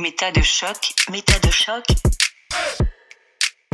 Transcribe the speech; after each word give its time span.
Méta 0.00 0.30
de 0.30 0.42
choc, 0.42 0.94
méta 1.10 1.36
de 1.40 1.50
choc. 1.50 1.84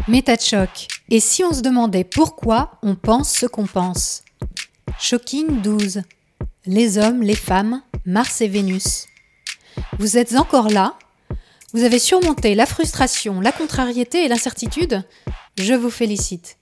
Méta 0.08 0.36
de 0.36 0.40
choc. 0.40 0.88
Et 1.10 1.20
si 1.20 1.44
on 1.44 1.52
se 1.52 1.60
demandait 1.60 2.04
pourquoi 2.04 2.78
on 2.82 2.94
pense 2.94 3.30
ce 3.30 3.44
qu'on 3.44 3.66
pense? 3.66 4.24
Shocking 4.98 5.60
12. 5.60 6.00
Les 6.64 6.96
hommes, 6.96 7.20
les 7.20 7.34
femmes, 7.36 7.82
Mars 8.06 8.40
et 8.40 8.48
Vénus. 8.48 9.04
Vous 9.98 10.16
êtes 10.16 10.34
encore 10.36 10.70
là? 10.70 10.98
Vous 11.74 11.82
avez 11.82 11.98
surmonté 11.98 12.54
la 12.54 12.64
frustration, 12.64 13.42
la 13.42 13.52
contrariété 13.52 14.24
et 14.24 14.28
l'incertitude? 14.28 15.04
Je 15.58 15.74
vous 15.74 15.90
félicite. 15.90 16.56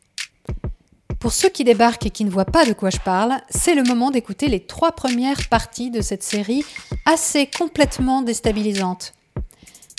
Pour 1.20 1.32
ceux 1.32 1.50
qui 1.50 1.62
débarquent 1.62 2.06
et 2.06 2.10
qui 2.10 2.24
ne 2.24 2.30
voient 2.30 2.46
pas 2.46 2.66
de 2.66 2.72
quoi 2.72 2.90
je 2.90 2.98
parle, 2.98 3.40
c'est 3.48 3.76
le 3.76 3.84
moment 3.84 4.10
d'écouter 4.10 4.48
les 4.48 4.66
trois 4.66 4.90
premières 4.90 5.48
parties 5.48 5.92
de 5.92 6.00
cette 6.00 6.24
série 6.24 6.64
assez 7.06 7.46
complètement 7.46 8.22
déstabilisante. 8.22 9.12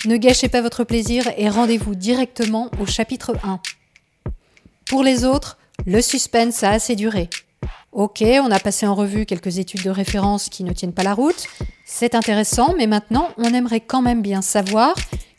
Ne 0.05 0.17
gâchez 0.17 0.49
pas 0.49 0.61
votre 0.61 0.83
plaisir 0.83 1.31
et 1.37 1.47
rendez-vous 1.49 1.95
directement 1.95 2.69
au 2.81 2.85
chapitre 2.85 3.37
1. 3.43 3.61
Pour 4.85 5.01
les 5.01 5.23
autres, 5.23 5.57
le 5.85 6.01
suspense 6.01 6.61
a 6.63 6.71
assez 6.71 6.97
duré. 6.97 7.29
Ok, 7.93 8.21
on 8.21 8.51
a 8.51 8.59
passé 8.59 8.85
en 8.85 8.95
revue 8.95 9.25
quelques 9.25 9.59
études 9.59 9.83
de 9.83 9.89
référence 9.89 10.49
qui 10.49 10.65
ne 10.65 10.73
tiennent 10.73 10.93
pas 10.93 11.03
la 11.03 11.13
route. 11.13 11.45
C'est 11.85 12.15
intéressant, 12.15 12.73
mais 12.77 12.87
maintenant, 12.87 13.29
on 13.37 13.53
aimerait 13.53 13.79
quand 13.79 14.01
même 14.01 14.21
bien 14.21 14.41
savoir 14.41 14.93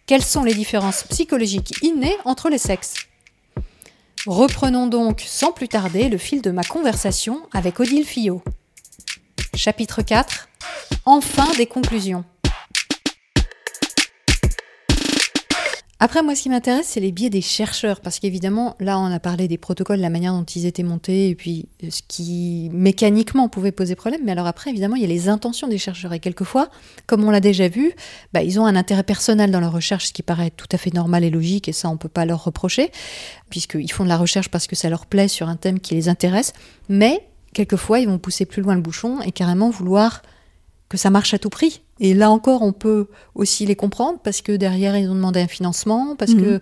quelles 0.06 0.24
sont 0.24 0.44
les 0.44 0.54
différences 0.54 1.02
psychologiques 1.10 1.74
innées 1.82 2.16
entre 2.24 2.48
les 2.48 2.58
sexes. 2.58 2.94
Reprenons 4.26 4.86
donc 4.86 5.22
sans 5.26 5.52
plus 5.52 5.68
tarder 5.68 6.08
le 6.08 6.16
fil 6.16 6.40
de 6.40 6.50
ma 6.50 6.62
conversation 6.62 7.42
avec 7.52 7.80
Odile 7.80 8.06
Fillot. 8.06 8.42
Chapitre 9.54 10.00
4 10.00 10.48
Enfin 11.04 11.48
des 11.58 11.66
conclusions. 11.66 12.24
Après, 16.00 16.24
moi, 16.24 16.34
ce 16.34 16.42
qui 16.42 16.48
m'intéresse, 16.48 16.88
c'est 16.88 17.00
les 17.00 17.12
biais 17.12 17.30
des 17.30 17.40
chercheurs, 17.40 18.00
parce 18.00 18.18
qu'évidemment, 18.18 18.74
là, 18.80 18.98
on 18.98 19.06
a 19.06 19.20
parlé 19.20 19.46
des 19.46 19.58
protocoles, 19.58 20.00
la 20.00 20.10
manière 20.10 20.32
dont 20.32 20.42
ils 20.42 20.66
étaient 20.66 20.82
montés, 20.82 21.28
et 21.28 21.34
puis 21.36 21.68
euh, 21.84 21.88
ce 21.88 22.02
qui 22.06 22.68
mécaniquement 22.72 23.48
pouvait 23.48 23.70
poser 23.70 23.94
problème. 23.94 24.20
Mais 24.24 24.32
alors 24.32 24.48
après, 24.48 24.70
évidemment, 24.70 24.96
il 24.96 25.02
y 25.02 25.04
a 25.04 25.08
les 25.08 25.28
intentions 25.28 25.68
des 25.68 25.78
chercheurs. 25.78 26.12
Et 26.12 26.18
quelquefois, 26.18 26.68
comme 27.06 27.22
on 27.22 27.30
l'a 27.30 27.40
déjà 27.40 27.68
vu, 27.68 27.92
bah, 28.32 28.42
ils 28.42 28.58
ont 28.58 28.66
un 28.66 28.74
intérêt 28.74 29.04
personnel 29.04 29.52
dans 29.52 29.60
leur 29.60 29.72
recherche, 29.72 30.06
ce 30.06 30.12
qui 30.12 30.22
paraît 30.22 30.50
tout 30.50 30.66
à 30.72 30.78
fait 30.78 30.92
normal 30.92 31.22
et 31.22 31.30
logique, 31.30 31.68
et 31.68 31.72
ça, 31.72 31.88
on 31.88 31.92
ne 31.92 31.98
peut 31.98 32.08
pas 32.08 32.24
leur 32.24 32.42
reprocher, 32.42 32.90
puisqu'ils 33.48 33.92
font 33.92 34.02
de 34.02 34.08
la 34.08 34.18
recherche 34.18 34.48
parce 34.48 34.66
que 34.66 34.74
ça 34.74 34.88
leur 34.88 35.06
plaît 35.06 35.28
sur 35.28 35.48
un 35.48 35.56
thème 35.56 35.78
qui 35.78 35.94
les 35.94 36.08
intéresse. 36.08 36.54
Mais 36.88 37.24
quelquefois, 37.52 38.00
ils 38.00 38.08
vont 38.08 38.18
pousser 38.18 38.46
plus 38.46 38.62
loin 38.62 38.74
le 38.74 38.82
bouchon 38.82 39.20
et 39.20 39.30
carrément 39.30 39.70
vouloir 39.70 40.22
que 40.88 40.96
ça 40.96 41.10
marche 41.10 41.34
à 41.34 41.38
tout 41.38 41.50
prix. 41.50 41.82
Et 42.00 42.12
là 42.12 42.30
encore, 42.30 42.62
on 42.62 42.72
peut 42.72 43.06
aussi 43.34 43.66
les 43.66 43.76
comprendre 43.76 44.18
parce 44.22 44.42
que 44.42 44.52
derrière, 44.52 44.96
ils 44.96 45.08
ont 45.08 45.14
demandé 45.14 45.40
un 45.40 45.46
financement, 45.46 46.16
parce 46.16 46.32
qu'ils 46.32 46.40
que 46.40 46.60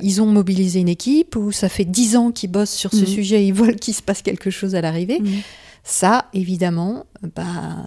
ils 0.00 0.20
ont 0.20 0.26
mobilisé 0.26 0.80
une 0.80 0.88
équipe, 0.88 1.36
ou 1.36 1.52
ça 1.52 1.68
fait 1.68 1.84
dix 1.84 2.16
ans 2.16 2.30
qu'ils 2.30 2.50
bossent 2.50 2.74
sur 2.74 2.90
ce 2.90 2.98
sujet 2.98 3.14
sujet, 3.14 3.46
ils 3.46 3.52
veulent 3.54 3.76
qu'il 3.76 3.94
se 3.94 4.02
passe 4.02 4.22
quelque 4.22 4.50
chose 4.50 4.74
à 4.74 4.80
l'arrivée. 4.80 5.20
Ça, 5.86 6.30
évidemment, 6.32 7.04
bah, 7.36 7.42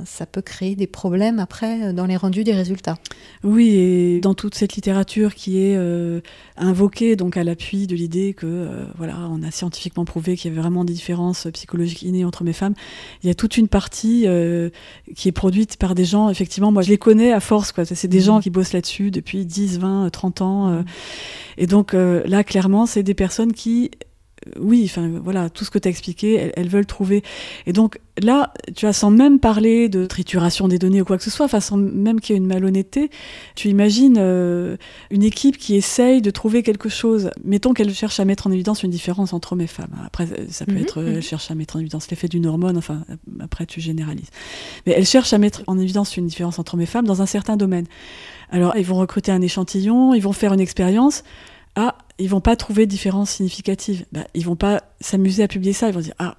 ça 0.05 0.27
peut 0.27 0.43
créer 0.43 0.75
des 0.75 0.85
problèmes 0.85 1.39
après 1.39 1.93
dans 1.93 2.05
les 2.05 2.15
rendus 2.15 2.43
des 2.43 2.53
résultats. 2.53 2.99
Oui, 3.43 3.69
et 3.69 4.19
dans 4.19 4.35
toute 4.35 4.53
cette 4.53 4.75
littérature 4.75 5.33
qui 5.33 5.57
est 5.57 5.75
euh, 5.75 6.21
invoquée 6.57 7.15
donc 7.15 7.37
à 7.37 7.43
l'appui 7.43 7.87
de 7.87 7.95
l'idée 7.95 8.35
que 8.35 8.45
euh, 8.45 8.85
voilà, 8.99 9.27
on 9.31 9.41
a 9.41 9.49
scientifiquement 9.49 10.05
prouvé 10.05 10.37
qu'il 10.37 10.51
y 10.51 10.53
avait 10.53 10.61
vraiment 10.61 10.85
des 10.85 10.93
différences 10.93 11.47
psychologiques 11.53 12.03
innées 12.03 12.23
entre 12.23 12.43
mes 12.43 12.53
femmes, 12.53 12.75
il 13.23 13.27
y 13.27 13.31
a 13.31 13.35
toute 13.35 13.57
une 13.57 13.67
partie 13.67 14.25
euh, 14.27 14.69
qui 15.15 15.27
est 15.27 15.31
produite 15.31 15.77
par 15.77 15.95
des 15.95 16.05
gens, 16.05 16.29
effectivement, 16.29 16.71
moi 16.71 16.83
je 16.83 16.89
les 16.89 16.99
connais 16.99 17.31
à 17.31 17.39
force, 17.39 17.71
quoi. 17.71 17.83
C'est 17.83 18.07
des 18.07 18.19
mmh. 18.19 18.21
gens 18.21 18.39
qui 18.41 18.51
bossent 18.51 18.73
là-dessus 18.73 19.09
depuis 19.09 19.43
10, 19.43 19.79
20, 19.79 20.09
30 20.11 20.41
ans. 20.41 20.67
Mmh. 20.67 20.85
et 21.57 21.65
donc 21.65 21.93
là, 21.93 22.43
clairement, 22.43 22.85
c'est 22.85 23.01
des 23.01 23.15
personnes 23.15 23.53
qui 23.53 23.89
oui, 24.59 24.83
enfin 24.85 25.09
voilà, 25.23 25.49
tout 25.49 25.65
ce 25.65 25.71
que 25.71 25.79
tu 25.79 25.87
as 25.87 25.91
expliqué, 25.91 26.51
elles, 26.55 26.69
veulent 26.69 26.85
trouver. 26.85 27.23
Et 27.65 27.73
donc 27.73 27.99
là, 28.21 28.53
tu 28.75 28.85
as 28.85 28.93
sans 28.93 29.11
même 29.11 29.39
parler 29.39 29.89
de 29.89 30.05
trituration 30.05 30.67
des 30.67 30.79
données 30.79 31.01
ou 31.01 31.05
quoi 31.05 31.17
que 31.17 31.23
ce 31.23 31.29
soit, 31.29 31.45
enfin 31.45 31.59
sans 31.59 31.77
même 31.77 32.19
qu'il 32.19 32.33
y 32.33 32.37
ait 32.37 32.41
une 32.41 32.47
malhonnêteté, 32.47 33.09
tu 33.55 33.69
imagines 33.69 34.17
euh, 34.17 34.77
une 35.11 35.23
équipe 35.23 35.57
qui 35.57 35.75
essaye 35.75 36.21
de 36.21 36.29
trouver 36.31 36.63
quelque 36.63 36.89
chose. 36.89 37.29
Mettons 37.43 37.73
qu'elle 37.73 37.93
cherche 37.93 38.19
à 38.19 38.25
mettre 38.25 38.47
en 38.47 38.51
évidence 38.51 38.83
une 38.83 38.91
différence 38.91 39.33
entre 39.33 39.53
hommes 39.53 39.61
et 39.61 39.67
femmes. 39.67 39.95
Après, 40.05 40.27
ça 40.49 40.65
peut 40.65 40.73
mhm, 40.73 40.81
être, 40.81 41.01
mhm. 41.01 41.15
elle 41.15 41.23
cherche 41.23 41.51
à 41.51 41.55
mettre 41.55 41.75
en 41.75 41.79
évidence 41.79 42.09
l'effet 42.09 42.27
d'une 42.27 42.45
hormone, 42.45 42.77
enfin 42.77 43.03
après 43.39 43.65
tu 43.65 43.81
généralises. 43.81 44.29
Mais 44.85 44.93
elle 44.95 45.05
cherche 45.05 45.33
à 45.33 45.37
mettre 45.37 45.63
en 45.67 45.77
évidence 45.77 46.17
une 46.17 46.27
différence 46.27 46.59
entre 46.59 46.73
hommes 46.73 46.81
et 46.81 46.85
femmes 46.85 47.05
dans 47.05 47.21
un 47.21 47.25
certain 47.25 47.57
domaine. 47.57 47.85
Alors 48.49 48.75
ils 48.77 48.85
vont 48.85 48.97
recruter 48.97 49.31
un 49.31 49.41
échantillon, 49.41 50.13
ils 50.13 50.21
vont 50.21 50.33
faire 50.33 50.53
une 50.53 50.61
expérience 50.61 51.23
ah, 51.79 51.95
ils 52.19 52.29
vont 52.29 52.41
pas 52.41 52.55
trouver 52.55 52.85
différence 52.85 53.31
significative. 53.31 54.05
Bah, 54.11 54.25
ils 54.33 54.45
vont 54.45 54.55
pas 54.55 54.83
s'amuser 55.01 55.43
à 55.43 55.47
publier 55.47 55.73
ça. 55.73 55.87
Ils 55.87 55.93
vont 55.93 56.01
dire 56.01 56.15
ah. 56.19 56.35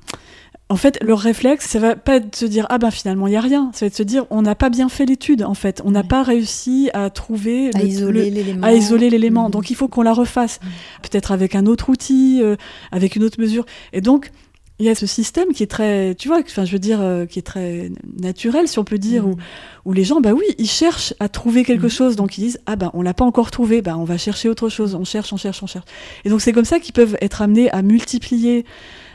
En 0.71 0.77
fait, 0.77 0.99
leur 1.03 1.19
réflexe, 1.19 1.67
ça 1.67 1.79
va 1.79 1.97
pas 1.97 2.17
être 2.17 2.31
de 2.31 2.37
se 2.37 2.45
dire 2.45 2.67
ah 2.69 2.77
ben 2.77 2.91
finalement 2.91 3.27
il 3.27 3.33
y 3.33 3.37
a 3.37 3.41
rien. 3.41 3.71
Ça 3.73 3.81
va 3.81 3.87
être 3.87 3.95
de 3.95 3.97
se 3.97 4.03
dire 4.03 4.27
on 4.29 4.43
n'a 4.43 4.55
pas 4.55 4.69
bien 4.69 4.91
fait 4.91 5.07
l'étude 5.07 5.43
en 5.43 5.55
fait. 5.55 5.81
On 5.83 5.91
n'a 5.91 6.03
pas 6.03 6.23
réussi 6.23 6.91
à 6.93 7.09
trouver 7.09 7.71
à 7.75 7.83
isoler 7.83 8.31
l'élément. 8.31 8.67
À 8.67 8.75
isoler 8.75 9.09
l'élément. 9.09 9.49
Mmh. 9.49 9.53
Donc 9.53 9.71
il 9.71 9.77
faut 9.77 9.89
qu'on 9.89 10.03
la 10.03 10.13
refasse. 10.13 10.61
Mmh. 10.61 10.67
Peut-être 11.03 11.33
avec 11.33 11.55
un 11.55 11.65
autre 11.65 11.89
outil, 11.89 12.41
euh, 12.43 12.57
avec 12.93 13.17
une 13.17 13.25
autre 13.25 13.41
mesure. 13.41 13.65
Et 13.95 14.03
donc 14.03 14.31
il 14.79 14.87
y 14.87 14.89
a 14.89 14.95
ce 14.95 15.07
système 15.07 15.53
qui 15.53 15.65
est 15.65 15.69
très, 15.69 16.15
tu 16.15 16.29
vois, 16.29 16.39
enfin, 16.41 16.65
je 16.65 16.73
veux 16.73 16.79
dire, 16.79 17.01
euh, 17.01 17.27
qui 17.27 17.39
est 17.39 17.43
très 17.43 17.91
naturel, 18.21 18.69
si 18.69 18.79
on 18.79 18.85
peut 18.85 18.99
dire, 18.99 19.27
mm. 19.27 19.37
où, 19.85 19.93
les 19.93 20.05
gens, 20.05 20.21
bah 20.21 20.33
oui, 20.33 20.45
ils 20.59 20.69
cherchent 20.69 21.15
à 21.19 21.29
trouver 21.29 21.65
quelque 21.65 21.87
mm. 21.87 21.91
chose, 21.91 22.17
donc 22.17 22.39
ils 22.39 22.43
disent, 22.43 22.61
ah 22.67 22.77
ben, 22.77 22.91
on 22.95 23.03
l'a 23.03 23.15
pas 23.15 23.25
encore 23.25 23.51
trouvé, 23.51 23.83
bah 23.83 23.97
on 23.99 24.05
va 24.05 24.19
chercher 24.19 24.49
autre 24.49 24.69
chose, 24.69 24.95
on 24.95 25.05
cherche, 25.05 25.33
on 25.33 25.37
cherche, 25.37 25.63
on 25.63 25.67
cherche. 25.67 25.87
Et 26.25 26.29
donc 26.29 26.41
c'est 26.41 26.53
comme 26.53 26.65
ça 26.65 26.79
qu'ils 26.79 26.93
peuvent 26.93 27.17
être 27.21 27.43
amenés 27.43 27.71
à 27.71 27.83
multiplier 27.83 28.65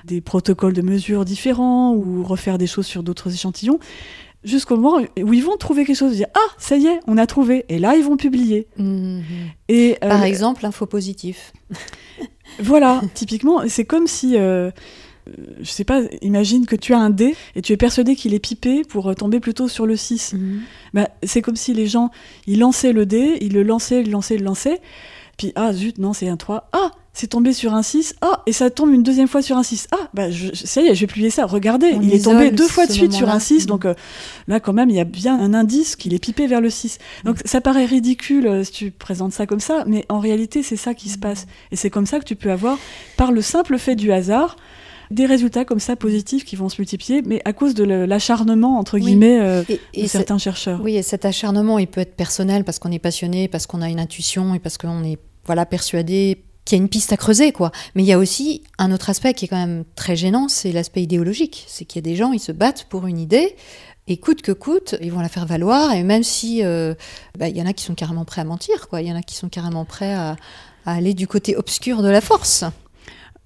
des 0.03 0.19
protocoles 0.19 0.74
de 0.74 0.81
mesure 0.81 1.24
différents 1.24 1.94
ou 1.94 2.24
refaire 2.24 2.57
des 2.57 2.68
choses 2.68 2.85
sur 2.85 3.01
d'autres 3.01 3.34
échantillons, 3.34 3.80
jusqu'au 4.44 4.75
moment 4.75 5.01
où 5.22 5.34
ils 5.34 5.44
vont 5.44 5.56
trouver 5.56 5.85
quelque 5.85 5.95
chose, 5.97 6.13
dire, 6.13 6.28
ah, 6.35 6.53
ça 6.57 6.75
y 6.75 6.88
est, 6.88 7.00
on 7.07 7.18
a 7.18 7.25
trouvé, 7.25 7.63
et 7.69 7.80
là 7.80 7.95
ils 7.95 8.03
vont 8.03 8.18
publier. 8.18 8.68
Mm-hmm. 8.78 9.22
Et 9.69 9.97
par 10.01 10.24
euh, 10.24 10.25
exemple, 10.25 10.63
l'info 10.63 10.85
positif. 10.85 11.53
voilà, 12.59 13.01
typiquement, 13.13 13.63
c'est 13.68 13.85
comme 13.85 14.07
si 14.07 14.38
euh, 14.38 14.72
je 15.61 15.69
sais 15.69 15.84
pas, 15.84 16.01
imagine 16.22 16.66
que 16.66 16.75
tu 16.75 16.94
as 16.94 17.00
un 17.00 17.09
dé 17.09 17.35
et 17.56 17.61
tu 17.61 17.73
es 17.73 17.78
persuadé 17.78 18.16
qu'il 18.16 18.34
est 18.34 18.39
pipé 18.39 18.84
pour 18.84 19.09
euh, 19.09 19.13
tomber 19.13 19.39
plutôt 19.39 19.67
sur 19.67 19.85
le 19.85 19.95
6. 19.95 20.34
Mhm. 20.34 20.61
Bah, 20.94 21.09
c'est 21.23 21.41
comme 21.41 21.56
si 21.56 21.73
les 21.73 21.88
gens, 21.88 22.11
ils 22.47 22.59
lançaient 22.59 22.94
le 22.94 23.06
dé, 23.06 23.38
ils 23.41 23.53
le 23.53 23.63
lançaient, 23.63 24.01
ils 24.01 24.07
le 24.07 24.12
lançaient, 24.12 24.35
ils 24.35 24.39
le 24.39 24.45
lançaient, 24.45 24.81
puis 25.38 25.51
ah 25.56 25.73
zut, 25.73 25.97
non, 25.97 26.13
c'est 26.13 26.28
un 26.28 26.38
3. 26.38 26.69
Ah, 26.73 26.91
c'est 27.13 27.28
tombé 27.28 27.53
sur 27.53 27.73
un 27.73 27.83
6. 27.83 28.16
Ah, 28.22 28.41
et 28.47 28.53
ça 28.53 28.69
tombe 28.69 28.91
une 28.91 29.03
deuxième 29.03 29.28
fois 29.28 29.41
sur 29.41 29.57
un 29.57 29.63
6. 29.63 29.88
Ah, 29.91 30.09
bah 30.13 30.23
ça 30.53 30.81
y 30.81 30.88
est, 30.88 30.95
je 30.95 31.01
vais 31.01 31.07
publier 31.07 31.29
ça. 31.29 31.45
Regardez, 31.45 31.95
il 32.01 32.13
est 32.13 32.23
tombé 32.23 32.51
deux 32.51 32.67
fois 32.67 32.88
de 32.88 32.91
suite 32.91 33.13
sur 33.13 33.29
un 33.29 33.39
6. 33.39 33.67
Donc 33.67 33.85
euh, 33.85 33.94
là, 34.47 34.59
quand 34.59 34.73
même, 34.73 34.89
il 34.89 34.95
y 34.95 35.00
a 35.00 35.06
bien 35.06 35.39
un 35.39 35.53
indice 35.53 35.95
qu'il 35.95 36.13
est 36.13 36.19
pipé 36.19 36.47
vers 36.47 36.62
le 36.62 36.69
6. 36.69 36.97
Donc 37.23 37.38
ça 37.45 37.62
paraît 37.62 37.85
ridicule 37.85 38.47
euh, 38.47 38.63
si 38.63 38.72
tu 38.72 38.91
présentes 38.91 39.31
ça 39.31 39.45
comme 39.45 39.59
ça, 39.59 39.83
mais 39.88 40.06
en 40.09 40.19
réalité, 40.19 40.63
c'est 40.63 40.75
ça 40.75 40.94
qui 40.94 41.09
se 41.09 41.17
passe. 41.17 41.45
Et 41.72 41.75
c'est 41.75 41.89
comme 41.89 42.07
ça 42.07 42.19
que 42.19 42.25
tu 42.25 42.35
peux 42.35 42.51
avoir, 42.51 42.78
par 43.16 43.31
le 43.31 43.41
simple 43.41 43.78
fait 43.78 43.95
du 43.95 44.12
hasard, 44.12 44.56
des 45.12 45.25
résultats 45.25 45.66
comme 45.66 45.80
ça 45.80 45.96
positifs 45.96 46.46
qui 46.46 46.56
vont 46.56 46.69
se 46.69 46.80
multiplier, 46.80 47.22
mais 47.25 47.41
à 47.46 47.53
cause 47.53 47.74
de 47.74 47.84
l'acharnement, 47.84 48.78
entre 48.78 48.97
guillemets, 48.97 49.40
euh, 49.40 49.64
de 49.64 50.08
certains 50.08 50.38
chercheurs. 50.38 50.81
Oui, 50.81 50.96
et 50.96 51.02
cet 51.02 51.25
acharnement, 51.25 51.80
il 51.80 51.88
peut 51.88 52.02
être 52.02 52.16
personnel 52.16 52.64
parce 52.64 52.80
qu'on 52.80 52.91
est 52.91 53.00
passionné, 53.00 53.47
parce 53.47 53.68
qu'on 53.68 53.81
a 53.81 53.90
une 53.90 54.00
intuition 54.00 54.56
et 54.56 54.59
parce 54.59 54.78
qu'on 54.78 55.03
est 55.03 55.18
voilà, 55.46 55.66
persuadé 55.66 56.44
qu'il 56.66 56.78
y 56.78 56.81
a 56.81 56.84
une 56.84 56.90
piste 56.90 57.12
à 57.12 57.18
creuser, 57.18 57.52
quoi. 57.52 57.72
Mais 57.96 58.03
il 58.03 58.06
y 58.06 58.13
a 58.13 58.18
aussi 58.18 58.63
un 58.78 58.92
autre 58.92 59.09
aspect 59.09 59.34
qui 59.34 59.46
est 59.46 59.47
quand 59.50 59.58
même 59.58 59.84
très 59.96 60.16
gênant, 60.16 60.47
c'est 60.47 60.72
l'aspect 60.72 61.03
idéologique. 61.03 61.66
C'est 61.68 61.86
qu'il 61.86 62.00
y 62.00 62.03
a 62.08 62.09
des 62.09 62.16
gens, 62.16 62.31
ils 62.31 62.40
se 62.40 62.53
battent 62.53 62.86
pour 62.90 63.06
une 63.06 63.19
idée, 63.19 63.56
et 64.08 64.18
coûte 64.18 64.42
que 64.42 64.52
coûte, 64.52 64.96
ils 65.02 65.12
vont 65.12 65.19
la 65.19 65.30
faire 65.30 65.46
valoir, 65.46 65.94
et 65.94 66.03
même 66.03 66.24
si 66.24 66.63
euh, 66.63 66.94
bah, 67.38 67.50
il 67.50 67.58
y 67.58 67.62
en 67.62 67.66
a 67.66 67.74
qui 67.74 67.83
sont 67.83 67.95
carrément 67.95 68.25
prêts 68.25 68.42
à 68.42 68.45
mentir, 68.45 68.88
quoi. 68.88 69.01
Il 69.01 69.07
y 69.07 69.12
en 69.12 69.16
a 69.16 69.22
qui 69.22 69.36
sont 69.36 69.50
carrément 69.50 69.86
prêts 69.86 70.13
à 70.13 70.38
aller 70.86 71.13
du 71.13 71.27
côté 71.27 71.56
obscur 71.56 72.01
de 72.01 72.10
la 72.10 72.22
force. 72.22 72.63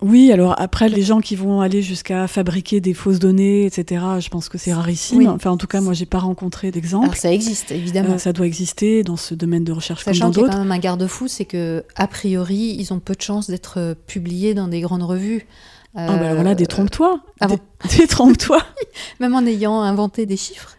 Oui, 0.01 0.31
alors 0.31 0.53
après, 0.59 0.89
les 0.89 1.01
gens 1.01 1.21
qui 1.21 1.35
vont 1.35 1.59
aller 1.59 1.81
jusqu'à 1.81 2.27
fabriquer 2.27 2.79
des 2.81 2.93
fausses 2.93 3.17
données, 3.17 3.65
etc., 3.65 4.03
je 4.19 4.29
pense 4.29 4.47
que 4.47 4.59
c'est 4.59 4.73
rarissime. 4.73 5.27
Enfin, 5.27 5.49
en 5.49 5.57
tout 5.57 5.65
cas, 5.65 5.81
moi, 5.81 5.93
j'ai 5.93 6.05
pas 6.05 6.19
rencontré 6.19 6.69
d'exemple. 6.69 7.15
ça 7.15 7.33
existe, 7.33 7.71
évidemment. 7.71 8.13
Euh, 8.13 8.17
ça 8.19 8.31
doit 8.31 8.45
exister 8.45 9.01
dans 9.01 9.17
ce 9.17 9.33
domaine 9.33 9.63
de 9.63 9.71
recherche 9.71 10.03
Sachant 10.03 10.25
comme 10.25 10.33
dans 10.33 10.41
d'autres. 10.41 10.53
quand 10.53 10.59
même 10.59 10.71
un 10.71 10.77
garde-fou, 10.77 11.27
c'est 11.27 11.45
que 11.45 11.83
a 11.95 12.07
priori, 12.07 12.75
ils 12.77 12.93
ont 12.93 12.99
peu 12.99 13.15
de 13.15 13.21
chances 13.21 13.49
d'être 13.49 13.95
publiés 14.05 14.53
dans 14.53 14.67
des 14.67 14.81
grandes 14.81 15.03
revues. 15.03 15.47
ah 15.95 16.15
ben 16.17 16.35
voilà, 16.35 16.53
détrompe-toi. 16.53 17.19
Ah 17.39 17.47
détrompe-toi. 17.97 18.61
même 19.19 19.33
en 19.33 19.45
ayant 19.47 19.81
inventé 19.81 20.27
des 20.27 20.37
chiffres. 20.37 20.76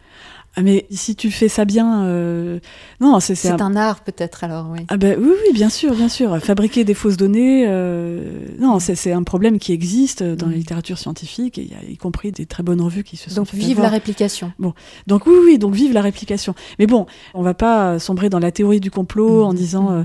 Ah, 0.59 0.63
mais 0.63 0.87
si 0.91 1.15
tu 1.15 1.31
fais 1.31 1.49
ça 1.49 1.65
bien, 1.65 2.03
euh, 2.05 2.59
non, 3.01 3.21
c'est 3.21 3.37
C'est 3.37 3.61
un... 3.63 3.77
art 3.77 4.01
peut-être 4.03 4.43
alors, 4.43 4.67
oui. 4.73 4.81
Ah 4.89 4.97
ben 4.97 5.17
oui, 5.21 5.29
oui, 5.31 5.53
bien 5.55 5.69
sûr, 5.69 5.95
bien 5.95 6.09
sûr. 6.09 6.37
Fabriquer 6.39 6.83
des 6.83 6.95
fausses 6.95 7.17
données, 7.17 7.65
euh, 7.69 8.47
non, 8.59 8.81
c'est 8.81 9.13
un 9.13 9.23
problème 9.23 9.59
qui 9.61 9.73
existe 9.73 10.23
dans 10.25 10.47
la 10.47 10.53
Mm. 10.53 10.57
littérature 10.57 10.99
scientifique, 10.99 11.59
et 11.59 11.63
y 11.65 11.75
a 11.75 11.89
y 11.89 11.97
compris 11.97 12.33
des 12.33 12.45
très 12.47 12.63
bonnes 12.65 12.81
revues 12.81 13.05
qui 13.05 13.17
se 13.17 13.31
sont 13.31 13.37
Donc 13.43 13.53
vive 13.55 13.81
la 13.81 13.89
réplication. 13.89 14.53
Bon, 14.59 14.75
donc 15.07 15.27
oui, 15.27 15.35
oui, 15.45 15.59
donc 15.59 15.75
vive 15.75 15.93
la 15.93 16.03
réplication. 16.03 16.55
Mais 16.81 16.87
bon, 16.89 17.07
on 17.35 17.43
va 17.43 17.55
pas 17.55 17.99
sombrer 18.01 18.29
dans 18.29 18.41
la 18.41 18.51
théorie 18.51 18.81
du 18.81 18.91
complot 18.91 19.45
en 19.45 19.51
Mhm, 19.53 19.57
disant. 19.57 19.93
euh, 19.93 20.03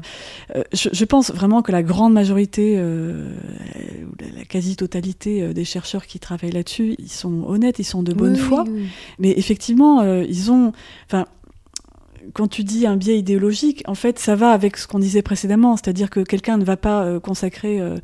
euh, 0.56 0.64
je, 0.72 0.90
je 0.92 1.06
pense 1.06 1.32
vraiment 1.32 1.62
que 1.64 1.72
la 1.72 1.82
grande 1.82 2.14
majorité, 2.14 2.78
la, 4.20 4.46
quasi-totalité 4.46 5.54
des 5.54 5.66
chercheurs 5.66 6.06
qui 6.06 6.20
travaillent 6.20 6.52
là-dessus, 6.52 6.96
ils 7.00 7.12
sont 7.12 7.44
honnêtes, 7.48 7.80
ils 7.80 7.84
sont 7.84 8.04
de 8.04 8.14
bonne 8.14 8.34
Oui, 8.34 8.40
foi. 8.40 8.64
oui, 8.68 8.74
oui. 8.84 8.88
Mais 9.20 9.34
effectivement, 9.38 10.02
euh, 10.02 10.24
ils 10.44 10.52
ont. 10.52 10.72
Enfin, 11.06 11.26
quand 12.34 12.48
tu 12.48 12.64
dis 12.64 12.88
un 12.88 12.96
biais 12.96 13.20
idéologique, 13.20 13.84
en 13.86 13.96
fait, 13.96 14.18
ça 14.18 14.36
va 14.36 14.52
avec 14.52 14.78
ce 14.78 14.88
qu'on 14.88 15.00
disait 15.00 15.22
précédemment, 15.22 15.76
c'est-à-dire 15.76 16.10
que 16.10 16.22
quelqu'un 16.22 16.58
ne 16.58 16.64
va 16.64 16.78
pas 16.78 17.04
euh, 17.04 17.20
consacrer 17.20 17.80
euh, 17.80 17.98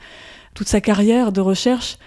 toute 0.53 0.67
sa 0.67 0.81
carrière 0.81 1.31
de 1.31 1.41
recherche 1.41 1.97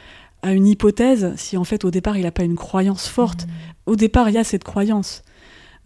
à 0.43 0.53
une 0.53 0.67
hypothèse 0.67 1.33
si 1.37 1.57
en 1.57 1.63
fait 1.63 1.85
au 1.85 1.93
départ 1.93 2.17
il 2.17 2.25
n'a 2.25 2.33
pas 2.33 2.43
une 2.43 2.57
croyance 2.57 3.07
forte. 3.07 3.47
Au 3.87 3.97
départ, 3.97 4.29
il 4.29 4.35
y 4.35 4.39
a 4.39 4.45
cette 4.45 4.65
croyance 4.65 5.23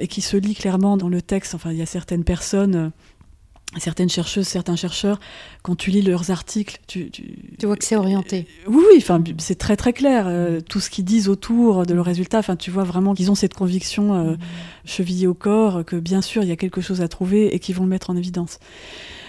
et 0.01 0.09
qui 0.09 0.21
se 0.21 0.37
lit 0.37 0.55
clairement 0.55 0.97
dans 0.97 1.09
le 1.09 1.23
texte. 1.23 1.55
Enfin, 1.55 1.73
il 1.73 1.79
y 1.79 1.83
a 1.83 1.87
certaines 1.87 2.25
personnes. 2.25 2.93
Euh, 3.77 3.81
Certaines 3.81 4.09
chercheuses, 4.09 4.47
certains 4.47 4.77
chercheurs, 4.77 5.21
quand 5.63 5.77
tu 5.77 5.91
lis 5.91 6.03
leurs 6.03 6.31
articles, 6.31 6.79
tu, 6.87 7.11
tu, 7.11 7.35
Tu 7.59 7.67
vois 7.67 7.77
que 7.77 7.85
c'est 7.85 7.97
orienté. 7.97 8.47
oui, 8.67 8.83
oui, 8.93 8.99
enfin, 8.99 9.23
c'est 9.39 9.59
très 9.59 9.77
très 9.77 9.93
clair. 9.93 10.25
euh, 10.27 10.61
tout 10.61 10.81
ce 10.81 10.91
qu'ils 10.91 11.05
disent 11.05 11.29
autour 11.29 11.85
de 11.87 11.95
leur 11.95 12.05
résultat, 12.05 12.39
enfin, 12.39 12.57
tu 12.57 12.71
vois 12.71 12.85
vraiment 12.85 13.15
qu'ils 13.15 13.31
ont 13.31 13.35
cette 13.35 13.55
conviction 13.55 14.15
euh, 14.15 14.35
chevillée 14.85 15.27
au 15.27 15.35
corps, 15.35 15.85
que 15.85 15.97
bien 15.97 16.23
sûr, 16.23 16.43
il 16.43 16.49
y 16.49 16.53
a 16.53 16.57
quelque 16.57 16.81
chose 16.81 17.01
à 17.03 17.09
trouver 17.09 17.55
et 17.55 17.59
qu'ils 17.59 17.75
vont 17.75 17.85
le 17.85 17.91
mettre 17.91 18.11
en 18.11 18.17
évidence. 18.17 18.59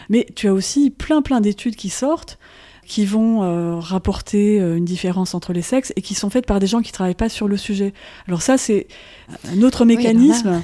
Mais 0.09 0.25
tu 0.35 0.47
as 0.47 0.53
aussi 0.53 0.89
plein 0.89 1.21
plein 1.21 1.41
d'études 1.41 1.75
qui 1.75 1.89
sortent 1.89 2.38
qui 2.85 3.05
vont 3.05 3.44
euh, 3.44 3.75
rapporter 3.79 4.61
euh, 4.61 4.77
une 4.77 4.85
différence 4.85 5.35
entre 5.35 5.51
les 5.51 5.61
sexes 5.61 5.91
et 5.97 6.01
qui 6.01 6.15
sont 6.15 6.29
faites 6.29 6.45
par 6.45 6.59
des 6.61 6.67
gens 6.67 6.81
qui 6.81 6.94
travaillent 6.94 7.15
pas 7.15 7.27
sur 7.27 7.49
le 7.49 7.57
sujet. 7.57 7.94
Alors 8.29 8.41
ça, 8.41 8.57
c'est 8.57 8.88
un 9.53 9.61
autre 9.61 9.83
Oui, 9.83 9.97
mécanisme 9.97 10.61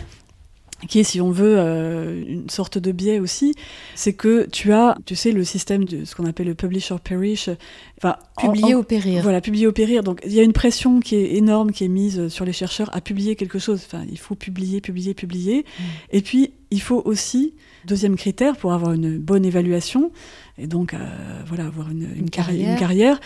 qui 0.87 0.99
est, 0.99 1.03
si 1.03 1.21
on 1.21 1.31
veut, 1.31 1.55
euh, 1.57 2.23
une 2.27 2.49
sorte 2.49 2.77
de 2.77 2.91
biais 2.91 3.19
aussi, 3.19 3.53
c'est 3.95 4.13
que 4.13 4.47
tu 4.51 4.71
as, 4.73 4.97
tu 5.05 5.15
sais, 5.15 5.31
le 5.31 5.43
système 5.43 5.85
de 5.85 6.05
ce 6.05 6.15
qu'on 6.15 6.25
appelle 6.25 6.47
le 6.47 6.55
publish 6.55 6.91
or 6.91 6.99
perish. 6.99 7.49
Enfin, 7.97 8.15
en- 8.37 8.49
Publier 8.51 8.75
en- 8.75 8.79
ou 8.79 8.83
périr. 8.83 9.23
voilà, 9.23 9.39
publier 9.41 9.67
ou 9.67 9.71
périr. 9.71 10.03
Donc 10.03 10.19
il 10.25 10.33
y 10.33 10.39
a 10.39 10.43
une 10.43 10.53
pression 10.53 10.99
qui 10.99 11.15
est 11.15 11.35
énorme 11.35 11.71
qui 11.71 11.85
est 11.85 11.89
mise 11.89 12.27
sur 12.27 12.43
les 12.45 12.53
chercheurs 12.53 12.89
à 12.95 13.01
publier 13.01 13.35
quelque 13.35 13.59
chose. 13.59 13.81
Enfin, 13.85 14.03
il 14.11 14.17
faut 14.19 14.35
publier, 14.35 14.81
publier, 14.81 15.13
publier. 15.13 15.59
Mm. 15.59 15.83
Et 16.11 16.21
puis 16.21 16.51
il 16.71 16.81
faut 16.81 17.01
aussi, 17.05 17.53
deuxième 17.85 18.15
critère 18.15 18.57
pour 18.57 18.73
avoir 18.73 18.93
une 18.93 19.17
bonne 19.19 19.45
évaluation 19.45 20.11
et 20.57 20.65
donc 20.67 20.93
euh, 20.93 20.97
voilà 21.47 21.65
avoir 21.67 21.91
une, 21.91 22.01
une 22.03 22.17
Une 22.23 22.29
carri- 22.29 22.31
carrière. 22.57 22.71
une 22.73 22.79
carrière, 22.79 23.19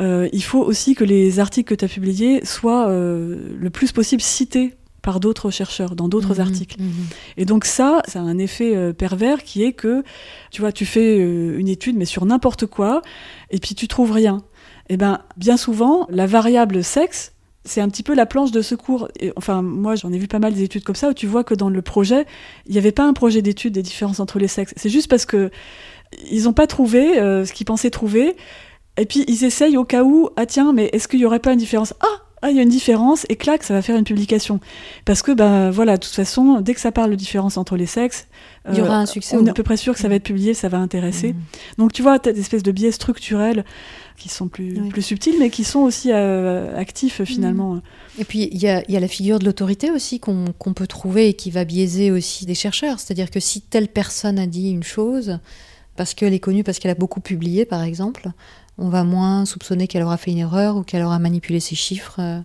euh, 0.00 0.28
il 0.32 0.42
faut 0.44 0.62
aussi 0.62 0.94
que 0.94 1.04
les 1.04 1.40
articles 1.40 1.68
que 1.68 1.74
tu 1.78 1.84
as 1.84 1.88
publiés 1.88 2.44
soient 2.44 2.88
le 2.90 3.70
plus 3.70 3.92
possible 3.92 4.22
cités 4.22 4.74
par 5.02 5.20
d'autres 5.20 5.50
chercheurs 5.50 5.94
dans 5.96 6.08
d'autres 6.08 6.34
Mhm, 6.36 6.40
articles. 6.40 6.80
mhm. 6.80 6.92
Et 7.36 7.44
donc 7.44 7.64
ça, 7.64 8.02
ça 8.08 8.20
a 8.20 8.22
un 8.22 8.38
effet 8.38 8.74
euh, 8.74 8.92
pervers 8.92 9.42
qui 9.42 9.62
est 9.64 9.72
que, 9.72 10.02
tu 10.50 10.60
vois, 10.60 10.72
tu 10.72 10.86
fais 10.86 11.18
euh, 11.18 11.58
une 11.58 11.68
étude, 11.68 11.96
mais 11.96 12.04
sur 12.04 12.24
n'importe 12.24 12.66
quoi, 12.66 13.02
et 13.50 13.58
puis 13.58 13.74
tu 13.74 13.88
trouves 13.88 14.12
rien. 14.12 14.42
Et 14.88 14.96
ben, 14.96 15.20
bien 15.36 15.56
souvent, 15.56 16.06
la 16.10 16.26
variable 16.26 16.82
sexe, 16.84 17.32
c'est 17.64 17.80
un 17.80 17.88
petit 17.88 18.02
peu 18.02 18.14
la 18.14 18.26
planche 18.26 18.50
de 18.50 18.60
secours. 18.62 19.08
Et, 19.20 19.32
enfin, 19.36 19.62
moi, 19.62 19.94
j'en 19.94 20.12
ai 20.12 20.18
vu 20.18 20.26
pas 20.26 20.40
mal 20.40 20.52
des 20.52 20.62
études 20.64 20.82
comme 20.84 20.96
ça, 20.96 21.08
où 21.10 21.14
tu 21.14 21.26
vois 21.26 21.44
que 21.44 21.54
dans 21.54 21.68
le 21.70 21.80
projet, 21.82 22.26
il 22.66 22.72
n'y 22.72 22.78
avait 22.78 22.90
pas 22.92 23.04
un 23.04 23.12
projet 23.12 23.40
d'étude 23.42 23.72
des 23.74 23.82
différences 23.82 24.18
entre 24.20 24.38
les 24.40 24.48
sexes. 24.48 24.72
C'est 24.76 24.88
juste 24.90 25.08
parce 25.08 25.24
que 25.26 25.50
ils 26.30 26.44
n'ont 26.44 26.52
pas 26.52 26.66
trouvé 26.66 27.18
euh, 27.20 27.44
ce 27.46 27.52
qu'ils 27.52 27.64
pensaient 27.66 27.90
trouver, 27.90 28.36
et 28.98 29.06
puis 29.06 29.24
ils 29.28 29.44
essayent 29.44 29.76
au 29.76 29.84
cas 29.84 30.02
où, 30.02 30.28
ah 30.36 30.44
tiens, 30.46 30.72
mais 30.72 30.90
est-ce 30.92 31.06
qu'il 31.08 31.20
n'y 31.20 31.24
aurait 31.24 31.38
pas 31.38 31.52
une 31.52 31.58
différence? 31.58 31.94
Ah 32.00 32.22
ah, 32.42 32.50
il 32.50 32.56
y 32.56 32.58
a 32.58 32.62
une 32.62 32.68
différence, 32.68 33.24
et 33.28 33.36
clac, 33.36 33.62
ça 33.62 33.72
va 33.72 33.82
faire 33.82 33.96
une 33.96 34.04
publication. 34.04 34.58
Parce 35.04 35.22
que, 35.22 35.30
ben 35.32 35.70
voilà, 35.70 35.96
de 35.96 36.02
toute 36.02 36.12
façon, 36.14 36.60
dès 36.60 36.74
que 36.74 36.80
ça 36.80 36.90
parle 36.92 37.10
de 37.10 37.14
différence 37.14 37.56
entre 37.56 37.76
les 37.76 37.86
sexes, 37.86 38.26
Il 38.68 38.76
y 38.76 38.80
euh, 38.80 38.84
aura 38.84 38.98
un 38.98 39.06
succès. 39.06 39.36
on 39.36 39.46
est 39.46 39.50
à 39.50 39.54
peu 39.54 39.62
près 39.62 39.76
sûr 39.76 39.94
que 39.94 40.00
ça 40.00 40.08
va 40.08 40.16
être 40.16 40.24
publié, 40.24 40.52
ça 40.52 40.68
va 40.68 40.78
intéresser. 40.78 41.28
Mhm. 41.34 41.40
Donc 41.78 41.92
tu 41.92 42.02
vois, 42.02 42.18
tu 42.18 42.28
as 42.28 42.32
des 42.32 42.40
espèces 42.40 42.62
de 42.64 42.72
biais 42.72 42.90
structurels 42.92 43.64
qui 44.18 44.28
sont 44.28 44.48
plus, 44.48 44.78
Oui. 44.80 44.88
plus 44.88 45.02
subtils, 45.02 45.36
mais 45.38 45.50
qui 45.50 45.64
sont 45.64 45.80
aussi 45.80 46.10
euh, 46.12 46.76
actifs 46.76 47.22
finalement. 47.24 47.80
Et 48.18 48.24
puis, 48.24 48.48
il 48.52 48.58
y 48.58 48.66
y 48.66 48.96
a 48.96 49.00
la 49.00 49.08
figure 49.08 49.38
de 49.38 49.44
l'autorité 49.44 49.90
aussi 49.90 50.20
qu'on 50.20 50.44
qu'on 50.58 50.74
peut 50.74 50.86
trouver 50.86 51.28
et 51.28 51.34
qui 51.34 51.50
va 51.50 51.64
biaiser 51.64 52.10
aussi 52.10 52.44
des 52.46 52.54
chercheurs. 52.54 53.00
C'est-à-dire 53.00 53.30
que 53.30 53.40
si 53.40 53.60
telle 53.62 53.88
personne 53.88 54.38
a 54.38 54.46
dit 54.46 54.70
une 54.70 54.82
chose, 54.84 55.38
parce 55.96 56.14
qu'elle 56.14 56.32
est 56.34 56.38
connue, 56.40 56.64
parce 56.64 56.78
qu'elle 56.78 56.90
a 56.90 56.94
beaucoup 56.96 57.20
publié, 57.20 57.64
par 57.64 57.82
exemple, 57.82 58.30
on 58.78 58.88
va 58.88 59.04
moins 59.04 59.44
soupçonner 59.44 59.86
qu'elle 59.86 60.02
aura 60.02 60.16
fait 60.16 60.30
une 60.32 60.38
erreur 60.38 60.76
ou 60.76 60.82
qu'elle 60.82 61.02
aura 61.02 61.18
manipulé 61.18 61.60
ses 61.60 61.74
chiffres. 61.74 62.16
euh, 62.18 62.40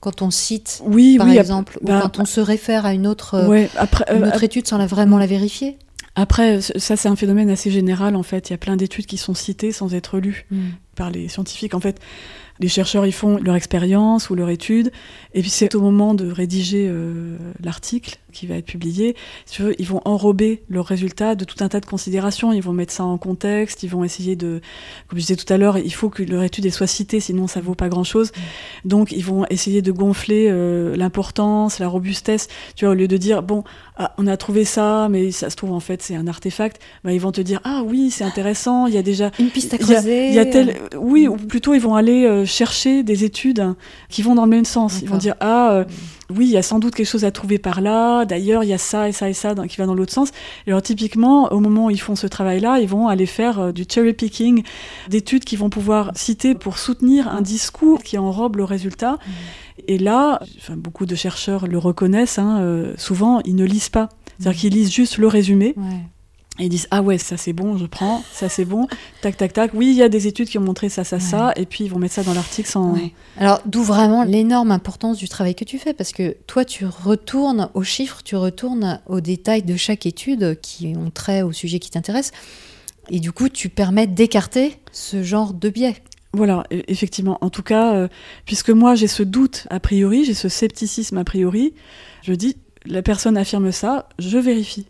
Quand 0.00 0.22
on 0.22 0.30
cite, 0.30 0.80
Oui, 0.84 1.16
par 1.18 1.26
oui. 1.26 1.36
exemple, 1.36 1.78
bah, 1.82 1.98
ou 1.98 2.00
quand 2.02 2.20
on 2.20 2.24
se 2.24 2.40
réfère 2.40 2.86
à 2.86 2.94
une 2.94 3.06
autre, 3.06 3.34
euh, 3.34 3.46
ouais, 3.48 3.68
après, 3.76 4.04
euh, 4.10 4.18
une 4.18 4.26
autre 4.28 4.44
étude 4.44 4.66
sans 4.68 4.78
la, 4.78 4.86
vraiment 4.86 5.18
la 5.18 5.26
vérifier. 5.26 5.76
après, 6.14 6.60
ça 6.60 6.96
c'est 6.96 7.08
un 7.08 7.16
phénomène 7.16 7.50
assez 7.50 7.70
général 7.70 8.14
en 8.16 8.22
fait. 8.22 8.48
Il 8.48 8.52
y 8.52 8.54
a 8.54 8.58
plein 8.58 8.76
d'études 8.76 9.06
qui 9.06 9.16
sont 9.18 9.34
citées 9.34 9.72
sans 9.72 9.94
être 9.94 10.18
lues 10.18 10.46
par 10.94 11.10
les 11.10 11.28
scientifiques. 11.28 11.74
En 11.74 11.80
fait, 11.80 12.00
les 12.60 12.68
chercheurs 12.68 13.06
ils 13.06 13.12
font 13.12 13.38
leur 13.38 13.54
expérience 13.56 14.30
ou 14.30 14.34
leur 14.36 14.50
étude, 14.50 14.90
et 15.34 15.40
puis 15.42 15.50
c'est 15.50 15.74
au 15.76 15.80
moment 15.80 16.14
de 16.14 16.30
rédiger 16.30 16.86
euh, 16.88 17.36
l'article 17.62 18.18
qui 18.32 18.46
va 18.46 18.56
être 18.56 18.66
publié, 18.66 19.16
si 19.46 19.62
veux, 19.62 19.74
ils 19.80 19.86
vont 19.86 20.00
enrober 20.04 20.62
leurs 20.68 20.84
résultats 20.86 21.34
de 21.34 21.44
tout 21.44 21.56
un 21.64 21.68
tas 21.68 21.80
de 21.80 21.86
considérations. 21.86 22.52
Ils 22.52 22.62
vont 22.62 22.72
mettre 22.72 22.92
ça 22.92 23.04
en 23.04 23.16
contexte, 23.18 23.82
ils 23.82 23.88
vont 23.90 24.04
essayer 24.04 24.36
de, 24.36 24.60
comme 25.08 25.18
je 25.18 25.24
disais 25.24 25.36
tout 25.36 25.50
à 25.52 25.56
l'heure, 25.56 25.78
il 25.78 25.92
faut 25.92 26.08
que 26.10 26.22
leur 26.22 26.42
étude 26.42 26.70
soit 26.70 26.86
citée, 26.86 27.20
sinon 27.20 27.46
ça 27.46 27.60
vaut 27.60 27.74
pas 27.74 27.88
grand 27.88 28.04
chose. 28.04 28.32
Donc 28.84 29.12
ils 29.12 29.24
vont 29.24 29.44
essayer 29.50 29.80
de 29.82 29.92
gonfler 29.92 30.48
euh, 30.50 30.94
l'importance, 30.96 31.78
la 31.78 31.88
robustesse. 31.88 32.48
Tu 32.76 32.84
vois, 32.84 32.92
au 32.92 32.96
lieu 32.96 33.08
de 33.08 33.16
dire 33.16 33.42
bon, 33.42 33.64
ah, 33.96 34.14
on 34.18 34.26
a 34.26 34.36
trouvé 34.36 34.64
ça, 34.64 35.08
mais 35.10 35.30
ça 35.30 35.50
se 35.50 35.56
trouve 35.56 35.72
en 35.72 35.80
fait 35.80 36.02
c'est 36.02 36.14
un 36.14 36.26
artefact, 36.26 36.80
bah, 37.04 37.12
ils 37.12 37.20
vont 37.20 37.32
te 37.32 37.40
dire 37.40 37.60
ah 37.64 37.82
oui 37.84 38.10
c'est 38.10 38.24
intéressant, 38.24 38.86
il 38.86 38.94
y 38.94 38.98
a 38.98 39.02
déjà 39.02 39.30
Une 39.38 39.50
piste 39.50 39.72
à 39.74 39.76
il 39.76 39.80
y 39.80 39.84
a- 39.84 39.94
creuser. 39.94 40.28
il 40.28 40.34
y 40.34 40.38
a 40.38 40.46
tel, 40.46 40.76
oui, 40.98 41.26
ou 41.28 41.34
Mm. 41.36 41.46
plutôt 41.46 41.74
ils 41.74 41.80
vont 41.80 41.94
aller 41.94 42.24
euh, 42.26 42.44
chercher 42.44 43.02
des 43.02 43.24
études 43.24 43.60
hein, 43.60 43.76
qui 44.08 44.22
vont 44.22 44.34
dans 44.34 44.44
le 44.44 44.50
même 44.50 44.64
sens. 44.64 45.00
Ils 45.02 45.08
vont 45.08 45.16
dire 45.16 45.34
ah 45.40 45.70
euh, 45.72 45.84
oui, 46.30 46.46
il 46.46 46.50
y 46.50 46.56
a 46.58 46.62
sans 46.62 46.78
doute 46.78 46.94
quelque 46.94 47.06
chose 47.06 47.24
à 47.24 47.30
trouver 47.30 47.58
par 47.58 47.80
là. 47.80 48.24
D'ailleurs, 48.26 48.62
il 48.62 48.68
y 48.68 48.72
a 48.74 48.78
ça 48.78 49.08
et 49.08 49.12
ça 49.12 49.30
et 49.30 49.32
ça 49.32 49.54
qui 49.66 49.76
va 49.78 49.86
dans 49.86 49.94
l'autre 49.94 50.12
sens. 50.12 50.30
Et 50.66 50.70
alors 50.70 50.82
typiquement, 50.82 51.50
au 51.52 51.60
moment 51.60 51.86
où 51.86 51.90
ils 51.90 52.00
font 52.00 52.16
ce 52.16 52.26
travail-là, 52.26 52.80
ils 52.80 52.88
vont 52.88 53.08
aller 53.08 53.26
faire 53.26 53.58
euh, 53.60 53.72
du 53.72 53.84
cherry 53.88 54.12
picking, 54.12 54.62
d'études 55.08 55.44
qui 55.44 55.56
vont 55.56 55.70
pouvoir 55.70 56.12
citer 56.14 56.54
pour 56.54 56.78
soutenir 56.78 57.28
un 57.28 57.40
discours 57.40 58.02
qui 58.02 58.18
enrobe 58.18 58.56
le 58.56 58.64
résultat. 58.64 59.18
Et 59.86 59.96
là, 59.96 60.40
enfin, 60.58 60.76
beaucoup 60.76 61.06
de 61.06 61.14
chercheurs 61.14 61.66
le 61.66 61.78
reconnaissent. 61.78 62.38
hein, 62.38 62.58
euh, 62.60 62.94
souvent, 62.98 63.40
ils 63.44 63.54
ne 63.54 63.64
lisent 63.64 63.88
pas. 63.88 64.08
C'est-à-dire 64.38 64.60
qu'ils 64.60 64.72
lisent 64.74 64.92
juste 64.92 65.18
le 65.18 65.28
résumé. 65.28 65.74
Ouais. 65.76 65.84
Et 66.60 66.64
ils 66.64 66.68
disent 66.68 66.88
ah 66.90 67.02
ouais 67.02 67.18
ça 67.18 67.36
c'est 67.36 67.52
bon 67.52 67.76
je 67.78 67.86
prends 67.86 68.24
ça 68.32 68.48
c'est 68.48 68.64
bon. 68.64 68.88
Tac 69.20 69.36
tac 69.36 69.52
tac. 69.52 69.70
Oui 69.74 69.88
il 69.88 69.94
y 69.96 70.02
a 70.02 70.08
des 70.08 70.26
études 70.26 70.48
qui 70.48 70.58
ont 70.58 70.62
montré 70.62 70.88
ça 70.88 71.04
ça 71.04 71.20
ça. 71.20 71.52
Et 71.56 71.66
puis 71.66 71.84
ils 71.84 71.88
vont 71.88 71.98
mettre 71.98 72.14
ça 72.14 72.22
dans 72.24 72.34
l'article 72.34 72.68
sans 72.68 72.92
Ouais. 72.94 73.12
Alors, 73.36 73.60
d'où 73.66 73.82
vraiment 73.82 74.24
l'énorme 74.24 74.72
importance 74.72 75.18
du 75.18 75.28
travail 75.28 75.54
que 75.54 75.64
tu 75.64 75.78
fais, 75.78 75.94
parce 75.94 76.10
que 76.12 76.36
toi, 76.48 76.64
tu 76.64 76.84
retournes 76.86 77.68
aux 77.74 77.84
chiffres, 77.84 78.20
tu 78.24 78.34
retournes 78.34 79.00
aux 79.06 79.20
détails 79.20 79.62
de 79.62 79.76
chaque 79.76 80.06
étude 80.06 80.58
qui 80.60 80.94
ont 80.96 81.10
trait 81.10 81.42
au 81.42 81.52
sujet 81.52 81.78
qui 81.78 81.90
t'intéresse, 81.90 82.32
et 83.10 83.20
du 83.20 83.30
coup, 83.30 83.48
tu 83.48 83.68
permets 83.68 84.06
d'écarter 84.08 84.76
ce 84.90 85.22
genre 85.22 85.54
de 85.54 85.68
biais. 85.68 85.94
voilà 86.32 86.64
e- 86.72 86.82
effectivement. 86.88 87.38
En 87.40 87.50
tout 87.50 87.62
cas 87.62 87.94
euh, 87.94 88.08
puisque 88.44 88.70
moi 88.70 88.94
j'ai 88.94 89.06
ce 89.06 89.22
doute 89.22 89.66
a 89.70 89.80
priori 89.80 90.24
j'ai 90.24 90.34
ce 90.34 90.48
scepticisme 90.48 91.16
a 91.18 91.24
priori 91.24 91.74
je 92.22 92.32
dis 92.34 92.56
la 92.86 93.02
personne 93.02 93.36
affirme 93.36 93.72
ça 93.72 94.08
je 94.18 94.38
vérifie. 94.38 94.86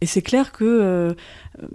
Et 0.00 0.06
c'est 0.06 0.22
clair 0.22 0.52
que 0.52 0.64
euh, 0.64 1.12
euh, 1.62 1.66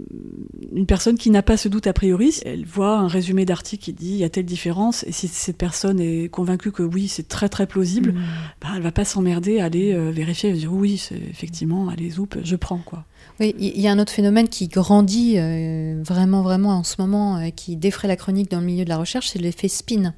une 0.74 0.86
personne 0.86 1.16
qui 1.16 1.30
n'a 1.30 1.42
pas 1.42 1.56
ce 1.56 1.68
doute 1.68 1.86
a 1.86 1.92
priori 1.92 2.34
elle 2.44 2.64
voit 2.64 2.98
un 2.98 3.08
résumé 3.08 3.44
d'article 3.44 3.84
qui 3.84 3.92
dit 3.92 4.10
il 4.10 4.18
y 4.18 4.24
a 4.24 4.28
telle 4.28 4.44
différence 4.44 5.04
et 5.04 5.12
si 5.12 5.28
cette 5.28 5.56
personne 5.56 6.00
est 6.00 6.28
convaincue 6.28 6.70
que 6.70 6.82
oui 6.82 7.08
c'est 7.08 7.28
très 7.28 7.48
très 7.48 7.66
plausible 7.66 8.10
Mm. 8.10 8.22
bah, 8.60 8.68
elle 8.76 8.82
va 8.82 8.92
pas 8.92 9.04
s'emmerder 9.04 9.60
à 9.60 9.66
aller 9.66 9.92
euh, 9.92 10.10
vérifier 10.10 10.50
va 10.50 10.56
dire 10.56 10.72
oui 10.72 10.98
c'est 10.98 11.16
effectivement 11.16 11.88
allez 11.88 12.10
zoup 12.10 12.28
je 12.42 12.56
prends 12.56 12.78
quoi. 12.78 13.04
Oui, 13.38 13.54
il 13.58 13.80
y 13.80 13.88
a 13.88 13.92
un 13.92 13.98
autre 13.98 14.12
phénomène 14.12 14.48
qui 14.48 14.68
grandit 14.68 15.38
euh, 15.38 16.02
vraiment, 16.02 16.42
vraiment 16.42 16.76
en 16.76 16.84
ce 16.84 16.96
moment, 16.98 17.38
euh, 17.38 17.48
qui 17.48 17.76
défraie 17.76 18.06
la 18.06 18.16
chronique 18.16 18.50
dans 18.50 18.60
le 18.60 18.66
milieu 18.66 18.84
de 18.84 18.90
la 18.90 18.98
recherche, 18.98 19.28
c'est 19.28 19.38
l'effet 19.38 19.68
spin, 19.68 20.12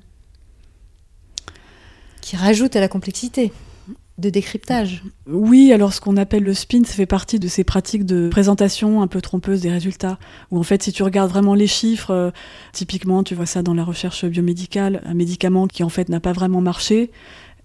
qui 2.21 2.35
rajoute 2.35 2.75
à 2.75 2.81
la 2.81 2.89
complexité 2.89 3.53
de 4.19 4.31
décryptage. 4.31 5.02
Oui, 5.26 5.73
alors 5.73 5.92
ce 5.92 6.00
qu'on 6.00 6.16
appelle 6.16 6.42
le 6.42 6.54
spin, 6.54 6.85
ça 6.85 6.95
fait 6.95 7.07
partie 7.07 7.38
de 7.38 7.49
ces 7.49 7.64
pratiques 7.64 8.04
de 8.04 8.28
présentation 8.28 9.02
un 9.02 9.07
peu 9.07 9.21
trompeuse 9.21 9.61
des 9.62 9.71
résultats. 9.71 10.19
Où 10.50 10.59
en 10.59 10.62
fait, 10.62 10.83
si 10.83 10.92
tu 10.92 11.02
regardes 11.02 11.31
vraiment 11.31 11.54
les 11.54 11.66
chiffres, 11.66 12.11
euh, 12.11 12.31
typiquement, 12.73 13.23
tu 13.23 13.35
vois 13.35 13.47
ça 13.47 13.62
dans 13.62 13.75
la 13.75 13.85
recherche 13.85 14.25
biomédicale, 14.25 15.02
un 15.07 15.14
médicament 15.14 15.66
qui 15.66 15.83
en 15.83 15.88
fait 15.88 16.09
n'a 16.09 16.21
pas 16.21 16.33
vraiment 16.33 16.61
marché, 16.61 17.11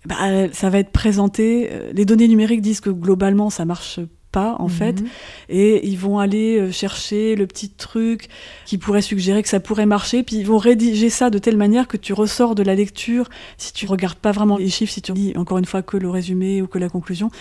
bah, 0.06 0.52
ça 0.54 0.70
va 0.70 0.80
être 0.80 0.92
présenté. 0.92 1.70
euh, 1.72 1.92
Les 1.94 2.06
données 2.06 2.28
numériques 2.28 2.62
disent 2.62 2.82
que 2.82 2.90
globalement, 2.90 3.50
ça 3.50 3.66
marche 3.66 4.00
pas 4.32 4.56
en 4.60 4.68
fait, 4.68 5.02
Mhm. 5.02 5.08
et 5.50 5.88
ils 5.88 5.98
vont 5.98 6.20
aller 6.20 6.58
euh, 6.60 6.72
chercher 6.72 7.36
le 7.36 7.48
petit 7.48 7.70
truc 7.70 8.28
qui 8.66 8.78
pourrait 8.78 9.02
suggérer 9.02 9.42
que 9.42 9.50
ça 9.50 9.60
pourrait 9.60 9.86
marcher, 9.86 10.24
puis 10.24 10.36
ils 10.36 10.46
vont 10.46 10.58
rédiger 10.58 11.10
ça 11.10 11.30
de 11.30 11.38
telle 11.38 11.58
manière 11.58 11.88
que 11.88 11.98
tu 11.98 12.14
ressors 12.14 12.54
de 12.54 12.64
la 12.64 12.76
lecture, 12.76 13.30
si 13.58 13.72
tu 13.74 13.86
regardes 13.88 14.18
pas 14.18 14.32
vraiment 14.34 14.58
les 14.58 14.70
chiffres, 14.70 14.92
si 14.94 15.02
tu 15.02 15.14
lis 15.14 15.34
encore 15.38 15.58
une 15.58 15.66
fois 15.66 15.82
que 15.82 15.98
le 15.98 16.10
résumé 16.10 16.62
ou 16.62 16.68
que 16.68 16.78
la 16.78 16.90
conclusion, 16.90 17.32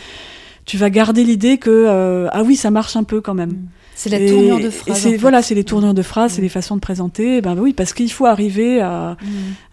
tu 0.64 0.78
vas 0.78 0.90
garder 0.90 1.22
l'idée 1.24 1.58
que 1.58 1.70
euh, 1.70 2.28
ah 2.32 2.42
oui, 2.42 2.56
ça 2.56 2.70
marche 2.70 2.96
un 2.96 3.04
peu 3.04 3.20
quand 3.20 3.34
même. 3.34 3.56
C'est 3.98 4.10
la 4.10 4.20
Et- 4.20 4.26
tournure 4.28 4.60
de 4.60 4.68
phrase. 4.68 4.98
c'est- 4.98 5.16
voilà, 5.16 5.40
c'est 5.40 5.54
les 5.54 5.64
tournures 5.64 5.94
de 5.94 6.02
phrases, 6.02 6.32
c'est 6.34 6.40
Mm. 6.40 6.44
les 6.44 6.48
façons 6.50 6.74
de 6.76 6.80
présenter. 6.80 7.40
Ben 7.40 7.56
oui, 7.58 7.72
parce 7.72 7.94
qu'il 7.94 8.12
faut 8.12 8.26
arriver 8.26 8.80
à. 8.80 9.16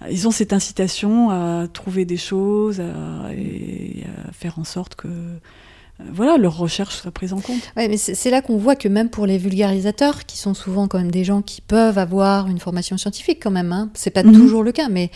Ils 0.10 0.28
ont 0.28 0.32
cette 0.32 0.54
incitation 0.54 1.30
à 1.30 1.68
trouver 1.72 2.06
des 2.06 2.16
choses 2.18 2.80
à- 2.80 3.34
et 3.36 4.04
à 4.28 4.32
faire 4.32 4.60
en 4.60 4.64
sorte 4.64 4.96
que. 4.96 5.08
Euh, 6.00 6.04
Voilà, 6.12 6.38
leur 6.38 6.58
recherche 6.58 6.96
soit 6.96 7.12
prise 7.12 7.34
en 7.34 7.40
compte. 7.42 7.62
Ouais, 7.78 7.88
mais 7.88 7.98
c'est 7.98 8.16
c'est 8.16 8.30
là 8.30 8.42
qu'on 8.42 8.58
voit 8.58 8.76
que 8.76 8.88
même 8.88 9.10
pour 9.10 9.26
les 9.26 9.38
vulgarisateurs, 9.38 10.26
qui 10.26 10.38
sont 10.38 10.54
souvent 10.54 10.88
quand 10.88 10.98
même 10.98 11.12
des 11.12 11.24
gens 11.24 11.42
qui 11.42 11.62
peuvent 11.62 11.98
avoir 11.98 12.48
une 12.48 12.60
formation 12.60 12.98
scientifique 12.98 13.40
quand 13.42 13.52
même, 13.52 13.72
hein, 13.72 13.90
c'est 13.94 14.10
pas 14.12 14.24
Mhm. 14.24 14.34
toujours 14.34 14.64
le 14.64 14.72
cas, 14.72 14.90
mais 14.90 15.12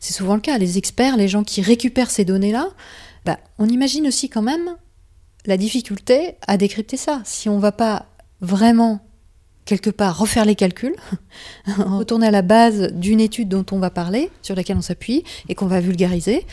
c'est 0.00 0.12
souvent 0.14 0.34
le 0.34 0.40
cas. 0.40 0.58
Les 0.58 0.78
experts, 0.78 1.16
les 1.16 1.28
gens 1.28 1.44
qui 1.44 1.60
récupèrent 1.62 2.10
ces 2.10 2.24
données-là, 2.24 2.68
bah, 3.24 3.38
on 3.58 3.68
imagine 3.68 4.06
aussi 4.06 4.28
quand 4.28 4.42
même 4.42 4.76
la 5.46 5.56
difficulté 5.56 6.34
à 6.46 6.56
décrypter 6.56 6.96
ça. 6.96 7.20
Si 7.24 7.48
on 7.48 7.58
va 7.58 7.72
pas 7.72 8.06
vraiment 8.40 9.00
quelque 9.64 9.90
part 9.90 10.18
refaire 10.18 10.44
les 10.44 10.56
calculs, 10.56 10.96
retourner 11.66 12.26
à 12.26 12.30
la 12.32 12.42
base 12.42 12.92
d'une 12.92 13.20
étude 13.20 13.48
dont 13.48 13.64
on 13.70 13.78
va 13.78 13.90
parler, 13.90 14.30
sur 14.42 14.56
laquelle 14.56 14.76
on 14.76 14.82
s'appuie 14.82 15.22
et 15.48 15.54
qu'on 15.54 15.66
va 15.66 15.80
vulgariser, 15.80 16.44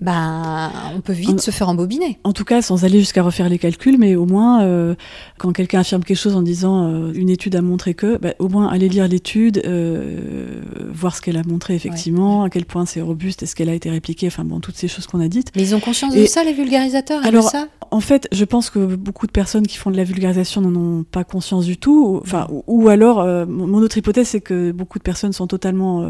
bah, 0.00 0.70
on 0.94 1.00
peut 1.00 1.12
vite 1.14 1.40
se 1.40 1.50
faire 1.50 1.68
embobiner. 1.70 2.18
En 2.24 2.32
tout 2.32 2.44
cas, 2.44 2.60
sans 2.60 2.84
aller 2.84 2.98
jusqu'à 2.98 3.22
refaire 3.22 3.48
les 3.48 3.58
calculs, 3.58 3.96
mais 3.98 4.14
au 4.14 4.26
moins, 4.26 4.62
euh, 4.62 4.94
quand 5.38 5.52
quelqu'un 5.52 5.80
affirme 5.80 6.04
quelque 6.04 6.18
chose 6.18 6.36
en 6.36 6.42
disant 6.42 6.86
euh, 6.92 7.12
une 7.14 7.30
étude 7.30 7.56
a 7.56 7.62
montré 7.62 7.94
que, 7.94 8.18
bah, 8.18 8.34
au 8.38 8.48
moins 8.48 8.68
aller 8.68 8.88
lire 8.90 9.08
l'étude, 9.08 9.62
euh, 9.64 10.60
voir 10.92 11.16
ce 11.16 11.22
qu'elle 11.22 11.38
a 11.38 11.42
montré 11.44 11.74
effectivement, 11.74 12.42
à 12.42 12.50
quel 12.50 12.66
point 12.66 12.84
c'est 12.84 13.00
robuste, 13.00 13.42
est-ce 13.42 13.56
qu'elle 13.56 13.70
a 13.70 13.74
été 13.74 13.88
répliquée, 13.88 14.26
enfin 14.26 14.44
bon, 14.44 14.60
toutes 14.60 14.76
ces 14.76 14.88
choses 14.88 15.06
qu'on 15.06 15.20
a 15.20 15.28
dites. 15.28 15.50
Mais 15.56 15.62
ils 15.62 15.74
ont 15.74 15.80
conscience 15.80 16.14
de 16.14 16.26
ça, 16.26 16.44
les 16.44 16.52
vulgarisateurs 16.52 17.24
Alors, 17.24 17.50
En 17.92 18.00
fait, 18.00 18.28
je 18.32 18.44
pense 18.44 18.68
que 18.68 18.96
beaucoup 18.96 19.26
de 19.26 19.32
personnes 19.32 19.66
qui 19.66 19.78
font 19.78 19.90
de 19.90 19.96
la 19.96 20.04
vulgarisation 20.04 20.60
n'en 20.60 20.78
ont 20.78 21.04
pas 21.04 21.24
conscience 21.24 21.64
du 21.64 21.76
tout. 21.78 22.04
ou- 22.06 22.16
Enfin, 22.18 22.48
ou, 22.50 22.64
ou 22.66 22.88
alors, 22.88 23.24
mon 23.46 23.78
autre 23.78 23.96
hypothèse, 23.96 24.28
c'est 24.28 24.40
que 24.40 24.72
beaucoup 24.72 24.98
de 24.98 25.04
personnes 25.04 25.32
sont 25.32 25.46
totalement 25.46 26.04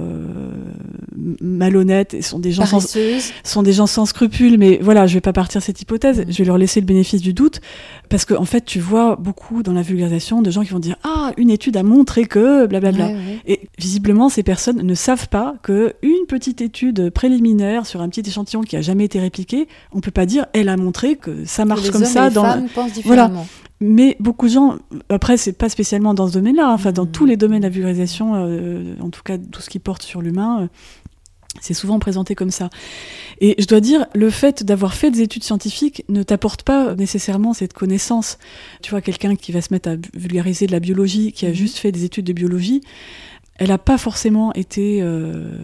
malhonnêtes 1.41 2.15
et 2.15 2.23
sont 2.23 2.39
des 2.39 2.53
gens 2.53 2.67
sans, 2.67 2.81
sont 3.45 3.63
des 3.63 3.73
gens 3.77 3.87
sans 3.87 4.07
scrupules. 4.07 4.59
Mais 4.59 4.79
voilà, 4.83 5.07
je 5.07 5.15
vais 5.15 5.21
pas 5.21 5.33
partir 5.33 5.63
cette 5.63 5.81
hypothèse. 5.81 6.21
Mm. 6.21 6.25
Je 6.33 6.39
vais 6.39 6.45
leur 6.45 6.59
laisser 6.59 6.81
le 6.81 6.87
bénéfice 6.87 7.21
du 7.23 7.33
doute 7.33 7.61
parce 8.09 8.25
que 8.25 8.35
en 8.35 8.45
fait, 8.45 8.65
tu 8.65 8.81
vois 8.81 9.17
beaucoup 9.17 9.63
dans 9.63 9.73
la 9.73 9.83
vulgarisation 9.83 10.43
de 10.43 10.51
gens 10.51 10.63
qui 10.63 10.71
vont 10.71 10.79
dire 10.79 10.97
ah 11.05 11.33
une 11.37 11.51
étude 11.51 11.77
a 11.77 11.83
montré 11.83 12.25
que 12.27 12.67
blablabla. 12.67 13.07
Ouais, 13.07 13.13
ouais. 13.15 13.41
Et 13.47 13.61
visiblement, 13.79 14.29
ces 14.29 14.43
personnes 14.43 14.83
ne 14.83 14.95
savent 14.95 15.29
pas 15.29 15.55
que 15.63 15.95
une 16.03 16.27
petite 16.29 16.61
étude 16.61 17.11
préliminaire 17.11 17.87
sur 17.87 18.01
un 18.01 18.09
petit 18.09 18.29
échantillon 18.29 18.63
qui 18.63 18.77
a 18.77 18.81
jamais 18.81 19.05
été 19.05 19.21
répliqué, 19.21 19.69
on 19.93 20.01
peut 20.01 20.11
pas 20.11 20.27
dire 20.27 20.47
elle 20.53 20.69
a 20.69 20.77
montré 20.77 21.17
que 21.17 21.45
ça 21.45 21.63
Que 21.65 21.69
marche 21.69 21.83
les 21.85 21.91
comme 21.91 22.03
hommes 22.03 22.09
ça 22.09 22.27
et 22.27 22.29
les 22.31 22.35
dans 22.35 22.43
femmes 22.45 22.69
pensent 22.75 22.93
différemment. 22.93 23.47
mais 23.81 24.17
beaucoup 24.21 24.47
de 24.47 24.53
gens, 24.53 24.77
après, 25.11 25.37
c'est 25.37 25.53
pas 25.53 25.69
spécialement 25.69 26.15
dans 26.15 26.27
ce 26.29 26.33
domaine-là, 26.33 26.69
hein. 26.69 26.73
enfin, 26.75 26.93
dans 26.93 27.05
Mhm. 27.05 27.11
tous 27.13 27.27
les 27.27 27.37
domaines 27.37 27.61
de 27.61 27.65
la 27.67 27.71
vulgarisation, 27.71 28.33
euh, 28.37 28.95
en 29.01 29.11
tout 29.11 29.23
cas, 29.23 29.37
tout 29.39 29.61
ce 29.61 29.69
qui 29.69 29.79
porte 29.79 30.03
sur 30.03 30.23
l'humain, 30.23 30.63
euh, 30.63 30.67
c'est 31.61 31.75
souvent 31.75 31.99
présenté 31.99 32.35
comme 32.35 32.51
ça. 32.51 32.71
Et 33.41 33.55
je 33.59 33.67
dois 33.67 33.81
dire, 33.81 34.07
le 34.15 34.31
fait 34.31 34.65
d'avoir 34.65 34.95
fait 34.95 35.11
des 35.11 35.21
études 35.23 35.45
scientifiques 35.45 36.05
ne 36.09 36.23
t'apporte 36.23 36.63
pas 36.63 36.95
nécessairement 36.95 37.53
cette 37.53 37.73
connaissance. 37.73 38.39
Tu 38.83 38.91
vois, 38.91 39.01
quelqu'un 39.01 39.37
qui 39.37 39.53
va 39.53 39.61
se 39.61 39.73
mettre 39.73 39.89
à 39.91 39.97
vulgariser 40.15 40.67
de 40.67 40.73
la 40.73 40.81
biologie, 40.81 41.33
qui 41.33 41.47
a 41.47 41.51
Mhm. 41.51 41.55
juste 41.55 41.79
fait 41.79 41.93
des 41.93 42.05
études 42.05 42.25
de 42.27 42.33
biologie, 42.33 42.81
elle 43.59 43.69
n'a 43.69 43.79
pas 43.79 43.97
forcément 43.97 44.53
été 44.53 45.01
euh, 45.01 45.59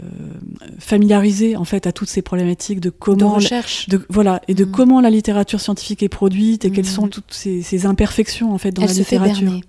familiarisée 0.79 1.57
en 1.57 1.65
fait 1.65 1.87
à 1.87 1.93
toutes 1.93 2.09
ces 2.09 2.23
problématiques 2.23 2.81
de 2.81 2.89
De 2.89 2.95
comment 2.99 3.35
recherche. 3.35 3.89
de, 3.89 4.05
voilà, 4.09 4.41
et 4.49 4.55
de 4.55 4.65
Mm. 4.65 4.71
comment 4.71 5.01
la 5.03 5.11
littérature 5.11 5.61
scientifique 5.61 6.03
est 6.03 6.09
produite 6.09 6.65
et 6.65 6.71
quelles 6.71 6.85
Mm. 6.87 6.89
sont 6.89 7.09
toutes 7.09 7.33
ces, 7.35 7.61
ces 7.63 7.85
imperfections 7.87 8.53
en 8.55 8.59
fait 8.59 8.71
dans 8.73 8.83
Elle 8.83 8.89
la 8.89 8.95
se 8.95 8.99
littérature. 9.01 9.61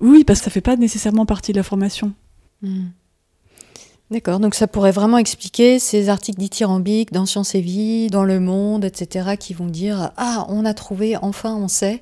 Oui, 0.00 0.24
parce 0.24 0.40
que 0.40 0.44
ça 0.44 0.50
fait 0.50 0.60
pas 0.60 0.76
nécessairement 0.76 1.24
partie 1.24 1.52
de 1.52 1.56
la 1.56 1.62
formation. 1.62 2.12
D'accord, 4.10 4.38
donc 4.38 4.54
ça 4.54 4.68
pourrait 4.68 4.92
vraiment 4.92 5.18
expliquer 5.18 5.80
ces 5.80 6.08
articles 6.08 6.38
dithyrambiques 6.38 7.12
dans 7.12 7.26
Science 7.26 7.56
et 7.56 7.60
Vie, 7.60 8.06
dans 8.06 8.22
Le 8.22 8.38
Monde, 8.38 8.84
etc., 8.84 9.30
qui 9.38 9.52
vont 9.52 9.66
dire 9.66 10.12
Ah, 10.16 10.46
on 10.48 10.64
a 10.64 10.74
trouvé, 10.74 11.16
enfin 11.16 11.56
on 11.56 11.66
sait. 11.66 11.98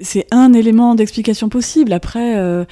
C'est 0.00 0.26
un 0.30 0.54
élément 0.54 0.94
d'explication 0.94 1.50
possible. 1.50 1.92
Après, 1.92 2.38
euh, 2.38 2.64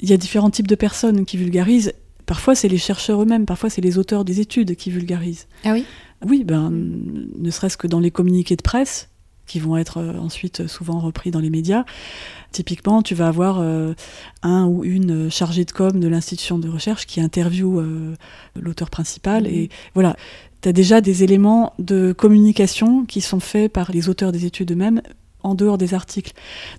il 0.00 0.10
y 0.10 0.12
a 0.12 0.16
différents 0.16 0.50
types 0.50 0.66
de 0.66 0.74
personnes 0.74 1.24
qui 1.24 1.36
vulgarisent. 1.36 1.92
Parfois, 2.26 2.56
c'est 2.56 2.68
les 2.68 2.78
chercheurs 2.78 3.22
eux-mêmes, 3.22 3.46
parfois, 3.46 3.70
c'est 3.70 3.80
les 3.80 3.96
auteurs 3.96 4.24
des 4.24 4.40
études 4.40 4.74
qui 4.74 4.90
vulgarisent. 4.90 5.46
Ah 5.64 5.72
oui? 5.72 5.84
Oui, 6.26 6.42
ben, 6.42 6.72
ne 6.72 7.50
serait-ce 7.50 7.76
que 7.76 7.86
dans 7.86 8.00
les 8.00 8.10
communiqués 8.10 8.56
de 8.56 8.62
presse, 8.62 9.08
qui 9.46 9.60
vont 9.60 9.76
être 9.76 9.98
euh, 9.98 10.18
ensuite 10.18 10.66
souvent 10.66 10.98
repris 10.98 11.30
dans 11.30 11.40
les 11.40 11.50
médias. 11.50 11.84
Typiquement, 12.52 13.02
tu 13.02 13.14
vas 13.14 13.28
avoir 13.28 13.60
euh, 13.60 13.94
un 14.42 14.66
ou 14.66 14.84
une 14.84 15.30
chargée 15.30 15.64
de 15.64 15.72
com 15.72 15.98
de 15.98 16.08
l'institution 16.08 16.58
de 16.58 16.68
recherche 16.68 17.06
qui 17.06 17.20
interviewe 17.20 17.80
euh, 17.80 18.14
l'auteur 18.54 18.90
principal. 18.90 19.44
Mhm. 19.44 19.50
Et 19.50 19.68
voilà, 19.94 20.16
tu 20.62 20.68
as 20.68 20.72
déjà 20.72 21.00
des 21.00 21.24
éléments 21.24 21.72
de 21.78 22.12
communication 22.12 23.04
qui 23.04 23.20
sont 23.20 23.40
faits 23.40 23.72
par 23.72 23.92
les 23.92 24.08
auteurs 24.08 24.32
des 24.32 24.44
études 24.44 24.72
eux-mêmes 24.72 25.02
en 25.42 25.54
dehors 25.54 25.78
des 25.78 25.94
articles. 25.94 26.32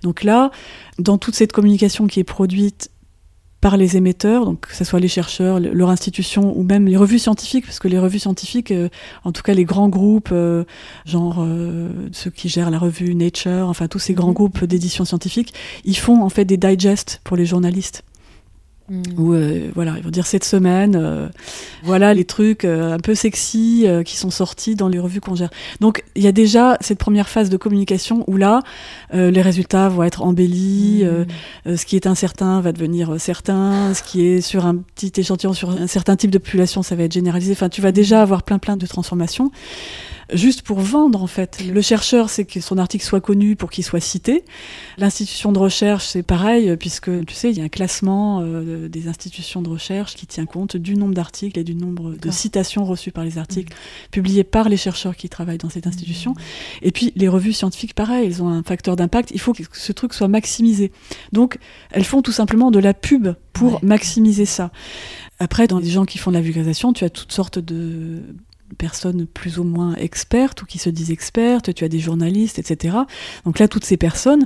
Donc 0.04 0.24
là, 0.24 0.52
dans 1.00 1.18
toute 1.18 1.36
cette 1.36 1.54
communication 1.54 2.08
qui 2.08 2.20
est 2.20 2.26
produite 2.26 2.90
par 3.60 3.76
les 3.78 3.98
émetteurs, 3.98 4.46
donc 4.46 4.62
que 4.68 4.76
ce 4.76 4.84
soit 4.84 5.00
les 5.00 5.08
chercheurs, 5.08 5.60
le- 5.60 5.72
leur 5.74 5.90
institution 5.90 6.56
ou 6.58 6.64
même 6.64 6.86
les 6.88 6.96
revues 6.98 7.20
scientifiques, 7.20 7.66
parce 7.66 7.80
que 7.80 7.88
les 7.88 7.98
revues 8.00 8.20
scientifiques, 8.20 8.72
euh, 8.72 8.90
en 9.24 9.32
tout 9.32 9.42
cas 9.42 9.54
les 9.54 9.66
grands 9.66 9.90
groupes, 9.90 10.30
euh, 10.32 10.64
genre 11.06 11.38
euh, 11.40 11.90
ceux 12.12 12.30
qui 12.30 12.50
gèrent 12.50 12.70
la 12.70 12.78
revue 12.80 13.16
Nature, 13.16 13.68
enfin 13.68 13.88
tous 13.88 14.00
ces 14.00 14.14
grands 14.14 14.28
Mhm. 14.30 14.34
groupes 14.36 14.64
d'édition 14.64 15.06
scientifique, 15.06 15.54
ils 15.86 15.98
font 15.98 16.22
en 16.22 16.30
fait 16.30 16.46
des 16.46 16.58
digests 16.58 17.20
pour 17.24 17.36
les 17.36 17.46
journalistes. 17.46 18.04
Où 19.18 19.34
euh, 19.34 19.70
voilà, 19.76 19.96
ils 19.98 20.04
vont 20.04 20.10
dire 20.10 20.26
cette 20.26 20.46
semaine, 20.46 20.96
euh, 20.96 21.28
voilà 21.84 22.14
les 22.14 22.24
trucs 22.24 22.64
euh, 22.64 22.94
un 22.94 23.00
peu 23.00 23.16
sexy 23.16 23.84
euh, 23.86 24.02
qui 24.02 24.16
sont 24.16 24.30
sortis 24.30 24.76
dans 24.76 24.88
les 24.88 24.98
revues 24.98 25.20
qu'on 25.20 25.36
gère. 25.36 25.50
Donc 25.82 26.06
il 26.16 26.24
y 26.24 26.28
a 26.28 26.32
déjà 26.32 26.78
cette 26.80 26.98
première 26.98 27.28
phase 27.28 27.50
de 27.50 27.58
communication 27.58 28.24
où 28.28 28.38
là, 28.38 28.62
euh, 29.14 29.30
les 29.30 29.42
résultats 29.42 29.90
vont 29.90 30.04
être 30.04 30.22
embellis. 30.24 31.02
euh, 31.04 31.26
euh, 31.68 31.76
ce 31.76 31.86
qui 31.86 31.98
est 31.98 32.08
incertain 32.08 32.62
va 32.62 32.72
devenir 32.72 33.20
certain, 33.20 33.94
ce 33.94 34.04
qui 34.04 34.26
est 34.26 34.40
sur 34.40 34.66
un 34.66 34.78
petit 34.78 35.12
échantillon, 35.18 35.52
sur 35.52 35.70
un 35.72 35.88
certain 35.88 36.16
type 36.16 36.32
de 36.32 36.38
population, 36.38 36.82
ça 36.82 36.96
va 36.96 37.04
être 37.04 37.14
généralisé. 37.14 37.52
Enfin, 37.52 37.68
tu 37.68 37.82
vas 37.82 37.92
déjà 37.92 38.22
avoir 38.22 38.44
plein 38.44 38.58
plein 38.58 38.78
de 38.78 38.86
transformations, 38.88 39.52
juste 40.34 40.62
pour 40.62 40.80
vendre 40.80 41.22
en 41.24 41.28
fait. 41.28 41.64
Le 41.66 41.82
chercheur, 41.82 42.30
c'est 42.30 42.46
que 42.46 42.60
son 42.62 42.78
article 42.78 43.04
soit 43.06 43.22
connu 43.22 43.56
pour 43.56 43.70
qu'il 43.70 43.84
soit 43.84 44.00
cité. 44.00 44.44
L'institution 44.98 45.52
de 45.52 45.60
recherche, 45.60 46.06
c'est 46.06 46.24
pareil, 46.24 46.76
puisque 46.78 47.10
tu 47.26 47.34
sais, 47.34 47.50
il 47.52 47.58
y 47.58 47.62
a 47.62 47.64
un 47.64 47.70
classement 47.70 48.42
euh, 48.42 48.90
des 48.90 49.08
institutions 49.08 49.62
de 49.62 49.70
recherche 49.70 50.16
qui 50.16 50.28
tient 50.28 50.46
compte 50.46 50.76
du 50.78 50.96
nombre 50.96 51.14
d'articles 51.14 51.58
et 51.60 51.64
du 51.64 51.76
nombre 51.76 52.16
de 52.16 52.32
citations 52.32 52.84
reçues 52.86 53.12
par 53.12 53.24
les 53.24 53.38
articles 53.38 53.74
publiés 54.12 54.44
par 54.44 54.70
les 54.70 54.78
chercheurs 54.78 55.16
qui 55.16 55.30
travaillent 55.30 55.58
dans 55.58 55.70
cette 55.70 55.88
institution. 55.88 56.34
Et 56.82 56.92
puis 56.92 57.14
les 57.16 57.28
revues 57.28 57.54
scientifiques, 57.54 57.94
pareil, 57.94 58.26
elles 58.28 58.44
ont 58.44 58.50
un 58.50 58.64
facteur 58.64 58.96
d'impact. 58.96 59.32
Il 59.32 59.40
faut 59.40 59.54
que 59.54 59.64
ce 59.74 59.92
truc 59.92 60.14
soit 60.14 60.28
maximisé. 60.28 60.92
Donc 61.32 61.58
elles 61.92 62.04
font 62.06 62.22
tout 62.22 62.32
simplement 62.32 62.72
de 62.72 62.80
la 62.80 62.94
pub 62.94 63.30
pour 63.54 63.74
Ouais. 63.76 63.80
maximiser 63.84 64.46
ça. 64.46 64.72
Après, 65.40 65.68
dans 65.68 65.80
les 65.80 65.90
gens 65.90 66.06
qui 66.06 66.18
font 66.18 66.32
de 66.32 66.36
la 66.36 66.42
vulgarisation, 66.42 66.94
tu 66.94 67.04
as 67.04 67.10
toutes 67.10 67.32
sortes 67.32 67.60
de 67.60 68.22
personnes 68.78 69.26
plus 69.26 69.60
ou 69.60 69.64
moins 69.64 69.96
expertes 69.96 70.62
ou 70.62 70.66
qui 70.66 70.78
se 70.78 70.90
disent 70.90 71.12
expertes, 71.12 71.74
tu 71.74 71.84
as 71.84 71.90
des 71.90 72.00
journalistes, 72.00 72.60
etc. 72.60 72.98
Donc 73.46 73.60
là, 73.60 73.68
toutes 73.68 73.86
ces 73.86 73.98
personnes, 73.98 74.46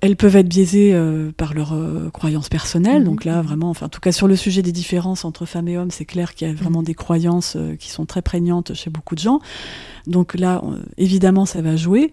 elles 0.00 0.16
peuvent 0.16 0.36
être 0.36 0.48
biaisées 0.48 0.94
euh, 0.94 1.32
par 1.36 1.54
leurs 1.54 1.74
euh, 1.74 2.10
croyances 2.12 2.48
personnelles. 2.48 3.02
Mhm. 3.02 3.08
Donc 3.08 3.24
là, 3.24 3.42
vraiment, 3.42 3.70
enfin, 3.70 3.86
en 3.86 3.88
tout 3.88 4.00
cas 4.00 4.12
sur 4.12 4.28
le 4.28 4.36
sujet 4.36 4.62
des 4.62 4.72
différences 4.72 5.24
entre 5.24 5.44
femmes 5.44 5.68
et 5.68 5.76
hommes, 5.76 5.90
c'est 5.90 6.04
clair 6.04 6.34
qu'il 6.34 6.46
y 6.46 6.50
a 6.50 6.54
vraiment 6.54 6.80
Mhm. 6.80 6.86
des 6.86 6.94
croyances 6.94 7.56
euh, 7.56 7.74
qui 7.76 7.90
sont 7.90 8.06
très 8.06 8.22
prégnantes 8.22 8.74
chez 8.74 8.90
beaucoup 8.90 9.14
de 9.14 9.20
gens. 9.20 9.40
Donc 10.06 10.34
là, 10.34 10.62
euh, 10.64 10.78
évidemment, 10.96 11.46
ça 11.46 11.60
va 11.62 11.76
jouer. 11.76 12.12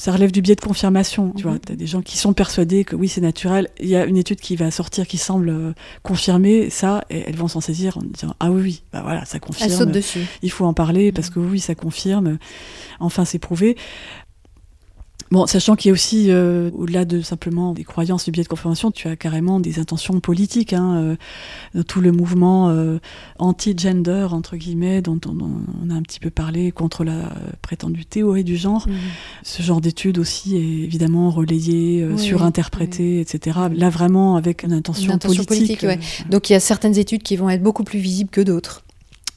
Ça 0.00 0.12
relève 0.12 0.32
du 0.32 0.40
biais 0.40 0.54
de 0.54 0.60
confirmation. 0.62 1.30
Tu 1.36 1.44
Mhm. 1.44 1.50
vois, 1.50 1.58
tu 1.58 1.72
as 1.72 1.76
des 1.76 1.86
gens 1.86 2.00
qui 2.00 2.16
sont 2.16 2.32
persuadés 2.32 2.84
que 2.84 2.96
oui, 2.96 3.06
c'est 3.06 3.20
naturel. 3.20 3.68
Il 3.78 3.86
y 3.86 3.96
a 3.96 4.06
une 4.06 4.16
étude 4.16 4.40
qui 4.40 4.56
va 4.56 4.70
sortir 4.70 5.06
qui 5.06 5.18
semble 5.18 5.50
euh, 5.50 5.72
confirmer 6.02 6.70
ça, 6.70 7.04
et 7.10 7.22
elles 7.26 7.36
vont 7.36 7.48
s'en 7.48 7.60
saisir 7.60 7.98
en 7.98 8.02
disant 8.02 8.34
ah 8.40 8.50
oui, 8.50 8.62
oui, 8.62 8.82
bah 8.94 9.02
voilà, 9.02 9.26
ça 9.26 9.38
confirme 9.38 9.70
Elle 9.70 9.76
saute 9.76 9.92
dessus. 9.92 10.24
il 10.42 10.50
faut 10.50 10.64
en 10.64 10.72
parler 10.72 11.12
parce 11.12 11.28
Mhm. 11.28 11.34
que 11.34 11.38
oui, 11.40 11.60
ça 11.60 11.74
confirme. 11.74 12.38
Enfin, 12.98 13.26
c'est 13.26 13.38
prouvé. 13.38 13.76
Bon, 15.30 15.46
sachant 15.46 15.76
qu'il 15.76 15.90
y 15.90 15.90
a 15.90 15.92
aussi, 15.92 16.26
euh, 16.28 16.70
au-delà 16.74 17.04
de 17.04 17.20
simplement 17.20 17.72
des 17.72 17.84
croyances 17.84 18.24
du 18.24 18.32
biais 18.32 18.42
de 18.42 18.48
confirmation, 18.48 18.90
tu 18.90 19.06
as 19.06 19.14
carrément 19.14 19.60
des 19.60 19.78
intentions 19.78 20.18
politiques. 20.18 20.72
Hein, 20.72 21.16
euh, 21.76 21.82
tout 21.84 22.00
le 22.00 22.10
mouvement 22.10 22.70
euh, 22.70 22.98
anti-gender, 23.38 24.28
entre 24.32 24.56
guillemets, 24.56 25.02
dont 25.02 25.20
on, 25.26 25.90
a 25.90 25.94
un 25.94 26.02
petit 26.02 26.18
peu 26.18 26.30
parlé, 26.30 26.72
contre 26.72 27.04
la 27.04 27.32
prétendue 27.62 28.04
théorie 28.04 28.42
du 28.42 28.56
genre. 28.56 28.88
Mhm. 28.88 28.94
Ce 29.44 29.62
genre 29.62 29.80
d'études 29.80 30.18
aussi 30.18 30.56
est 30.56 30.84
évidemment 30.84 31.30
relayé, 31.30 32.06
surinterprété, 32.16 33.20
etc. 33.20 33.58
Là, 33.72 33.88
vraiment 33.88 34.34
avec 34.34 34.64
une 34.64 34.72
intention, 34.72 35.16
politique. 35.18 35.86
Donc 36.28 36.50
il 36.50 36.54
y 36.54 36.56
a 36.56 36.60
certaines 36.60 36.98
études 36.98 37.22
qui 37.22 37.36
vont 37.36 37.48
être 37.48 37.62
beaucoup 37.62 37.84
plus 37.84 38.00
visibles 38.00 38.30
que 38.30 38.40
d'autres. 38.40 38.82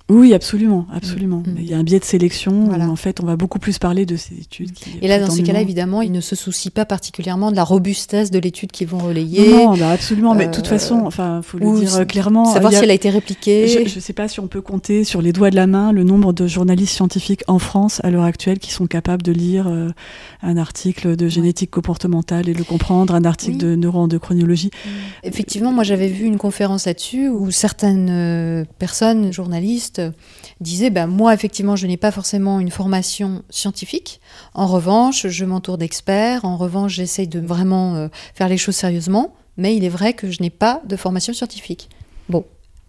Oui, 0.09 0.33
absolument, 0.33 0.85
absolument. 0.93 1.39
Mm. 1.39 1.55
Il 1.59 1.69
y 1.69 1.73
a 1.73 1.77
un 1.77 1.83
biais 1.83 1.99
de 1.99 2.03
sélection 2.03 2.69
où 2.69 2.73
en 2.73 2.95
fait 2.97 3.21
on 3.21 3.25
va 3.25 3.37
beaucoup 3.37 3.57
plus 3.57 3.79
parler 3.79 4.05
de 4.05 4.17
ces 4.17 4.35
études. 4.35 4.71
et 5.01 5.07
là, 5.07 5.17
dans 5.17 5.29
ces 5.29 5.43
cas-là, 5.43 5.61
évidemment, 5.61 6.01
ils 6.01 6.11
ne 6.11 6.19
se 6.19 6.35
soucient 6.35 6.71
pas 6.73 6.85
particulièrement 6.85 7.51
de 7.51 7.55
la 7.55 7.63
robustesse 7.63 8.29
de 8.29 8.37
l'étude 8.37 8.71
qu'ils 8.71 8.87
vont 8.87 8.97
relayer. 8.97 9.49
Non, 9.49 9.77
bah, 9.77 9.91
absolument. 9.91 10.35
mais 10.35 10.47
de 10.47 10.51
toute 10.51 10.65
euh, 10.65 10.69
façon, 10.69 11.03
enfin, 11.05 11.41
faut 11.41 11.57
le 11.57 11.79
dire 11.79 12.05
clairement. 12.05 12.45
Savoir 12.45 12.73
si 12.73 12.79
elle 12.83 12.91
a 12.91 12.93
été 12.93 13.09
répliquée. 13.09 13.67
Je 13.67 13.95
ne 13.95 14.01
sais 14.01 14.13
pas 14.13 14.27
si 14.27 14.41
on 14.41 14.47
peut 14.47 14.61
compter 14.61 15.05
sur 15.05 15.21
les 15.21 15.31
doigts 15.31 15.49
de 15.49 15.55
la 15.55 15.67
main 15.67 15.93
le 15.93 16.03
nombre 16.03 16.33
de 16.33 16.47
journalistes 16.47 16.93
scientifiques 16.93 17.43
en 17.47 17.59
France 17.59 18.01
à 18.03 18.11
l'heure 18.11 18.23
actuelle 18.23 18.59
qui 18.59 18.71
sont 18.71 18.87
capables 18.87 19.23
de 19.23 19.31
lire 19.31 19.67
euh, 19.67 19.89
un 20.41 20.57
article 20.57 21.15
de 21.15 21.29
génétique 21.29 21.71
comportementale 21.71 22.49
et 22.49 22.53
le 22.53 22.65
comprendre, 22.65 23.15
un 23.15 23.23
article 23.23 23.57
de 23.57 23.75
neuroendocrinologie. 23.75 24.71
Mm. 24.73 24.89
Effectivement, 25.23 25.71
moi 25.71 25.83
j'avais 25.83 26.09
vu 26.09 26.25
une 26.25 26.37
conférence 26.37 26.85
là-dessus 26.87 27.29
où 27.29 27.51
certaines 27.51 28.09
euh, 28.09 28.65
personnes, 28.79 29.31
journalistes, 29.31 30.02
disait 30.59 30.89
ben, 30.89 31.07
Moi, 31.07 31.33
effectivement, 31.33 31.75
je 31.75 31.87
n'ai 31.87 31.97
pas 31.97 32.11
forcément 32.11 32.59
une 32.59 32.71
formation 32.71 33.43
scientifique. 33.49 34.21
En 34.53 34.67
revanche, 34.67 35.27
je 35.27 35.45
m'entoure 35.45 35.77
d'experts. 35.77 36.45
En 36.45 36.57
revanche, 36.57 36.93
j'essaye 36.93 37.27
de 37.27 37.39
vraiment 37.39 37.95
euh, 37.95 38.07
faire 38.33 38.49
les 38.49 38.57
choses 38.57 38.75
sérieusement. 38.75 39.33
Mais 39.57 39.75
il 39.75 39.83
est 39.83 39.89
vrai 39.89 40.13
que 40.13 40.31
je 40.31 40.41
n'ai 40.41 40.49
pas 40.49 40.81
de 40.85 40.95
formation 40.95 41.33
scientifique. 41.33 41.89
Bon, 42.29 42.45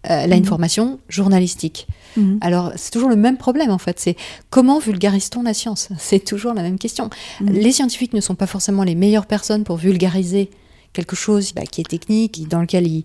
euh, 0.09 0.21
elle 0.23 0.33
a 0.33 0.35
une 0.35 0.43
mhm. 0.43 0.49
formation 0.49 0.99
journalistique. 1.09 1.87
Mhm. 2.17 2.39
Alors, 2.41 2.71
c'est 2.75 2.91
toujours 2.91 3.09
le 3.09 3.15
même 3.15 3.37
problème, 3.37 3.71
en 3.71 3.77
fait. 3.77 3.99
C'est 3.99 4.15
comment 4.49 4.79
vulgarise-t-on 4.79 5.43
la 5.43 5.53
science? 5.53 5.89
C'est 5.97 6.23
toujours 6.23 6.53
la 6.53 6.61
même 6.61 6.77
question. 6.77 7.09
Mhm. 7.41 7.53
Les 7.53 7.71
scientifiques 7.71 8.13
ne 8.13 8.21
sont 8.21 8.35
pas 8.35 8.47
forcément 8.47 8.83
les 8.83 8.95
meilleures 8.95 9.25
personnes 9.25 9.63
pour 9.63 9.77
vulgariser 9.77 10.49
quelque 10.95 11.15
chose 11.15 11.53
bah, 11.53 11.63
qui 11.69 11.81
est 11.81 11.89
technique, 11.89 12.47
dans 12.47 12.61
lequel 12.61 12.87
ils, 12.87 13.03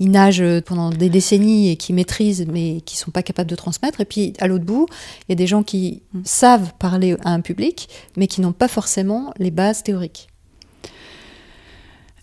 nagent 0.00 0.60
pendant 0.62 0.90
des 0.90 1.08
décennies 1.08 1.70
et 1.70 1.76
qui 1.76 1.92
maîtrisent, 1.92 2.46
mais 2.50 2.80
qui 2.80 2.96
sont 2.96 3.10
pas 3.10 3.22
capables 3.22 3.50
de 3.50 3.56
transmettre. 3.56 4.00
Et 4.00 4.04
puis, 4.04 4.32
à 4.40 4.46
l'autre 4.46 4.64
bout, 4.64 4.86
il 5.28 5.32
y 5.32 5.34
a 5.34 5.36
des 5.36 5.46
gens 5.46 5.62
qui 5.62 6.02
mm. 6.12 6.20
savent 6.24 6.72
parler 6.78 7.16
à 7.24 7.30
un 7.30 7.40
public, 7.40 7.88
mais 8.16 8.26
qui 8.26 8.40
n'ont 8.40 8.52
pas 8.52 8.68
forcément 8.68 9.32
les 9.38 9.50
bases 9.50 9.82
théoriques. 9.82 10.28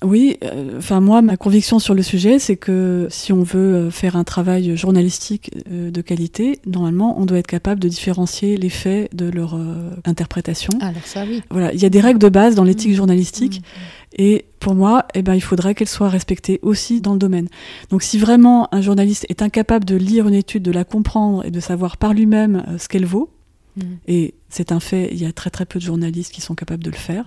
Oui, 0.03 0.37
euh, 0.43 0.77
enfin 0.77 0.99
moi, 0.99 1.21
ma 1.21 1.37
conviction 1.37 1.79
sur 1.79 1.93
le 1.93 2.01
sujet, 2.01 2.39
c'est 2.39 2.57
que 2.57 3.07
si 3.09 3.31
on 3.31 3.43
veut 3.43 3.75
euh, 3.75 3.91
faire 3.91 4.15
un 4.15 4.23
travail 4.23 4.75
journalistique 4.75 5.51
euh, 5.71 5.91
de 5.91 6.01
qualité, 6.01 6.59
normalement, 6.65 7.19
on 7.19 7.25
doit 7.25 7.39
être 7.39 7.47
capable 7.47 7.79
de 7.79 7.87
différencier 7.87 8.57
les 8.57 8.69
faits 8.69 9.15
de 9.15 9.29
leur 9.29 9.57
interprétation. 10.05 10.71
Alors 10.81 11.05
ça, 11.05 11.23
oui. 11.27 11.41
Voilà, 11.49 11.73
il 11.73 11.81
y 11.81 11.85
a 11.85 11.89
des 11.89 12.01
règles 12.01 12.19
de 12.19 12.29
base 12.29 12.55
dans 12.55 12.63
l'éthique 12.63 12.91
mmh. 12.91 12.95
journalistique. 12.95 13.61
Mmh. 13.61 14.21
Et 14.21 14.45
pour 14.59 14.75
moi, 14.75 15.05
eh 15.15 15.21
ben, 15.21 15.33
il 15.33 15.41
faudrait 15.41 15.73
qu'elles 15.73 15.87
soient 15.87 16.09
respectées 16.09 16.59
aussi 16.61 17.01
dans 17.01 17.13
le 17.13 17.19
domaine. 17.19 17.47
Donc 17.89 18.03
si 18.03 18.19
vraiment 18.19 18.67
un 18.73 18.81
journaliste 18.81 19.25
est 19.29 19.41
incapable 19.41 19.85
de 19.85 19.95
lire 19.95 20.27
une 20.27 20.35
étude, 20.35 20.63
de 20.63 20.71
la 20.71 20.83
comprendre 20.83 21.43
et 21.45 21.51
de 21.51 21.59
savoir 21.59 21.97
par 21.97 22.13
lui-même 22.13 22.63
ce 22.77 22.87
qu'elle 22.87 23.05
vaut, 23.05 23.32
mmh. 23.77 23.81
et 24.07 24.33
c'est 24.49 24.71
un 24.71 24.79
fait, 24.79 25.09
il 25.11 25.21
y 25.21 25.25
a 25.25 25.31
très 25.31 25.49
très 25.49 25.65
peu 25.65 25.79
de 25.79 25.83
journalistes 25.83 26.31
qui 26.31 26.41
sont 26.41 26.55
capables 26.55 26.83
de 26.83 26.91
le 26.91 26.97
faire, 26.97 27.25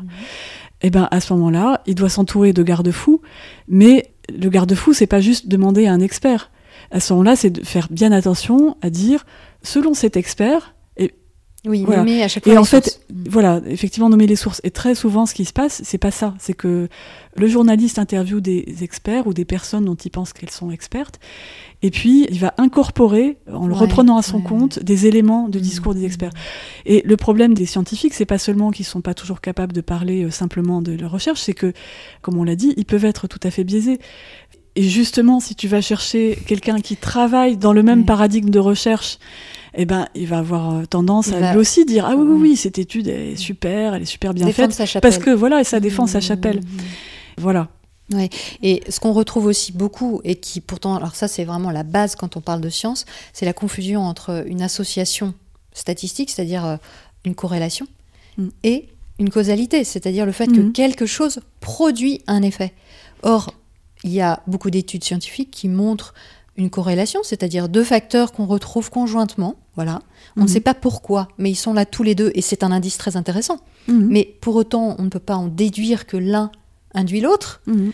eh 0.82 0.90
ben 0.90 1.08
à 1.10 1.20
ce 1.20 1.32
moment-là, 1.32 1.82
il 1.86 1.94
doit 1.94 2.08
s'entourer 2.08 2.52
de 2.52 2.62
garde-fous, 2.62 3.20
mais 3.68 4.12
le 4.28 4.48
garde-fou, 4.48 4.92
c'est 4.92 5.06
pas 5.06 5.20
juste 5.20 5.48
demander 5.48 5.86
à 5.86 5.92
un 5.92 6.00
expert. 6.00 6.50
À 6.90 7.00
ce 7.00 7.12
moment-là, 7.14 7.36
c'est 7.36 7.50
de 7.50 7.64
faire 7.64 7.88
bien 7.90 8.12
attention 8.12 8.76
à 8.82 8.90
dire, 8.90 9.24
selon 9.62 9.94
cet 9.94 10.16
expert, 10.16 10.75
oui, 11.66 11.82
nommer 11.82 12.22
à 12.22 12.28
chaque 12.28 12.44
fois. 12.44 12.52
Et 12.52 12.58
en 12.58 12.64
fait, 12.64 13.00
voilà, 13.28 13.60
effectivement, 13.66 14.08
nommer 14.08 14.26
les 14.26 14.36
sources. 14.36 14.60
Et 14.64 14.70
très 14.70 14.94
souvent, 14.94 15.26
ce 15.26 15.34
qui 15.34 15.44
se 15.44 15.52
passe, 15.52 15.82
c'est 15.84 15.98
pas 15.98 16.10
ça. 16.10 16.34
C'est 16.38 16.54
que 16.54 16.88
le 17.36 17.46
journaliste 17.48 17.98
interviewe 17.98 18.40
des 18.40 18.82
experts 18.82 19.26
ou 19.26 19.34
des 19.34 19.44
personnes 19.44 19.84
dont 19.84 19.94
il 19.94 20.10
pense 20.10 20.32
qu'elles 20.32 20.50
sont 20.50 20.70
expertes. 20.70 21.18
Et 21.82 21.90
puis, 21.90 22.26
il 22.30 22.38
va 22.38 22.54
incorporer, 22.56 23.36
en 23.52 23.66
le 23.66 23.74
reprenant 23.74 24.16
à 24.16 24.22
son 24.22 24.40
compte, 24.40 24.78
des 24.82 25.06
éléments 25.06 25.48
de 25.48 25.58
mmh. 25.58 25.62
discours 25.62 25.94
des 25.94 26.04
experts. 26.06 26.32
Et 26.86 27.02
le 27.04 27.16
problème 27.16 27.52
des 27.52 27.66
scientifiques, 27.66 28.14
c'est 28.14 28.24
pas 28.24 28.38
seulement 28.38 28.70
qu'ils 28.70 28.86
sont 28.86 29.02
pas 29.02 29.12
toujours 29.12 29.42
capables 29.42 29.74
de 29.74 29.82
parler 29.82 30.24
euh, 30.24 30.30
simplement 30.30 30.80
de 30.80 30.92
leur 30.92 31.10
recherche, 31.10 31.40
c'est 31.40 31.52
que, 31.52 31.74
comme 32.22 32.38
on 32.38 32.44
l'a 32.44 32.56
dit, 32.56 32.72
ils 32.78 32.86
peuvent 32.86 33.04
être 33.04 33.28
tout 33.28 33.40
à 33.42 33.50
fait 33.50 33.64
biaisés. 33.64 33.98
Et 34.76 34.82
justement, 34.82 35.40
si 35.40 35.54
tu 35.54 35.68
vas 35.68 35.80
chercher 35.80 36.38
quelqu'un 36.46 36.80
qui 36.80 36.96
travaille 36.96 37.56
dans 37.56 37.72
le 37.72 37.82
même 37.82 38.04
paradigme 38.04 38.50
de 38.50 38.58
recherche, 38.58 39.18
eh 39.74 39.86
ben, 39.86 40.06
il 40.14 40.26
va 40.26 40.38
avoir 40.38 40.74
euh, 40.74 40.84
tendance 40.84 41.32
à 41.32 41.52
lui 41.52 41.58
aussi 41.58 41.84
dire 41.84 42.06
ah 42.06 42.14
oui 42.16 42.26
oui 42.26 42.40
oui 42.40 42.56
cette 42.56 42.78
étude 42.78 43.08
est 43.08 43.36
super, 43.36 43.94
elle 43.94 44.02
est 44.02 44.06
super 44.06 44.32
bien 44.32 44.50
faite 44.52 44.76
parce 45.00 45.18
que 45.18 45.30
voilà, 45.30 45.64
ça 45.64 45.80
défend 45.80 46.06
sa 46.06 46.18
mmh. 46.18 46.22
chapelle. 46.22 46.60
Voilà. 47.38 47.68
Ouais. 48.12 48.30
Et 48.62 48.82
ce 48.88 49.00
qu'on 49.00 49.12
retrouve 49.12 49.46
aussi 49.46 49.72
beaucoup, 49.72 50.20
et 50.24 50.36
qui 50.36 50.60
pourtant, 50.60 50.94
alors 50.94 51.16
ça 51.16 51.26
c'est 51.26 51.44
vraiment 51.44 51.70
la 51.70 51.82
base 51.82 52.14
quand 52.14 52.36
on 52.36 52.40
parle 52.40 52.60
de 52.60 52.68
science, 52.68 53.04
c'est 53.32 53.46
la 53.46 53.52
confusion 53.52 54.02
entre 54.02 54.44
une 54.46 54.62
association 54.62 55.34
statistique, 55.72 56.30
c'est-à-dire 56.30 56.64
euh, 56.64 56.76
une 57.24 57.34
corrélation, 57.34 57.86
mm. 58.38 58.48
et 58.62 58.88
une 59.18 59.30
causalité, 59.30 59.84
c'est-à-dire 59.84 60.24
le 60.26 60.32
fait 60.32 60.46
que 60.46 60.60
mm. 60.60 60.72
quelque 60.72 61.06
chose 61.06 61.40
produit 61.60 62.22
un 62.26 62.42
effet. 62.42 62.72
Or, 63.22 63.52
il 64.06 64.12
y 64.12 64.20
a 64.20 64.42
beaucoup 64.46 64.70
d'études 64.70 65.04
scientifiques 65.04 65.50
qui 65.50 65.68
montrent 65.68 66.14
une 66.56 66.70
corrélation, 66.70 67.20
c'est-à-dire 67.22 67.68
deux 67.68 67.84
facteurs 67.84 68.32
qu'on 68.32 68.46
retrouve 68.46 68.88
conjointement. 68.88 69.56
Voilà. 69.74 70.00
On 70.36 70.42
ne 70.42 70.44
mm. 70.46 70.48
sait 70.48 70.60
pas 70.60 70.72
pourquoi, 70.72 71.28
mais 71.36 71.50
ils 71.50 71.56
sont 71.56 71.74
là 71.74 71.84
tous 71.84 72.02
les 72.02 72.14
deux 72.14 72.30
et 72.34 72.40
c'est 72.40 72.62
un 72.62 72.72
indice 72.72 72.96
très 72.96 73.16
intéressant. 73.16 73.60
Mais 73.88 74.36
pour 74.40 74.56
autant, 74.56 74.96
on 74.98 75.02
ne 75.02 75.08
peut 75.08 75.20
pas 75.20 75.36
en 75.36 75.46
déduire 75.46 76.06
que 76.06 76.16
l'un 76.16 76.50
induit 76.92 77.20
l'autre. 77.20 77.60
Mhm. 77.66 77.92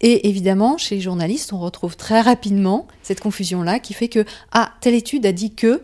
Et 0.00 0.28
évidemment, 0.28 0.78
chez 0.78 0.96
les 0.96 1.00
journalistes, 1.00 1.52
on 1.52 1.58
retrouve 1.58 1.96
très 1.96 2.20
rapidement 2.20 2.86
cette 3.02 3.20
confusion-là 3.20 3.78
qui 3.80 3.94
fait 3.94 4.08
que, 4.08 4.24
ah, 4.52 4.72
telle 4.80 4.94
étude 4.94 5.24
a 5.26 5.32
dit 5.32 5.54
que 5.54 5.82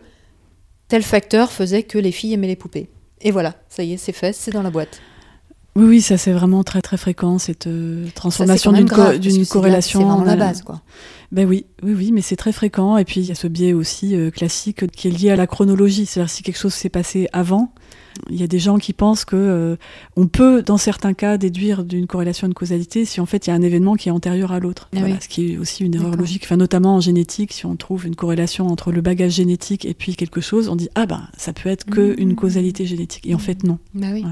tel 0.87 1.03
facteur 1.03 1.51
faisait 1.51 1.83
que 1.83 1.97
les 1.97 2.11
filles 2.11 2.33
aimaient 2.33 2.47
les 2.47 2.55
poupées. 2.55 2.89
Et 3.21 3.31
voilà, 3.31 3.55
ça 3.69 3.83
y 3.83 3.93
est, 3.93 3.97
c'est 3.97 4.11
fait, 4.11 4.33
c'est 4.33 4.51
dans 4.51 4.61
la 4.61 4.69
boîte. 4.69 5.01
Oui, 5.75 5.85
oui, 5.85 6.01
ça 6.01 6.17
c'est 6.17 6.33
vraiment 6.33 6.63
très 6.63 6.81
très 6.81 6.97
fréquent, 6.97 7.39
cette 7.39 7.67
euh, 7.67 8.05
transformation 8.13 8.71
d'une 8.71 8.87
corrélation. 8.87 9.99
C'est 9.99 10.05
vraiment 10.05 10.23
la 10.23 10.35
base, 10.35 10.61
quoi. 10.61 10.81
Ben 11.31 11.47
oui, 11.47 11.65
oui, 11.81 11.95
oui, 11.97 12.11
mais 12.11 12.21
c'est 12.21 12.35
très 12.35 12.51
fréquent. 12.51 12.95
Et 12.97 13.05
puis 13.05 13.21
il 13.21 13.25
y 13.25 13.31
a 13.31 13.35
ce 13.35 13.47
biais 13.47 13.73
aussi 13.73 14.15
euh, 14.15 14.29
classique 14.29 14.85
qui 14.91 15.07
est 15.07 15.11
lié 15.11 15.31
à 15.31 15.35
la 15.35 15.47
chronologie. 15.47 16.05
C'est-à-dire 16.05 16.29
si 16.29 16.43
quelque 16.43 16.59
chose 16.59 16.75
s'est 16.75 16.89
passé 16.89 17.27
avant, 17.33 17.73
il 18.29 18.39
y 18.39 18.43
a 18.43 18.47
des 18.47 18.59
gens 18.59 18.77
qui 18.77 18.93
pensent 18.93 19.25
que 19.25 19.35
euh, 19.35 19.75
on 20.15 20.27
peut, 20.27 20.61
dans 20.61 20.77
certains 20.77 21.13
cas, 21.13 21.37
déduire 21.37 21.83
d'une 21.83 22.05
corrélation 22.05 22.47
de 22.47 22.53
causalité 22.53 23.05
si 23.05 23.19
en 23.19 23.25
fait 23.25 23.47
il 23.47 23.49
y 23.49 23.53
a 23.53 23.55
un 23.55 23.63
événement 23.63 23.95
qui 23.95 24.09
est 24.09 24.11
antérieur 24.11 24.51
à 24.51 24.59
l'autre. 24.59 24.89
Ah 24.95 24.99
ce 25.19 25.27
qui 25.27 25.53
est 25.53 25.57
aussi 25.57 25.83
une 25.83 25.95
erreur 25.95 26.15
logique. 26.15 26.43
Enfin, 26.45 26.57
notamment 26.57 26.97
en 26.97 26.99
génétique, 26.99 27.51
si 27.51 27.65
on 27.65 27.75
trouve 27.75 28.05
une 28.05 28.15
corrélation 28.15 28.67
entre 28.67 28.91
le 28.91 29.01
bagage 29.01 29.31
génétique 29.31 29.85
et 29.85 29.95
puis 29.95 30.15
quelque 30.15 30.39
chose, 30.39 30.69
on 30.69 30.75
dit 30.75 30.89
ah 30.93 31.07
ben 31.07 31.23
ça 31.35 31.51
peut 31.51 31.69
être 31.69 31.85
que 31.85 32.11
mmh. 32.11 32.19
une 32.19 32.35
causalité 32.35 32.85
génétique. 32.85 33.25
Et 33.25 33.33
en 33.33 33.39
fait 33.39 33.63
non. 33.63 33.79
Bah 33.95 34.07
oui. 34.13 34.23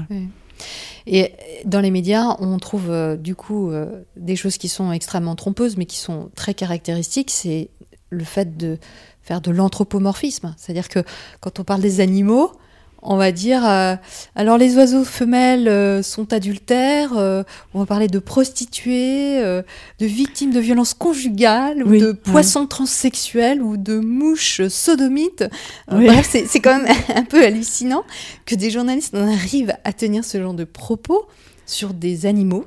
Et 1.06 1.32
dans 1.64 1.80
les 1.80 1.90
médias, 1.90 2.36
on 2.38 2.58
trouve 2.58 2.90
euh, 2.90 3.16
du 3.16 3.34
coup 3.34 3.70
euh, 3.70 4.04
des 4.16 4.36
choses 4.36 4.58
qui 4.58 4.68
sont 4.68 4.92
extrêmement 4.92 5.34
trompeuses, 5.34 5.76
mais 5.76 5.86
qui 5.86 5.98
sont 5.98 6.30
très 6.34 6.54
caractéristiques. 6.54 7.30
C'est 7.30 7.70
le 8.10 8.24
fait 8.24 8.56
de 8.56 8.78
faire 9.22 9.40
de 9.40 9.50
l'anthropomorphisme. 9.50 10.54
C'est-à-dire 10.56 10.88
que 10.88 11.00
quand 11.40 11.60
on 11.60 11.64
parle 11.64 11.80
des 11.80 12.00
animaux, 12.00 12.52
on 13.02 13.16
va 13.16 13.32
dire, 13.32 13.66
euh, 13.66 13.96
alors 14.36 14.58
les 14.58 14.76
oiseaux 14.76 15.04
femelles 15.04 15.66
euh, 15.66 16.02
sont 16.02 16.32
adultères, 16.32 17.16
euh, 17.16 17.42
on 17.74 17.80
va 17.80 17.86
parler 17.86 18.06
de 18.06 18.20
prostituées, 18.20 19.42
de 19.42 20.06
victimes 20.06 20.52
de 20.52 20.60
violences 20.60 20.94
conjugales, 20.94 21.82
ou 21.82 21.96
de 21.96 22.12
poissons 22.12 22.66
transsexuels, 22.66 23.60
ou 23.60 23.76
de 23.76 23.98
mouches 23.98 24.66
sodomites. 24.68 25.44
Bref, 25.88 26.28
c'est 26.46 26.60
quand 26.60 26.80
même 26.80 26.94
un 27.14 27.24
peu 27.24 27.44
hallucinant 27.44 28.04
que 28.46 28.54
des 28.54 28.70
journalistes 28.70 29.14
en 29.14 29.26
arrivent 29.26 29.74
à 29.84 29.92
tenir 29.92 30.24
ce 30.24 30.40
genre 30.40 30.54
de 30.54 30.64
propos 30.64 31.26
sur 31.66 31.94
des 31.94 32.26
animaux 32.26 32.64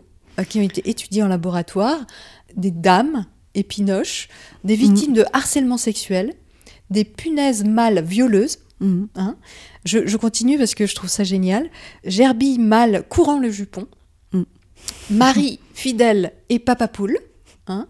qui 0.50 0.60
ont 0.60 0.64
été 0.64 0.90
étudiés 0.90 1.24
en 1.24 1.30
laboratoire, 1.30 2.06
des 2.58 2.72
dames 2.72 3.26
épinoches, 3.54 4.28
des 4.66 4.76
victimes 4.76 5.12
mm. 5.12 5.16
de 5.16 5.26
harcèlement 5.32 5.78
sexuel, 5.78 6.34
des 6.90 7.06
punaises 7.06 7.64
mâles 7.64 8.04
violeuses, 8.04 8.60
mm. 8.80 9.06
hein, 9.16 9.36
je, 9.86 10.18
continue 10.18 10.58
parce 10.58 10.76
que 10.76 10.86
je 10.86 10.96
trouve 10.96 11.10
ça 11.10 11.24
génial. 11.24 11.70
Gerbille 12.04 12.60
mâle 12.60 13.04
courant 13.08 13.40
le 13.40 13.50
jupon. 13.50 13.88
Mm. 14.32 14.44
Marie 15.12 15.60
fidèle 15.74 16.34
et 16.50 16.60
papa 16.60 16.88
poule. 16.88 17.18
Hein. 17.68 17.88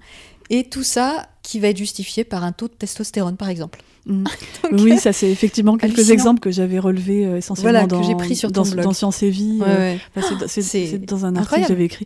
Et 0.49 0.65
tout 0.65 0.83
ça 0.83 1.27
qui 1.41 1.59
va 1.59 1.69
être 1.69 1.77
justifié 1.77 2.23
par 2.23 2.43
un 2.43 2.51
taux 2.51 2.67
de 2.67 2.73
testostérone, 2.73 3.37
par 3.37 3.49
exemple. 3.49 3.81
Mm. 4.07 4.25
oui, 4.71 4.99
ça 4.99 5.13
c'est 5.13 5.31
effectivement 5.31 5.77
quelques 5.77 6.11
exemples 6.11 6.39
que 6.39 6.51
j'avais 6.51 6.77
relevés 6.77 7.25
euh, 7.25 7.37
essentiellement 7.37 7.71
Voilà, 7.71 7.87
dans, 7.87 8.17
pris 8.17 8.35
sur 8.35 8.51
dans, 8.51 8.63
dans 8.63 8.93
Science 8.93 9.23
et 9.23 9.31
Vie. 9.31 9.57
Ouais, 9.59 9.67
euh, 9.67 9.95
ouais. 10.15 10.47
c'est- 10.47 10.99
dans 10.99 11.25
un 11.25 11.35
article 11.35 11.61
que 11.63 11.67
j'avais 11.69 11.85
écrit. 11.85 12.05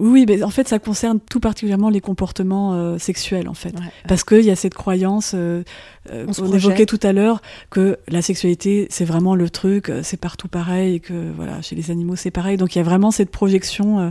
Oui, 0.00 0.24
mais 0.28 0.42
en 0.42 0.50
fait, 0.50 0.68
ça 0.68 0.78
concerne 0.78 1.18
tout 1.20 1.40
particulièrement 1.40 1.88
les 1.90 2.00
comportements 2.00 2.74
euh, 2.74 2.98
sexuels, 2.98 3.48
en 3.48 3.54
fait. 3.54 3.74
Ouais. 3.78 3.86
Parce 4.08 4.24
qu'il 4.24 4.44
y 4.44 4.50
a 4.50 4.56
cette 4.56 4.74
croyance 4.74 5.32
euh, 5.34 5.62
euh, 6.10 6.26
qu'on 6.26 6.32
projette. 6.32 6.54
évoquait 6.54 6.86
tout 6.86 7.00
à 7.02 7.12
l'heure, 7.12 7.40
que 7.70 7.98
la 8.08 8.22
sexualité, 8.22 8.86
c'est 8.90 9.04
vraiment 9.04 9.34
le 9.34 9.50
truc, 9.50 9.88
euh, 9.88 10.00
c'est 10.02 10.16
partout 10.16 10.48
pareil, 10.48 10.96
et 10.96 11.00
que 11.00 11.30
voilà, 11.36 11.62
chez 11.62 11.76
les 11.76 11.90
animaux, 11.90 12.16
c'est 12.16 12.30
pareil. 12.30 12.56
Donc 12.56 12.74
il 12.74 12.78
y 12.78 12.80
a 12.80 12.84
vraiment 12.84 13.10
cette 13.10 13.30
projection. 13.30 14.00
euh, 14.00 14.10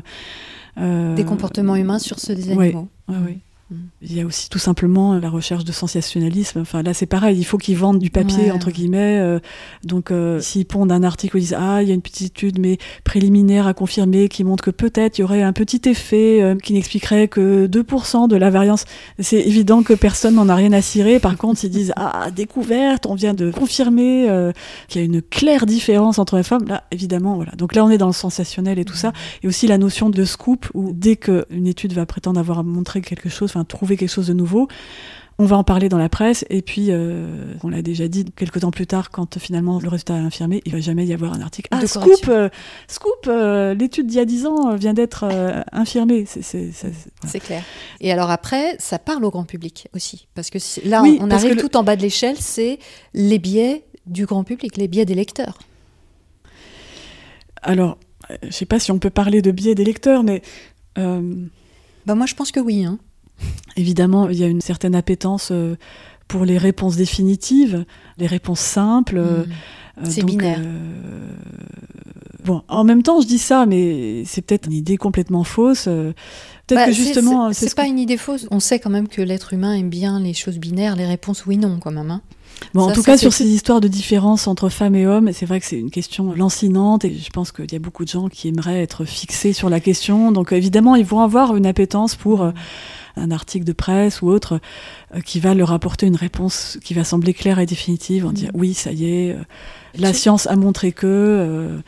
euh, 0.78 1.16
Des 1.16 1.26
comportements 1.26 1.76
humains 1.76 2.00
sur 2.00 2.20
ceux 2.20 2.36
des 2.36 2.52
animaux. 2.52 2.88
Ouais, 3.10 3.16
oui. 3.26 3.40
Il 4.02 4.14
y 4.14 4.20
a 4.22 4.26
aussi 4.26 4.50
tout 4.50 4.60
simplement 4.60 5.18
la 5.18 5.30
recherche 5.30 5.64
de 5.64 5.72
sensationnalisme. 5.72 6.60
Enfin, 6.60 6.84
là, 6.84 6.94
c'est 6.94 7.06
pareil. 7.06 7.38
Il 7.38 7.44
faut 7.44 7.58
qu'ils 7.58 7.78
vendent 7.78 8.00
du 8.00 8.10
papier, 8.10 8.46
Ouais, 8.46 8.52
entre 8.52 8.72
guillemets. 8.72 9.20
euh, 9.20 9.40
donc, 9.84 10.12
euh, 10.12 10.40
s'ils 10.42 10.66
pondent 10.66 10.92
un 10.92 11.04
article 11.04 11.36
où 11.36 11.40
ils 11.40 11.44
disent 11.44 11.58
Ah, 11.58 11.82
il 11.82 11.88
y 11.88 11.92
a 11.92 11.94
une 11.94 12.02
petite 12.02 12.28
étude, 12.32 12.60
mais 12.60 12.78
préliminaire 13.04 13.68
à 13.68 13.74
confirmer, 13.74 14.28
qui 14.28 14.44
montre 14.44 14.64
que 14.64 14.72
peut-être 14.72 15.18
il 15.18 15.22
y 15.22 15.24
aurait 15.24 15.42
un 15.44 15.54
petit 15.54 15.82
effet 15.90 16.42
euh, 16.42 16.56
qui 16.56 16.74
n'expliquerait 16.74 17.28
que 17.28 17.68
2% 17.68 18.28
de 18.28 18.36
la 18.36 18.50
variance. 18.50 18.84
C'est 19.20 19.40
évident 19.40 19.84
que 19.84 19.94
personne 19.94 20.36
n'en 20.36 20.50
a 20.50 20.56
rien 20.56 20.74
à 20.74 20.82
cirer. 20.82 21.20
Par 21.20 21.38
contre, 21.38 21.64
ils 21.64 21.70
disent 21.70 21.94
Ah, 21.96 22.30
découverte, 22.36 23.06
on 23.06 23.16
vient 23.16 23.34
de 23.34 23.52
confirmer 23.52 24.52
qu'il 24.90 25.00
y 25.00 25.04
a 25.04 25.06
une 25.06 25.22
claire 25.22 25.66
différence 25.66 26.20
entre 26.20 26.36
les 26.38 26.44
femmes. 26.44 26.68
Là, 26.68 26.84
évidemment, 26.92 27.36
voilà. 27.36 27.54
Donc 27.54 27.76
là, 27.76 27.86
on 27.86 27.90
est 27.90 27.98
dans 27.98 28.08
le 28.08 28.14
sensationnel 28.14 28.80
et 28.80 28.86
tout 28.86 28.96
ça. 28.96 29.14
Et 29.44 29.48
aussi 29.48 29.68
la 29.68 29.78
notion 29.78 30.10
de 30.10 30.26
scoop, 30.26 30.68
où 30.74 30.92
dès 30.94 31.16
qu'une 31.16 31.68
étude 31.68 31.94
va 31.94 32.06
prétendre 32.06 32.40
avoir 32.40 32.64
montré 32.64 33.02
quelque 33.02 33.30
chose, 33.30 33.52
enfin 33.62 33.66
trouver 33.66 33.98
quelque 33.98 34.10
chose 34.10 34.28
de 34.28 34.34
nouveau, 34.34 34.68
on 35.38 35.46
va 35.46 35.56
en 35.58 35.64
parler 35.64 35.90
dans 35.90 35.98
la 35.98 36.10
presse. 36.10 36.46
Et 36.50 36.62
puis, 36.62 36.88
euh, 36.90 37.54
on 37.64 37.70
l'a 37.70 37.82
déjà 37.82 38.08
dit 38.08 38.26
quelques 38.26 38.60
temps 38.62 38.72
plus 38.72 38.88
tard, 38.88 39.10
quand 39.12 39.40
finalement 39.40 39.80
le 39.80 39.88
résultat 39.88 40.16
est 40.16 40.22
infirmé, 40.22 40.62
il 40.66 40.72
va 40.72 40.80
jamais 40.80 41.06
y 41.06 41.14
avoir 41.14 41.34
un 41.34 41.42
article. 41.42 41.68
Ah, 41.72 41.80
De 41.82 41.86
scoop, 41.88 42.28
euh, 42.28 42.50
scoop, 42.88 43.28
euh, 43.28 43.74
l'étude 43.74 44.08
d'il 44.08 44.18
y 44.18 44.20
a 44.20 44.26
10 44.26 44.46
ans 44.46 44.76
vient 44.76 44.94
d'être 44.94 45.26
infirmée. 45.72 46.26
C'est, 46.26 46.70
voilà. 47.24 47.40
Clair. 47.40 47.64
Et 48.02 48.12
alors 48.12 48.30
après, 48.30 48.76
ça 48.80 49.00
parle 49.00 49.26
au 49.26 49.32
grand 49.32 49.46
public 49.46 49.88
aussi. 49.96 50.28
Parce 50.36 50.50
que 50.50 50.60
là, 50.88 51.02
Oui, 51.02 51.18
on, 51.22 51.32
arrive 51.32 51.56
le- 51.56 51.62
tout 51.62 51.76
en 51.78 51.84
bas 51.84 51.96
de 51.96 52.02
l'échelle, 52.02 52.38
c'est 52.40 52.78
les 53.14 53.40
biais 53.40 53.86
du 54.06 54.26
grand 54.26 54.44
public, 54.44 54.78
les 54.78 54.88
biais 54.88 55.06
des 55.06 55.16
lecteurs. 55.16 55.58
Alors, 57.64 57.98
je 58.44 58.52
sais 58.52 58.66
pas 58.66 58.80
si 58.80 58.92
on 58.92 59.00
peut 59.00 59.10
parler 59.10 59.42
de 59.42 59.52
biais 59.52 59.76
des 59.76 59.84
lecteurs, 59.84 60.24
mais 60.24 60.42
Bah 60.96 62.16
moi, 62.16 62.26
je 62.26 62.36
pense 62.36 62.52
que 62.52 62.60
oui. 62.60 62.86
Hein. 62.86 63.00
Évidemment, 63.78 64.30
il 64.30 64.38
y 64.38 64.44
a 64.44 64.48
une 64.48 64.62
certaine 64.62 64.96
appétence 64.96 65.50
euh, 65.52 65.76
pour 66.28 66.46
les 66.46 66.58
réponses 66.58 66.96
définitives, 66.96 67.86
les 68.18 68.28
réponses 68.28 68.60
simples. 68.60 69.18
euh, 69.18 69.44
Mm. 69.46 69.50
euh, 70.06 70.10
C'est 70.10 70.24
binaire. 70.24 70.60
euh, 70.62 71.34
Bon, 72.44 72.64
en 72.70 72.84
même 72.84 73.04
temps, 73.04 73.22
je 73.22 73.28
dis 73.28 73.38
ça, 73.38 73.68
mais 73.68 74.24
c'est 74.26 74.42
peut-être 74.42 74.66
une 74.66 74.74
idée 74.74 74.98
complètement 74.98 75.44
fausse. 75.44 75.84
Peut-être 75.84 76.16
Bah, 76.80 76.86
que 76.88 76.92
justement, 76.92 77.54
c'est 77.54 77.70
ce 77.70 77.76
pas 77.76 77.84
que- 77.84 77.90
une 77.90 78.00
idée 78.00 78.18
fausse. 78.18 78.48
On 78.50 78.60
sait 78.60 78.80
quand 78.80 78.90
même 78.90 79.08
que 79.08 79.22
l'être 79.22 79.54
humain 79.54 79.74
aime 79.76 79.90
bien 79.90 80.20
les 80.20 80.34
choses 80.34 80.58
binaires, 80.58 80.96
les 80.96 81.06
réponses 81.06 81.46
oui/non, 81.46 81.78
quand 81.80 81.92
même. 81.92 82.10
hein. 82.10 82.22
Bon, 82.74 82.82
en 82.84 82.92
tout 82.94 83.04
cas, 83.04 83.18
sur 83.18 83.32
ces 83.34 83.48
histoires 83.48 83.80
de 83.82 83.88
différence 83.88 84.48
entre 84.48 84.70
femmes 84.70 84.96
et 84.96 85.06
hommes, 85.06 85.32
c'est 85.34 85.46
vrai 85.46 85.60
que 85.60 85.66
c'est 85.68 85.80
une 85.80 85.92
question 85.92 86.34
lancinante 86.34 87.06
et 87.06 87.14
je 87.14 87.30
pense 87.30 87.52
qu'il 87.52 87.72
y 87.72 87.76
a 87.76 87.80
beaucoup 87.80 88.06
de 88.06 88.10
gens 88.10 88.28
qui 88.28 88.48
aimeraient 88.48 88.82
être 88.82 89.06
fixés 89.06 89.54
sur 89.54 89.70
la 89.70 89.80
question. 89.80 90.32
Donc, 90.32 90.52
évidemment, 90.52 90.96
ils 90.96 91.06
vont 91.06 91.22
avoir 91.22 91.56
une 91.56 91.66
appétence 91.68 92.16
pour 92.16 92.42
euh, 92.42 92.52
un 93.16 93.32
article 93.32 93.66
de 93.66 93.74
presse 93.74 94.22
ou 94.22 94.30
autre 94.30 94.60
euh, 95.16 95.22
qui 95.22 95.40
va 95.40 95.54
leur 95.54 95.72
apporter 95.72 96.06
une 96.08 96.16
réponse 96.16 96.78
qui 96.84 96.94
va 96.94 97.04
sembler 97.04 97.34
claire 97.34 97.60
et 97.60 97.66
définitive. 97.66 98.26
On 98.26 98.30
Mm. 98.30 98.34
dit 98.34 98.48
oui, 98.54 98.74
ça 98.74 98.92
y 98.92 99.06
est, 99.06 99.32
euh, 99.34 99.44
la 99.98 100.14
science 100.14 100.48
a 100.48 100.56
montré 100.56 100.92
que. 100.92 101.08
euh, 101.08 101.80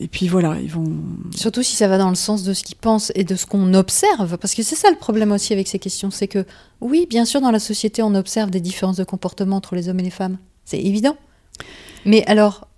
et 0.00 0.06
puis 0.06 0.28
voilà, 0.28 0.56
ils 0.60 0.70
vont. 0.70 0.92
Surtout 1.34 1.64
si 1.64 1.74
ça 1.74 1.88
va 1.88 1.98
dans 1.98 2.08
le 2.08 2.14
sens 2.14 2.44
de 2.44 2.52
ce 2.54 2.62
qu'ils 2.62 2.76
pensent 2.76 3.10
et 3.16 3.24
de 3.24 3.34
ce 3.34 3.46
qu'on 3.46 3.74
observe. 3.74 4.36
Parce 4.38 4.54
que 4.54 4.62
c'est 4.62 4.76
ça 4.76 4.90
le 4.90 4.96
problème 4.96 5.32
aussi 5.32 5.52
avec 5.52 5.66
ces 5.66 5.80
questions. 5.80 6.12
C'est 6.12 6.28
que, 6.28 6.44
oui, 6.80 7.06
bien 7.10 7.24
sûr, 7.24 7.40
dans 7.40 7.50
la 7.50 7.58
société, 7.58 8.00
on 8.02 8.14
observe 8.14 8.50
des 8.50 8.60
différences 8.60 8.96
de 8.96 9.02
comportement 9.02 9.56
entre 9.56 9.74
les 9.74 9.88
hommes 9.88 9.98
et 9.98 10.04
les 10.04 10.10
femmes. 10.10 10.38
C'est 10.64 10.78
évident. 10.78 11.16
Mais 12.04 12.24
alors, 12.26 12.68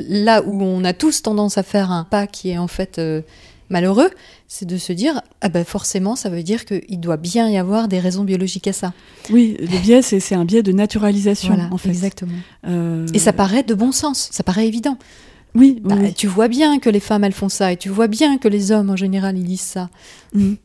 là 0.00 0.42
où 0.42 0.60
on 0.60 0.82
a 0.82 0.92
tous 0.92 1.22
tendance 1.22 1.56
à 1.56 1.62
faire 1.62 1.92
un 1.92 2.02
pas 2.02 2.26
qui 2.26 2.50
est 2.50 2.58
en 2.58 2.66
fait 2.66 2.98
euh, 2.98 3.22
malheureux, 3.70 4.10
c'est 4.48 4.66
de 4.66 4.76
se 4.76 4.92
dire, 4.92 5.20
ah 5.40 5.48
ben 5.48 5.64
forcément, 5.64 6.16
ça 6.16 6.28
veut 6.28 6.42
dire 6.42 6.64
qu'il 6.64 7.00
doit 7.00 7.16
bien 7.16 7.48
y 7.48 7.56
avoir 7.56 7.88
des 7.88 7.98
raisons 7.98 8.24
biologiques 8.24 8.68
à 8.68 8.72
ça. 8.72 8.92
Oui, 9.30 9.56
le 9.60 9.78
biais, 9.82 10.02
c'est 10.02 10.34
un 10.34 10.44
biais 10.44 10.62
de 10.62 10.72
naturalisation, 10.72 11.54
Voilà, 11.54 11.68
en 11.72 11.78
fait. 11.78 11.88
exactement. 11.90 12.32
Euh, 12.66 13.06
Et 13.14 13.18
ça 13.18 13.32
paraît 13.32 13.62
de 13.62 13.74
bon 13.74 13.92
sens, 13.92 14.28
ça 14.32 14.42
paraît 14.42 14.66
évident. 14.66 14.98
Oui, 15.54 15.80
Bah, 15.82 15.96
oui. 15.98 16.12
Tu 16.14 16.26
vois 16.26 16.48
bien 16.48 16.78
que 16.78 16.90
les 16.90 17.00
femmes, 17.00 17.24
elles 17.24 17.32
font 17.32 17.48
ça, 17.48 17.72
et 17.72 17.76
tu 17.76 17.88
vois 17.88 18.08
bien 18.08 18.38
que 18.38 18.48
les 18.48 18.72
hommes, 18.72 18.90
en 18.90 18.96
général, 18.96 19.38
ils 19.38 19.44
disent 19.44 19.60
ça. 19.62 19.88
Mhm. 20.34 20.56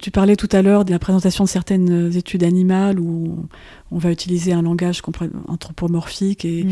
Tu 0.00 0.10
parlais 0.10 0.36
tout 0.36 0.48
à 0.52 0.60
l'heure 0.60 0.84
de 0.84 0.90
la 0.90 0.98
présentation 0.98 1.44
de 1.44 1.48
certaines 1.48 2.14
études 2.16 2.42
animales 2.44 2.98
où 3.00 3.46
on, 3.90 3.98
va 3.98 4.10
utiliser 4.10 4.52
un 4.52 4.62
langage 4.62 5.02
anthropomorphique 5.48 6.44
et 6.44 6.64
Mm. 6.64 6.70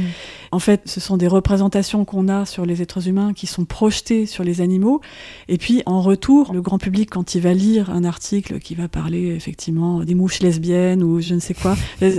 en 0.53 0.59
fait 0.59 0.83
ce 0.87 1.01
sont 1.01 1.17
des 1.17 1.27
représentations 1.27 2.05
qu'on 2.05 2.29
a 2.29 2.47
sur 2.47 2.67
les 2.67 2.83
êtres 2.83 3.09
humains 3.09 3.33
qui 3.33 3.47
sont 3.47 3.65
projetées 3.65 4.27
sur 4.27 4.45
les 4.45 4.61
animaux 4.61 5.01
et 5.49 5.59
puis 5.59 5.83
en 5.87 6.01
retour 6.01 6.53
le 6.53 6.63
grand 6.63 6.79
public 6.79 7.11
quand 7.11 7.35
il 7.35 7.41
va 7.41 7.55
lire 7.55 7.91
un 7.91 8.05
article 8.05 8.59
qui 8.59 8.75
va 8.75 8.89
parler 8.89 9.35
effectivement 9.35 10.05
des 10.05 10.15
mouches 10.15 10.41
lesbiennes 10.41 11.03
ou 11.03 11.21
je 11.21 11.35
ne 11.35 11.41
sais 11.41 11.55
quoi 11.55 11.77
euh, 12.03 12.17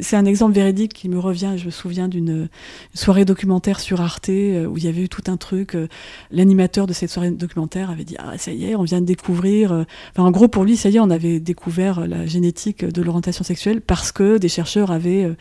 c'est 0.00 0.16
un 0.16 0.24
exemple 0.24 0.54
véridique 0.54 0.92
qui 0.92 1.08
me 1.08 1.18
revient 1.18 1.54
je 1.56 1.66
me 1.66 1.70
souviens 1.70 2.08
d'une 2.08 2.48
soirée 2.94 3.24
documentaire 3.24 3.80
sur 3.80 4.00
Arte 4.00 4.28
euh, 4.28 4.66
où 4.66 4.78
il 4.78 4.84
y 4.84 4.88
avait 4.88 5.02
eu 5.02 5.08
tout 5.08 5.24
un 5.28 5.36
truc 5.36 5.74
euh, 5.74 5.88
l'animateur 6.30 6.86
de 6.86 6.92
cette 6.92 7.10
soirée 7.10 7.30
documentaire 7.30 7.90
avait 7.90 8.04
dit 8.04 8.16
ah 8.18 8.38
ça 8.38 8.52
y 8.52 8.64
est 8.66 8.74
on 8.74 8.82
vient 8.82 9.00
de 9.00 9.06
découvrir 9.06 9.84
Enfin, 10.14 10.24
en 10.24 10.30
gros, 10.30 10.48
pour 10.48 10.64
lui, 10.64 10.76
ça 10.76 10.88
y 10.88 10.96
est, 10.96 11.00
on 11.00 11.10
avait 11.10 11.40
découvert 11.40 12.06
la 12.06 12.26
génétique 12.26 12.84
de 12.84 13.02
l'orientation 13.02 13.44
sexuelle 13.44 13.80
parce 13.90 14.12
que 14.12 14.38
des 14.38 14.48
chercheurs 14.48 14.92
avaient, 14.92 15.24
euh, 15.24 15.34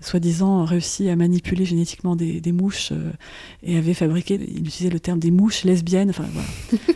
soi-disant, 0.00 0.64
réussi 0.64 1.10
à 1.10 1.16
manipuler 1.16 1.66
génétiquement 1.66 2.16
des, 2.16 2.40
des 2.40 2.50
mouches 2.50 2.92
euh, 2.92 3.10
et 3.62 3.76
avaient 3.76 3.92
fabriqué, 3.92 4.40
il 4.40 4.66
utilisait 4.66 4.88
le 4.88 5.00
terme 5.00 5.18
des 5.18 5.30
mouches 5.30 5.64
lesbiennes. 5.64 6.08
Enfin, 6.08 6.24
voilà. 6.32 6.48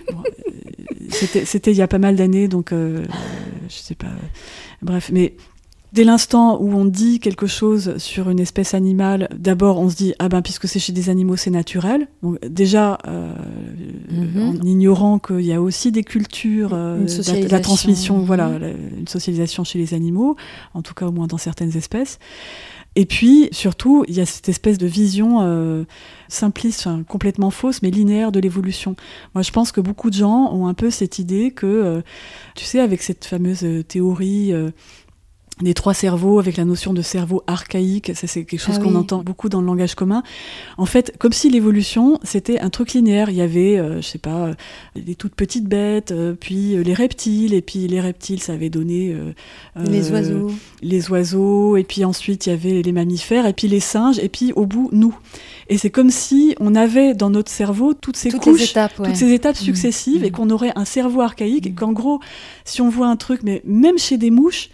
Bon, 0.15 0.23
euh, 0.23 1.43
c'était, 1.45 1.73
il 1.73 1.77
y 1.77 1.83
a 1.83 1.89
pas 1.89 1.99
mal 1.99 2.17
d'années, 2.17 2.49
donc 2.49 2.71
je 2.73 3.05
sais 3.69 3.95
pas. 3.95 4.09
Bref, 4.81 5.11
mais 5.13 5.35
dès 5.95 6.05
l'instant 6.05 6.61
où 6.61 6.73
on 6.75 6.85
dit 6.85 7.21
quelque 7.21 7.47
chose 7.47 7.97
sur 7.99 8.29
une 8.29 8.41
espèce 8.41 8.75
animale, 8.75 9.29
d'abord 9.37 9.79
on 9.79 9.89
se 9.89 9.97
dit 9.97 10.13
ah 10.19 10.29
ben 10.29 10.43
puisque 10.43 10.67
c'est 10.69 10.81
chez 10.81 10.93
des 10.93 11.09
animaux 11.09 11.37
c'est 11.37 11.51
naturel. 11.51 12.09
Donc 12.23 12.39
déjà 12.47 12.99
euh, 13.07 13.33
Mhm. 14.11 14.43
en 14.61 14.67
ignorant 14.67 15.19
qu'il 15.19 15.41
y 15.43 15.53
a 15.53 15.63
aussi 15.63 15.93
des 15.93 16.03
cultures, 16.05 16.71
euh, 16.75 17.07
la- 17.49 17.61
transmission, 17.61 18.19
Mhm. 18.19 18.25
voilà, 18.25 18.59
la- 18.59 18.71
une 18.71 19.09
socialisation 19.09 19.63
chez 19.65 19.79
les 19.79 19.95
animaux, 19.95 20.37
en 20.75 20.83
tout 20.83 20.95
cas 20.95 21.07
au 21.07 21.13
moins 21.13 21.27
dans 21.29 21.39
certaines 21.39 21.77
espèces. 21.77 22.19
Et 22.97 23.07
puis 23.07 23.49
surtout 23.53 24.05
il 24.09 24.15
y 24.15 24.21
a 24.21 24.27
cette 24.27 24.49
espèce 24.49 24.79
de 24.79 24.87
vision 24.87 25.39
euh, 25.43 25.85
simpliste, 26.29 26.81
enfin, 26.87 27.03
complètement 27.05 27.51
fausse 27.51 27.83
mais 27.83 27.91
linéaire 27.91 28.31
de 28.33 28.41
l'évolution. 28.41 28.95
Moi 29.35 29.43
je 29.43 29.51
pense 29.53 29.71
que 29.73 29.81
beaucoup 29.81 30.11
de 30.11 30.15
gens 30.17 30.51
ont 30.53 30.67
un 30.67 30.75
peu 30.75 30.91
cette 30.91 31.19
idée 31.19 31.51
que, 31.53 31.67
euh, 31.67 32.01
tu 32.57 32.65
sais, 32.65 32.81
avec 32.81 33.03
cette 33.03 33.25
fameuse 33.25 33.65
théorie 33.89 34.53
euh, 34.53 34.71
des 35.61 35.73
trois 35.73 35.95
cerveaux 35.95 36.41
avec 36.41 36.57
la 36.57 36.65
notion 36.65 36.93
de 36.93 37.01
cerveau 37.01 37.45
archaïque, 37.47 38.11
ça 38.17 38.27
c'est 38.27 38.45
quelque 38.45 38.61
chose 38.61 38.75
Ah 38.79 38.83
qu'on 38.83 38.91
oui. 38.91 38.97
entend 38.97 39.23
beaucoup 39.23 39.49
dans 39.49 39.61
le 39.61 39.67
langage 39.69 39.95
commun. 39.95 40.25
En 40.79 40.85
fait, 40.87 41.15
comme 41.21 41.33
si 41.33 41.49
l'évolution 41.49 42.19
c'était 42.25 42.59
un 42.59 42.71
truc 42.71 42.93
linéaire, 42.93 43.31
il 43.31 43.37
y 43.37 43.41
avait, 43.41 43.79
euh, 43.79 44.03
je 44.03 44.07
sais 44.09 44.19
pas, 44.19 44.49
euh, 44.49 44.55
les 44.97 45.15
toutes 45.15 45.37
petites 45.37 45.67
bêtes, 45.69 46.11
euh, 46.11 46.35
puis 46.39 46.75
euh, 46.75 46.83
les 46.83 46.93
reptiles, 46.93 47.55
et 47.55 47.63
puis 47.63 47.87
les 47.87 48.01
reptiles 48.01 48.41
ça 48.41 48.55
avait 48.55 48.69
donné 48.69 49.13
euh, 49.15 49.33
Les 49.89 50.11
euh, 50.11 50.15
oiseaux. 50.15 50.51
les 50.83 51.09
oiseaux, 51.11 51.77
et 51.77 51.85
puis 51.85 52.05
ensuite 52.05 52.47
il 52.47 52.51
y 52.51 52.53
avait 52.53 52.83
les 52.83 52.93
mammifères, 52.93 53.47
et 53.47 53.53
puis 53.53 53.69
les 53.69 53.79
singes, 53.81 54.19
et 54.19 54.29
puis 54.29 54.53
au 54.57 54.67
bout 54.67 54.89
nous. 54.91 55.17
Et 55.69 55.79
c'est 55.79 55.91
comme 55.91 56.11
si 56.11 56.57
on 56.59 56.75
avait 56.75 57.15
dans 57.15 57.31
notre 57.31 57.51
cerveau 57.53 57.95
toutes 57.95 58.17
ces 58.17 58.31
Toutes 58.31 58.43
couches 58.43 58.59
les 58.59 58.65
étapes, 58.71 58.99
ouais. 58.99 59.07
toutes 59.07 59.17
ces 59.17 59.33
étapes 59.33 59.57
Mhm. 59.61 59.65
successives 59.65 60.25
et 60.25 60.31
Mhm. 60.31 60.33
qu'on 60.33 60.51
aurait 60.51 60.73
un 60.75 60.85
cerveau 60.85 61.21
archaïque 61.21 61.67
et 61.67 61.71
Mhm. 61.71 61.77
qu'en 61.77 61.93
gros, 61.93 62.19
si 62.65 62.83
on 62.83 62.89
voit 62.89 63.07
un 63.07 63.17
truc, 63.17 63.43
mais 63.45 63.63
même 63.65 63.99
chez 63.99 64.19
des 64.19 64.33
mouches, 64.33 64.69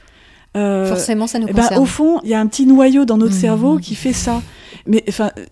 euh, 0.57 0.87
Forcément, 0.87 1.27
ça 1.27 1.39
nous 1.39 1.47
eh 1.49 1.53
ben, 1.53 1.63
concerne. 1.63 1.83
au 1.83 1.87
fond, 1.87 2.21
il 2.25 2.31
y 2.31 2.35
a 2.35 2.41
un 2.41 2.47
petit 2.47 2.67
noyau 2.67 3.05
dans 3.05 3.17
notre 3.17 3.35
Mhm. 3.35 3.41
cerveau 3.41 3.79
qui 3.79 3.95
fait 3.95 4.13
ça. 4.13 4.43
Mais 4.87 5.05
enfin, 5.09 5.31
euh, 5.39 5.45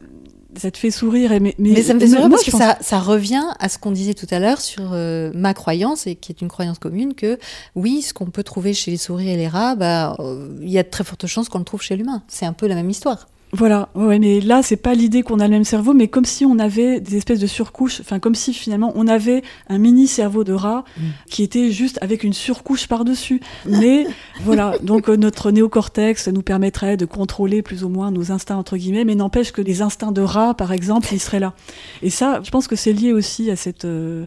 ça 0.57 0.71
te 0.73 0.79
fait 0.79 0.91
sourire. 0.91 1.31
Et, 1.33 1.39
mais, 1.41 1.55
Mais 1.59 1.83
ça 1.83 1.95
me 1.95 2.01
fait 2.01 2.07
sourire 2.09 2.23
moi, 2.29 2.31
parce 2.37 2.45
que 2.45 2.51
pense- 2.51 2.61
ça, 2.61 2.79
ça 2.81 2.99
revient 2.99 3.45
à 3.61 3.69
ce 3.69 3.79
qu'on 3.79 3.93
disait 3.93 4.15
tout 4.15 4.27
à 4.31 4.39
l'heure 4.41 4.61
sur 4.61 4.91
euh, 4.93 5.31
ma 5.35 5.55
croyance, 5.55 6.07
et 6.07 6.17
qui 6.17 6.33
est 6.33 6.41
une 6.41 6.49
croyance 6.49 6.79
commune, 6.79 7.15
que 7.15 7.39
oui, 7.77 8.03
ce 8.03 8.13
qu'on 8.13 8.27
peut 8.27 8.43
trouver 8.43 8.75
chez 8.75 8.91
les 8.91 8.97
souris 8.97 9.29
et 9.31 9.37
les 9.37 9.47
rats, 9.49 9.77
bah, 9.77 10.17
euh, 10.19 10.49
il 10.63 10.71
y 10.71 10.79
a 10.79 10.83
de 10.83 10.89
très 10.89 11.05
fortes 11.05 11.27
chances 11.27 11.49
qu'on 11.49 11.59
le 11.61 11.65
trouve 11.65 11.83
chez 11.83 11.95
l'humain. 11.97 12.23
C'est 12.29 12.47
un 12.47 12.53
peu 12.53 12.67
la 12.67 12.75
même 12.75 12.91
histoire. 12.91 13.29
Voilà, 13.53 13.89
ouais, 13.95 14.19
mais 14.19 14.41
là, 14.41 14.63
c'est 14.63 14.77
pas 14.77 14.93
l'idée 14.95 15.23
qu'on 15.23 15.41
a 15.41 15.45
le 15.45 15.53
même 15.53 15.65
cerveau, 15.65 15.95
mais 15.95 16.09
comme 16.09 16.27
si 16.27 16.45
on 16.45 16.59
avait 16.59 17.01
des 17.01 17.17
espèces 17.17 17.39
de 17.39 17.47
surcouches, 17.47 18.01
enfin, 18.01 18.19
comme 18.19 18.35
si 18.35 18.53
finalement 18.53 18.93
on 18.95 19.07
avait 19.07 19.43
un 19.71 19.79
mini 19.79 20.07
cerveau 20.07 20.45
de 20.45 20.53
rat 20.53 20.85
mm. 20.97 21.03
qui 21.31 21.43
était 21.43 21.71
juste 21.71 21.99
avec 22.03 22.25
une 22.25 22.35
surcouche 22.35 22.89
par-dessus. 22.89 23.41
Mais 23.65 24.07
voilà, 24.43 24.75
donc 24.83 25.09
euh, 25.09 25.17
notre 25.17 25.51
néocortex 25.51 26.29
nous 26.29 26.43
permettrait 26.43 26.99
de 26.99 27.07
contrôler 27.07 27.63
plus 27.63 27.85
ou 27.85 27.89
moins 27.89 28.11
nos 28.11 28.33
instincts, 28.33 28.57
entre 28.57 28.77
guillemets, 28.77 29.05
mais 29.05 29.15
n'empêche 29.15 29.51
que 29.51 29.63
les 29.63 29.81
instincts 29.81 30.13
de 30.13 30.21
rat, 30.21 30.53
par 30.53 30.73
exemple, 30.73 31.09
ils 31.13 31.21
seraient 31.21 31.41
là. 31.41 31.55
Et 32.03 32.11
ça, 32.11 32.41
je 32.45 32.51
pense 32.51 32.69
que 32.69 32.77
c'est 32.77 32.93
lié 32.93 33.15
aussi 33.15 33.51
à 33.51 33.57
cette, 33.57 33.87
euh, 33.87 34.27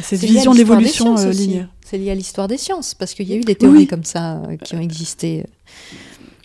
cette 0.00 0.20
vision 0.20 0.54
d'évolution 0.54 1.18
euh, 1.18 1.32
linéaire. 1.32 1.68
C'est 1.84 1.98
lié 1.98 2.12
à 2.12 2.14
l'histoire 2.14 2.46
des 2.46 2.58
sciences, 2.58 2.94
parce 2.94 3.14
qu'il 3.14 3.28
y 3.28 3.32
a 3.32 3.36
eu 3.36 3.40
des 3.40 3.56
théories 3.56 3.88
comme 3.88 4.04
ça 4.04 4.40
qui 4.62 4.76
ont 4.76 4.80
existé. 4.80 5.44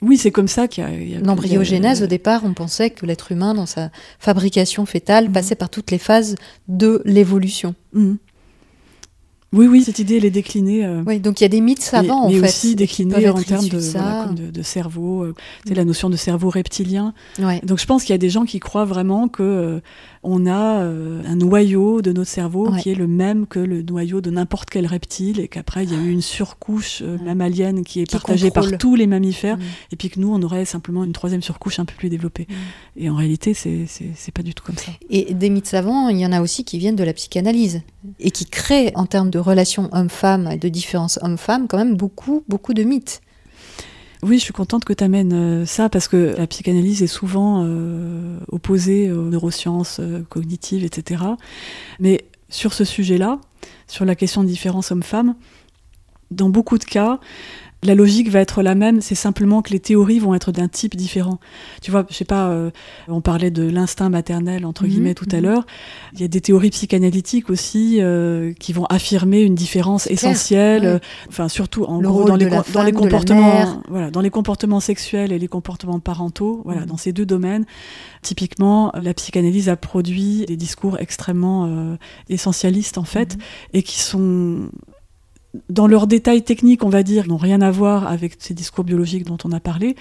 Oui, 0.02 0.18
c'est 0.18 0.32
comme 0.32 0.48
ça 0.48 0.68
qu'il 0.68 0.84
y 1.10 1.16
a. 1.16 1.20
L'embryogenèse, 1.20 2.04
au 2.04 2.08
départ, 2.08 2.42
on 2.44 2.54
pensait 2.54 2.90
que 2.90 3.06
l'être 3.06 3.32
humain, 3.32 3.54
dans 3.54 3.66
sa 3.66 3.90
fabrication 4.20 4.86
fétale, 4.86 5.26
mhm. 5.26 5.34
passait 5.34 5.56
par 5.56 5.70
toutes 5.70 5.92
les 5.92 5.98
phases 5.98 6.36
de 6.68 7.02
l'évolution. 7.06 7.76
Mhm. 7.94 8.18
Oui, 9.54 9.66
oui, 9.66 9.82
cette 9.82 10.00
idée, 10.00 10.18
elle 10.18 10.26
est 10.26 10.30
déclinée. 10.30 10.86
Euh, 10.86 11.04
oui, 11.06 11.20
donc 11.20 11.40
il 11.40 11.44
y 11.44 11.46
a 11.46 11.50
des 11.50 11.62
mythes 11.62 11.82
savants, 11.82 12.26
en 12.26 12.30
fait. 12.30 12.36
Mais 12.36 12.48
aussi 12.48 12.76
déclinée 12.76 13.30
en 13.30 13.42
termes 13.42 13.68
de, 13.70 14.52
de, 14.52 14.62
cerveau, 14.62 15.24
euh, 15.24 15.36
c'est 15.66 15.74
la 15.74 15.86
notion 15.86 16.10
de 16.10 16.18
cerveau 16.18 16.50
reptilien. 16.50 17.14
Donc 17.64 17.80
je 17.80 17.86
pense 17.86 18.04
qu'il 18.04 18.14
y 18.14 18.16
a 18.16 18.20
des 18.20 18.30
gens 18.30 18.44
qui 18.44 18.60
croient 18.60 18.86
vraiment 18.86 19.30
que 19.30 19.44
euh, 19.44 19.80
on 20.30 20.46
a 20.46 20.82
euh, 20.82 21.22
un 21.26 21.38
noyau 21.38 22.02
de 22.02 22.12
notre 22.12 22.30
cerveau 22.30 22.72
qui 22.82 22.92
est 22.92 22.96
le 22.96 23.08
même 23.08 23.48
que 23.48 23.60
le 23.60 23.82
noyau 23.82 24.20
de 24.20 24.30
n'importe 24.30 24.70
quel 24.70 24.86
reptile 24.86 25.40
et 25.40 25.48
qu'après 25.48 25.86
il 25.86 25.94
y 25.94 25.96
a 25.96 26.00
eu 26.00 26.12
une 26.12 26.22
surcouche 26.22 27.02
euh, 27.02 27.18
mammalienne 27.24 27.86
qui 27.86 28.02
est 28.02 28.12
partagée 28.12 28.52
par 28.52 28.78
tous 28.78 28.96
les 28.96 29.08
mammifères 29.08 29.56
mm. 29.56 29.62
et 29.94 29.96
puis 29.96 30.10
que 30.10 30.20
nous 30.20 30.34
on 30.34 30.42
aurait 30.42 30.66
simplement 30.66 31.06
une 31.06 31.13
troisième 31.13 31.42
surcouche 31.42 31.80
un 31.80 31.86
peu 31.86 31.94
plus 31.96 32.10
développée. 32.10 32.46
Mm. 32.50 33.02
Et 33.02 33.10
en 33.10 33.16
réalité 33.16 33.54
c'est 33.54 34.32
pas 34.34 34.44
du 34.44 34.54
tout 34.54 34.66
comme 34.66 34.76
ça. 34.78 34.92
Et 35.10 35.34
des 35.34 35.50
mythes 35.50 35.68
savants, 35.68 36.10
il 36.10 36.20
y 36.20 36.26
en 36.26 36.34
a 36.34 36.42
aussi 36.42 36.66
qui 36.66 36.78
viennent 36.78 36.98
de 36.98 37.06
la 37.06 37.13
psychanalyse 37.13 37.82
et 38.20 38.32
qui 38.32 38.46
créent 38.46 38.92
en 38.96 39.06
termes 39.06 39.30
de 39.30 39.40
relations 39.40 39.90
homme-femme 39.94 40.50
et 40.52 40.58
de 40.58 40.68
différences 40.68 41.20
homme-femme 41.22 41.68
quand 41.68 41.78
même 41.78 41.96
beaucoup 41.96 42.44
beaucoup 42.50 42.74
de 42.74 42.84
mythes. 42.84 43.22
Oui, 44.24 44.40
je 44.40 44.44
suis 44.44 44.54
contente 44.54 44.84
que 44.84 44.94
tu 44.94 45.04
amènes 45.04 45.34
euh, 45.34 45.66
ça 45.66 45.90
parce 45.90 46.08
que 46.08 46.36
la 46.38 46.48
psychanalyse 46.48 47.04
est 47.04 47.08
souvent 47.08 47.64
euh, 47.64 48.40
opposée 48.52 49.12
aux 49.12 49.30
neurosciences 49.30 50.00
euh, 50.00 50.24
cognitives, 50.28 50.84
etc. 50.84 51.24
Mais 52.00 52.26
sur 52.50 52.74
ce 52.74 52.84
sujet-là, 52.84 53.40
sur 53.88 54.06
la 54.06 54.16
question 54.16 54.44
de 54.44 54.48
différence 54.48 54.92
homme-femme, 54.92 55.36
dans 56.32 56.50
beaucoup 56.50 56.78
de 56.78 56.84
cas, 56.84 57.20
la 57.84 57.94
logique 57.94 58.30
va 58.30 58.40
être 58.40 58.63
la 58.63 58.74
même, 58.74 59.02
c'est 59.02 59.16
simplement 59.16 59.62
que 59.62 59.72
les 59.72 59.80
théories 59.80 60.18
vont 60.18 60.34
être 60.34 60.52
d'un 60.52 60.68
type 60.68 60.96
différent. 60.96 61.40
Tu 61.82 61.92
vois, 61.92 62.06
je 62.10 62.16
sais 62.16 62.26
pas, 62.26 62.48
euh, 62.48 62.72
on 63.08 63.22
parlait 63.22 63.52
de 63.52 63.70
l'instinct 63.70 64.10
maternel 64.10 64.66
entre 64.66 64.84
mhm, 64.84 64.90
guillemets 64.90 65.13
tout 65.13 65.28
à 65.32 65.38
mhm. 65.38 65.44
l'heure. 65.44 65.66
Il 66.13 66.22
y 66.22 66.24
a 66.24 66.28
des 66.28 66.42
théories 66.42 66.72
psychanalytiques 66.72 67.52
aussi 67.52 67.98
euh, 68.00 68.54
qui 68.54 68.74
vont 68.74 68.86
affirmer 68.86 69.42
une 69.42 69.54
différence 69.54 70.08
essentielle. 70.08 70.86
Euh, 70.86 71.00
enfin, 71.30 71.50
surtout 71.50 71.84
en 71.84 72.02
gros 72.02 72.26
dans 72.26 72.36
les, 72.36 72.50
dans 72.74 72.84
les 72.84 72.92
comportements, 72.92 73.84
voilà, 73.90 74.10
dans 74.10 74.22
les 74.22 74.32
comportements 74.32 74.80
sexuels 74.80 75.32
et 75.32 75.38
les 75.38 75.48
comportements 75.48 76.00
parentaux. 76.00 76.62
Voilà, 76.66 76.82
mhm. 76.82 76.88
dans 76.88 76.98
ces 76.98 77.13
deux 77.13 77.28
domaines, 77.28 77.66
typiquement, 78.24 78.92
la 79.00 79.13
psychanalyse 79.13 79.70
a 79.70 79.76
produit 79.76 80.46
des 80.48 80.58
discours 80.58 80.98
extrêmement 81.00 81.98
essentialistes 82.28 82.98
en 82.98 83.04
fait 83.04 83.38
et 83.74 83.84
qui 83.84 84.00
sont 84.00 84.70
dans 85.70 85.88
leurs 85.88 86.08
détails 86.08 86.44
techniques, 86.44 86.84
on 86.84 86.90
va 86.90 87.04
dire, 87.04 87.28
n'ont 87.28 87.38
rien 87.38 87.62
à 87.62 87.72
voir 87.72 88.08
avec 88.08 88.34
ces 88.40 88.54
discours 88.54 88.84
biologiques 88.84 89.26
dont 89.26 89.38
on 89.44 89.52
a 89.52 89.60
parlé, 89.60 89.96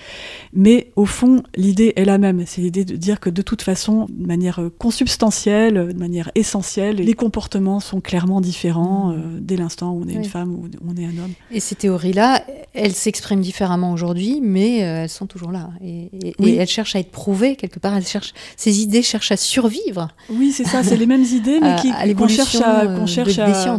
mais 0.53 0.93
au 0.97 1.07
fond, 1.07 1.43
l'idée 1.57 1.93
est 1.97 2.05
la 2.05 2.19
même. 2.19 2.45
C'est 2.47 2.61
l'idée 2.61 2.85
de 2.85 2.97
dire 2.97 3.21
que 3.21 3.31
de 3.31 3.43
toute 3.43 3.63
façon, 3.63 4.07
de 4.11 4.27
manière 4.27 4.61
consubstantielle, 4.79 5.93
de 5.93 5.99
manière 5.99 6.31
essentielle, 6.35 6.97
les 6.97 7.15
comportements 7.15 7.81
sont 7.81 8.01
clairement 8.01 8.41
différents 8.41 9.09
mmh. 9.09 9.13
euh, 9.13 9.39
dès 9.41 9.57
l'instant 9.57 9.93
où 9.93 10.03
on 10.05 10.09
est 10.09 10.15
une 10.15 10.25
femme 10.25 10.55
ou 10.55 10.69
on 10.87 10.97
est 10.97 11.05
un 11.05 11.19
homme. 11.23 11.33
Et 11.51 11.61
ces 11.61 11.75
théories-là, 11.75 12.43
elles 12.75 12.95
s'expriment 12.95 13.41
différemment 13.41 13.93
aujourd'hui, 13.93 14.41
mais 14.43 14.83
euh, 14.85 15.03
elles 15.03 15.09
sont 15.09 15.27
toujours 15.27 15.53
là. 15.53 15.71
Et, 15.85 16.11
elles 16.39 16.67
cherchent 16.69 16.97
à 16.97 17.01
être 17.01 17.11
prouvées 17.11 17.57
quelque 17.57 17.79
part. 17.79 17.97
Elles 17.97 18.07
cherchent, 18.07 18.35
ces 18.57 18.81
idées 18.81 19.03
cherchent 19.03 19.33
à 19.33 19.37
survivre. 19.37 20.09
Oui, 20.31 20.53
c'est 20.53 20.65
ça, 20.65 20.83
c'est 20.83 20.97
les 20.97 21.07
mêmes 21.07 21.25
idées, 21.25 21.61
mais 21.61 22.15
qu'on 22.15 22.29
cherche 22.29 22.57
à, 22.57 22.87
qu'on 22.87 23.07
cherche 23.07 23.39
à, 23.39 23.77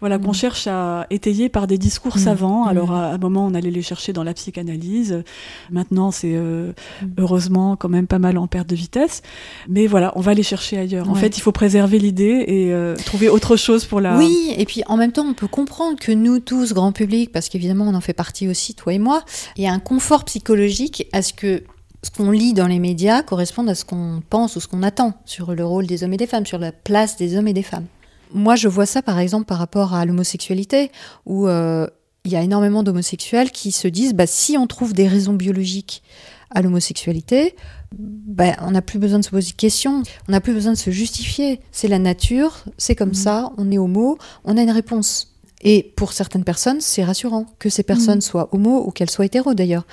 voilà, 0.00 0.18
qu'on 0.18 0.30
mmh. 0.30 0.34
cherche 0.34 0.66
à 0.66 1.06
étayés 1.10 1.48
par 1.48 1.66
des 1.66 1.78
discours 1.78 2.16
mmh. 2.16 2.20
savants. 2.20 2.64
Mmh. 2.64 2.68
Alors 2.68 2.92
à 2.92 3.12
un 3.12 3.18
moment, 3.18 3.46
on 3.46 3.54
allait 3.54 3.70
les 3.70 3.82
chercher 3.82 4.12
dans 4.12 4.24
la 4.24 4.34
psychanalyse. 4.34 5.22
Maintenant, 5.70 6.10
c'est 6.10 6.34
euh, 6.34 6.72
mmh. 7.02 7.06
heureusement 7.18 7.76
quand 7.76 7.88
même 7.88 8.06
pas 8.06 8.18
mal 8.18 8.38
en 8.38 8.46
perte 8.46 8.68
de 8.68 8.76
vitesse. 8.76 9.22
Mais 9.68 9.86
voilà, 9.86 10.12
on 10.16 10.20
va 10.20 10.34
les 10.34 10.42
chercher 10.42 10.78
ailleurs. 10.78 11.08
En 11.10 11.14
fait, 11.14 11.36
il 11.36 11.40
faut 11.40 11.52
préserver 11.52 11.98
l'idée 11.98 12.44
et 12.46 12.72
euh, 12.72 12.94
trouver 13.04 13.28
autre 13.28 13.56
chose 13.56 13.84
pour 13.84 14.00
la. 14.00 14.16
Oui, 14.16 14.54
et 14.56 14.64
puis 14.64 14.82
en 14.86 14.96
même 14.96 15.12
temps, 15.12 15.26
on 15.26 15.34
peut 15.34 15.48
comprendre 15.48 15.98
que 15.98 16.12
nous 16.12 16.38
tous, 16.38 16.72
grand 16.72 16.92
public, 16.92 17.32
parce 17.32 17.48
qu'évidemment, 17.48 17.86
on 17.86 17.94
en 17.94 18.00
fait 18.00 18.12
partie 18.12 18.48
aussi, 18.48 18.74
toi 18.74 18.92
et 18.92 18.98
moi, 18.98 19.24
il 19.56 19.64
y 19.64 19.66
a 19.66 19.72
un 19.72 19.78
confort 19.78 20.24
psychologique 20.24 21.06
à 21.12 21.22
ce 21.22 21.32
que 21.32 21.62
ce 22.02 22.10
qu'on 22.10 22.30
lit 22.30 22.54
dans 22.54 22.66
les 22.66 22.78
médias 22.78 23.22
corresponde 23.22 23.68
à 23.68 23.74
ce 23.74 23.84
qu'on 23.84 24.22
pense 24.30 24.56
ou 24.56 24.60
ce 24.60 24.68
qu'on 24.68 24.82
attend 24.82 25.14
sur 25.26 25.54
le 25.54 25.64
rôle 25.64 25.86
des 25.86 26.02
hommes 26.02 26.14
et 26.14 26.16
des 26.16 26.26
femmes, 26.26 26.46
sur 26.46 26.58
la 26.58 26.72
place 26.72 27.16
des 27.16 27.36
hommes 27.36 27.48
et 27.48 27.52
des 27.52 27.62
femmes. 27.62 27.86
Moi, 28.32 28.56
je 28.56 28.68
vois 28.68 28.86
ça 28.86 29.02
par 29.02 29.18
exemple 29.18 29.46
par 29.46 29.58
rapport 29.58 29.94
à 29.94 30.04
l'homosexualité, 30.04 30.90
où 31.26 31.48
euh, 31.48 31.86
il 32.24 32.32
y 32.32 32.36
a 32.36 32.42
énormément 32.42 32.82
d'homosexuels 32.82 33.50
qui 33.50 33.72
se 33.72 33.88
disent 33.88 34.14
bah, 34.14 34.26
si 34.26 34.56
on 34.56 34.66
trouve 34.66 34.92
des 34.92 35.08
raisons 35.08 35.32
biologiques 35.32 36.02
à 36.50 36.62
l'homosexualité, 36.62 37.54
bah, 37.96 38.56
on 38.62 38.72
n'a 38.72 38.82
plus 38.82 38.98
besoin 38.98 39.18
de 39.18 39.24
se 39.24 39.30
poser 39.30 39.52
de 39.52 39.56
questions, 39.56 40.02
on 40.28 40.32
n'a 40.32 40.40
plus 40.40 40.52
besoin 40.52 40.72
de 40.72 40.78
se 40.78 40.90
justifier. 40.90 41.60
C'est 41.72 41.88
la 41.88 41.98
nature, 41.98 42.64
c'est 42.76 42.94
comme 42.94 43.10
mmh. 43.10 43.14
ça, 43.14 43.52
on 43.56 43.70
est 43.70 43.78
homo, 43.78 44.18
on 44.44 44.56
a 44.56 44.62
une 44.62 44.70
réponse. 44.70 45.34
Et 45.62 45.92
pour 45.96 46.12
certaines 46.12 46.44
personnes, 46.44 46.80
c'est 46.80 47.04
rassurant 47.04 47.46
que 47.58 47.68
ces 47.68 47.82
personnes 47.82 48.18
mmh. 48.18 48.22
soient 48.22 48.48
homo 48.52 48.82
ou 48.86 48.90
qu'elles 48.90 49.10
soient 49.10 49.26
hétéro 49.26 49.54
d'ailleurs. 49.54 49.86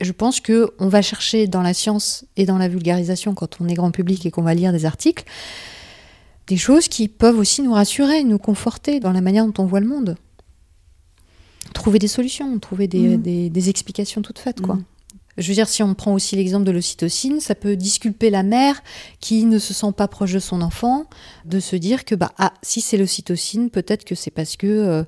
Je 0.00 0.12
pense 0.12 0.40
que 0.40 0.70
on 0.78 0.88
va 0.88 1.02
chercher 1.02 1.48
dans 1.48 1.62
la 1.62 1.74
science 1.74 2.24
et 2.36 2.46
dans 2.46 2.58
la 2.58 2.68
vulgarisation 2.68 3.34
quand 3.34 3.60
on 3.60 3.68
est 3.68 3.74
grand 3.74 3.90
public 3.90 4.24
et 4.26 4.30
qu'on 4.30 4.42
va 4.42 4.54
lire 4.54 4.72
des 4.72 4.84
articles, 4.84 5.24
des 6.48 6.56
choses 6.56 6.88
qui 6.88 7.08
peuvent 7.08 7.38
aussi 7.38 7.62
nous 7.62 7.72
rassurer, 7.72 8.24
nous 8.24 8.38
conforter 8.38 9.00
dans 9.00 9.12
la 9.12 9.20
manière 9.20 9.46
dont 9.46 9.62
on 9.62 9.66
voit 9.66 9.80
le 9.80 9.86
monde. 9.86 10.16
Trouver 11.74 11.98
des 11.98 12.08
solutions, 12.08 12.58
trouver 12.58 12.88
des, 12.88 13.18
mm. 13.18 13.68
explications 13.68 14.22
toutes 14.22 14.38
faites, 14.38 14.60
quoi. 14.60 14.76
Mm. 14.76 14.84
Je 15.36 15.46
veux 15.46 15.54
dire, 15.54 15.68
si 15.68 15.84
on 15.84 15.94
prend 15.94 16.14
aussi 16.14 16.34
l'exemple 16.34 16.64
de 16.64 16.72
l'ocytocine, 16.72 17.38
ça 17.38 17.54
peut 17.54 17.76
disculper 17.76 18.28
la 18.28 18.42
mère 18.42 18.82
qui 19.20 19.44
ne 19.44 19.60
se 19.60 19.72
sent 19.72 19.92
pas 19.96 20.08
proche 20.08 20.32
de 20.32 20.40
son 20.40 20.60
enfant, 20.62 21.04
de 21.44 21.60
se 21.60 21.76
dire 21.76 22.04
que 22.04 22.16
bah 22.16 22.32
ah, 22.38 22.52
si 22.62 22.80
c'est 22.80 22.96
l'ocytocine, 22.96 23.70
peut-être 23.70 24.04
que 24.04 24.16
c'est 24.16 24.32
parce 24.32 24.56
que 24.56 24.66
euh, 24.66 25.04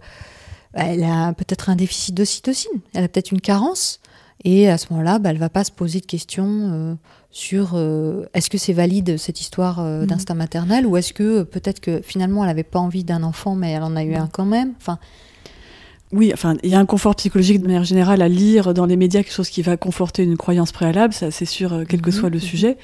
elle 0.72 1.02
a 1.02 1.32
peut-être 1.32 1.68
un 1.68 1.74
déficit 1.74 2.14
d'ocytocine, 2.14 2.70
elle 2.94 3.02
a 3.02 3.08
peut-être 3.08 3.32
une 3.32 3.40
carence, 3.40 3.98
et 4.44 4.68
à 4.68 4.78
ce 4.78 4.86
moment-là, 4.90 5.18
bah, 5.18 5.30
elle 5.30 5.38
va 5.38 5.50
pas 5.50 5.64
se 5.64 5.72
poser 5.72 6.00
de 6.00 6.06
questions. 6.06 6.70
Euh, 6.72 6.94
sur 7.30 7.72
euh, 7.74 8.24
est-ce 8.34 8.50
que 8.50 8.58
c'est 8.58 8.72
valide 8.72 9.16
cette 9.16 9.40
histoire 9.40 9.78
euh, 9.80 10.00
mhm. 10.00 10.06
d'instinct 10.06 10.34
maternel 10.34 10.86
ou 10.86 10.96
est-ce 10.96 11.12
que 11.12 11.22
euh, 11.22 11.44
peut-être 11.44 11.80
que 11.80 12.00
finalement 12.02 12.42
elle 12.42 12.48
n'avait 12.48 12.62
pas 12.62 12.80
envie 12.80 13.04
d'un 13.04 13.22
enfant 13.22 13.54
mais 13.54 13.70
elle 13.70 13.82
en 13.82 13.96
a 13.96 14.02
eu 14.02 14.14
un 14.14 14.26
quand 14.26 14.44
même? 14.44 14.72
Enfin 14.76 14.98
oui, 16.12 16.32
enfin, 16.34 16.56
il 16.64 16.70
y 16.70 16.74
a 16.74 16.80
un 16.80 16.86
confort 16.86 17.14
psychologique 17.14 17.60
de 17.60 17.66
manière 17.68 17.84
générale 17.84 18.20
à 18.20 18.26
lire 18.26 18.74
dans 18.74 18.84
les 18.84 18.96
médias 18.96 19.22
quelque 19.22 19.32
chose 19.32 19.48
qui 19.48 19.62
va 19.62 19.76
conforter 19.76 20.24
une 20.24 20.36
croyance 20.36 20.72
préalable, 20.72 21.14
ça 21.14 21.30
c'est 21.30 21.44
sûr, 21.44 21.84
quel 21.88 22.00
que 22.00 22.10
mhm. 22.10 22.16
soit 22.16 22.30
le 22.30 22.40
sujet. 22.40 22.78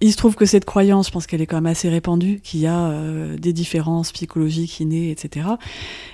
Il 0.00 0.12
se 0.12 0.16
trouve 0.16 0.36
que 0.36 0.46
cette 0.46 0.64
croyance, 0.64 1.08
je 1.08 1.12
pense 1.12 1.26
qu'elle 1.26 1.40
est 1.40 1.46
quand 1.46 1.56
même 1.56 1.66
assez 1.66 1.88
répandue, 1.88 2.40
qu'il 2.42 2.60
y 2.60 2.66
a 2.66 2.86
euh, 2.86 3.36
des 3.36 3.52
différences 3.52 4.12
psychologiques 4.12 4.78
innées, 4.78 5.10
etc. 5.10 5.46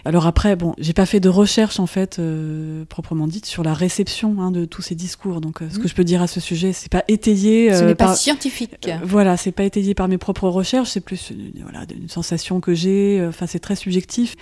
Alors 0.06 0.26
après, 0.26 0.56
bon, 0.56 0.74
j'ai 0.78 0.94
pas 0.94 1.04
fait 1.04 1.20
de 1.20 1.28
recherche 1.28 1.78
en 1.78 1.86
fait 1.86 2.18
euh, 2.18 2.84
proprement 2.86 3.26
dite 3.26 3.44
sur 3.44 3.62
la 3.62 3.74
réception 3.74 4.36
hein, 4.40 4.50
de 4.50 4.64
tous 4.64 4.80
ces 4.80 4.94
discours. 4.94 5.42
Donc, 5.42 5.60
euh, 5.60 5.68
ce 5.68 5.78
que 5.78 5.84
mmh. 5.84 5.88
je 5.88 5.94
peux 5.94 6.04
dire 6.04 6.22
à 6.22 6.26
ce 6.26 6.40
sujet, 6.40 6.72
c'est 6.72 6.90
pas 6.90 7.04
étayé. 7.08 7.74
ce 7.74 7.84
n'est 7.84 7.94
pas 7.94 8.14
scientifique. 8.14 8.88
voilà, 9.02 9.36
c'est 9.36 9.52
pas 9.52 9.64
étayé 9.64 9.94
par 9.94 10.08
mes 10.08 10.18
propres 10.18 10.48
recherches. 10.48 10.90
C'est 10.90 11.00
plus 11.00 11.32
voilà 11.60 11.84
une 11.94 12.08
sensation 12.08 12.60
que 12.60 12.72
j'ai. 12.72 13.24
Enfin, 13.28 13.46
c'est 13.46 13.58
très 13.58 13.76
subjectif, 13.76 14.34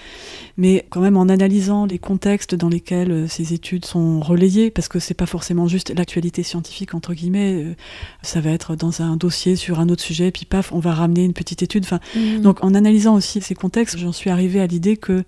mais 0.56 0.86
quand 0.90 1.00
même 1.00 1.16
en 1.16 1.28
analysant 1.28 1.86
les 1.86 1.98
contextes 1.98 2.54
dans 2.54 2.68
lesquels 2.68 3.28
ces 3.28 3.54
études 3.54 3.86
sont 3.86 4.20
relayées, 4.20 4.70
parce 4.70 4.86
que 4.86 5.00
c'est 5.00 5.14
pas 5.14 5.26
forcément 5.26 5.66
juste 5.66 5.92
l'actualité 5.96 6.44
scientifique 6.44 6.94
entre 6.94 7.12
guillemets. 7.12 7.74
ça 8.22 8.40
va 8.40 8.50
être 8.50 8.76
dans 8.76 9.02
un 9.02 9.16
dossier 9.16 9.31
sur 9.32 9.80
un 9.80 9.88
autre 9.88 10.02
sujet, 10.02 10.30
puis 10.30 10.44
paf, 10.44 10.72
on 10.72 10.78
va 10.78 10.92
ramener 10.92 11.24
une 11.24 11.32
petite 11.32 11.62
étude. 11.62 11.84
Enfin, 11.84 12.00
mm. 12.14 12.40
Donc 12.40 12.62
en 12.62 12.74
analysant 12.74 13.14
aussi 13.14 13.40
ces 13.40 13.54
contextes, 13.54 13.98
j'en 13.98 14.12
suis 14.12 14.30
arrivée 14.30 14.60
à 14.60 14.66
l'idée 14.66 14.96
que 14.96 15.24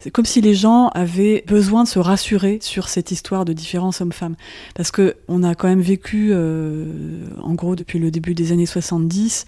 c'est 0.00 0.10
comme 0.10 0.26
si 0.26 0.40
les 0.40 0.54
gens 0.54 0.88
avaient 0.88 1.44
besoin 1.46 1.84
de 1.84 1.88
se 1.88 1.98
rassurer 1.98 2.58
sur 2.60 2.88
cette 2.88 3.10
histoire 3.10 3.44
de 3.44 3.52
différence 3.52 4.00
homme-femme. 4.00 4.36
Parce 4.74 4.90
que 4.90 5.16
on 5.28 5.42
a 5.42 5.54
quand 5.54 5.68
même 5.68 5.80
vécu, 5.80 6.30
euh, 6.32 7.24
en 7.42 7.54
gros, 7.54 7.76
depuis 7.76 7.98
le 7.98 8.10
début 8.10 8.34
des 8.34 8.52
années 8.52 8.66
70, 8.66 9.46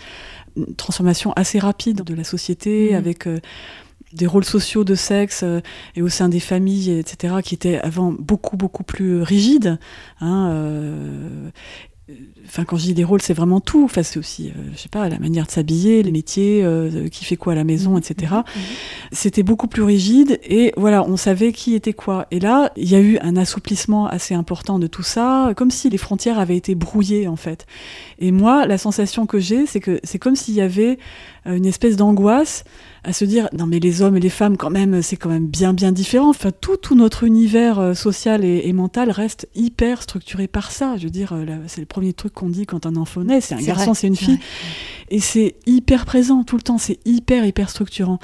une 0.56 0.74
transformation 0.74 1.32
assez 1.35 1.59
rapide 1.59 2.02
de 2.02 2.14
la 2.14 2.24
société 2.24 2.92
mm. 2.92 2.96
avec... 2.96 3.26
Euh, 3.26 3.40
des 4.12 4.26
rôles 4.26 4.44
sociaux 4.44 4.85
de 4.85 4.94
sexe 4.94 5.42
euh, 5.42 5.61
et 5.94 6.00
au 6.00 6.09
sein 6.09 6.28
des 6.28 6.40
familles, 6.40 6.92
etc., 6.92 7.35
qui 7.44 7.54
étaient 7.54 7.78
avant 7.80 8.14
beaucoup, 8.16 8.56
beaucoup 8.56 8.85
plus 8.85 9.20
rigides. 9.20 9.78
Hein, 10.20 11.50
Enfin, 12.44 12.64
quand 12.64 12.76
je 12.76 12.84
dis 12.84 12.94
des 12.94 13.02
rôles, 13.02 13.20
c'est 13.20 13.34
vraiment 13.34 13.58
tout. 13.60 13.82
Enfin, 13.84 14.04
c'est 14.04 14.20
aussi, 14.20 14.50
euh, 14.50 14.60
je 14.74 14.78
sais 14.78 14.88
pas, 14.88 15.08
la 15.08 15.18
manière 15.18 15.46
de 15.46 15.50
s'habiller, 15.50 16.04
les 16.04 16.12
métiers, 16.12 16.62
euh, 16.64 17.08
qui 17.08 17.24
fait 17.24 17.34
quoi 17.36 17.54
à 17.54 17.56
la 17.56 17.64
maison, 17.64 17.92
Mhm. 17.92 17.98
etc. 17.98 18.32
C'était 19.10 19.42
beaucoup 19.42 19.66
plus 19.66 19.82
rigide 19.82 20.38
et 20.44 20.72
voilà, 20.76 21.02
on 21.02 21.16
savait 21.16 21.50
qui 21.52 21.74
était 21.74 21.92
quoi. 21.94 22.26
Et 22.30 22.38
là, 22.38 22.70
il 22.76 22.88
y 22.88 22.94
a 22.94 23.00
eu 23.00 23.18
un 23.22 23.36
assouplissement 23.36 24.06
assez 24.06 24.34
important 24.34 24.78
de 24.78 24.86
tout 24.86 25.02
ça, 25.02 25.52
comme 25.56 25.72
si 25.72 25.90
les 25.90 25.98
frontières 25.98 26.38
avaient 26.38 26.56
été 26.56 26.76
brouillées 26.76 27.26
en 27.26 27.36
fait. 27.36 27.66
Et 28.20 28.30
moi, 28.30 28.66
la 28.66 28.78
sensation 28.78 29.26
que 29.26 29.40
j'ai, 29.40 29.66
c'est 29.66 29.80
que 29.80 29.98
c'est 30.04 30.18
comme 30.20 30.36
s'il 30.36 30.54
y 30.54 30.60
avait 30.60 30.98
euh, 30.98 30.98
une 31.46 31.66
espèce 31.66 31.96
d'angoisse 31.96 32.64
à 33.04 33.12
se 33.12 33.24
dire 33.24 33.48
non 33.56 33.66
mais 33.66 33.78
les 33.78 34.02
hommes 34.02 34.16
et 34.16 34.20
les 34.20 34.30
femmes 34.30 34.56
quand 34.56 34.70
même 34.70 35.00
c'est 35.00 35.16
quand 35.16 35.28
même 35.28 35.46
bien 35.46 35.72
bien 35.72 35.92
différent. 35.92 36.30
Enfin 36.30 36.50
tout 36.61 36.76
tout 36.76 36.94
notre 36.94 37.24
univers 37.24 37.78
euh, 37.78 37.94
social 37.94 38.44
et, 38.44 38.62
et 38.64 38.72
mental 38.72 39.11
reste 39.11 39.48
hyper 39.54 40.02
structuré 40.02 40.48
par 40.48 40.70
ça. 40.72 40.96
Je 40.96 41.04
veux 41.04 41.11
dire, 41.11 41.32
euh, 41.32 41.44
c'est 41.66 41.80
le 41.80 41.87
premier 41.87 42.12
truc 42.12 42.32
qu'on 42.32 42.48
dit 42.48 42.66
quand 42.66 42.87
un 42.87 42.96
enfant 42.96 43.22
naît, 43.22 43.40
c'est 43.40 43.54
un 43.54 43.62
garçon, 43.62 43.94
c'est 43.94 44.06
une 44.09 44.16
fille. 44.16 44.38
Et 45.09 45.20
c'est 45.20 45.54
hyper 45.66 46.04
présent 46.04 46.42
tout 46.42 46.56
le 46.56 46.62
temps, 46.62 46.78
c'est 46.78 46.98
hyper, 47.04 47.44
hyper 47.44 47.70
structurant. 47.70 48.18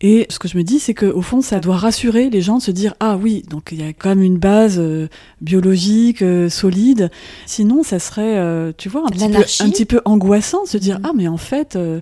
Et 0.00 0.26
ce 0.30 0.38
que 0.38 0.48
je 0.48 0.56
me 0.56 0.62
dis, 0.62 0.78
c'est 0.78 0.94
qu'au 0.94 1.20
fond, 1.20 1.42
ça 1.42 1.60
doit 1.60 1.76
rassurer 1.76 2.30
les 2.30 2.40
gens 2.40 2.56
de 2.56 2.62
se 2.62 2.70
dire 2.70 2.94
Ah 3.00 3.18
oui, 3.18 3.44
donc 3.50 3.68
il 3.70 3.80
y 3.80 3.84
a 3.84 3.92
quand 3.92 4.08
même 4.08 4.22
une 4.22 4.38
base 4.38 4.78
euh, 4.78 5.08
biologique 5.42 6.22
euh, 6.22 6.48
solide. 6.48 7.10
Sinon, 7.44 7.82
ça 7.82 7.98
serait, 7.98 8.38
euh, 8.38 8.72
tu 8.76 8.88
vois, 8.88 9.02
un 9.04 9.10
petit, 9.10 9.28
peu, 9.28 9.64
un 9.64 9.70
petit 9.70 9.84
peu 9.84 10.00
angoissant 10.06 10.64
de 10.64 10.68
se 10.68 10.78
dire 10.78 10.92
Mhm. 10.98 11.06
Ah, 11.06 11.12
mais 11.14 11.28
en 11.28 11.36
fait, 11.36 11.76
euh, 11.76 12.00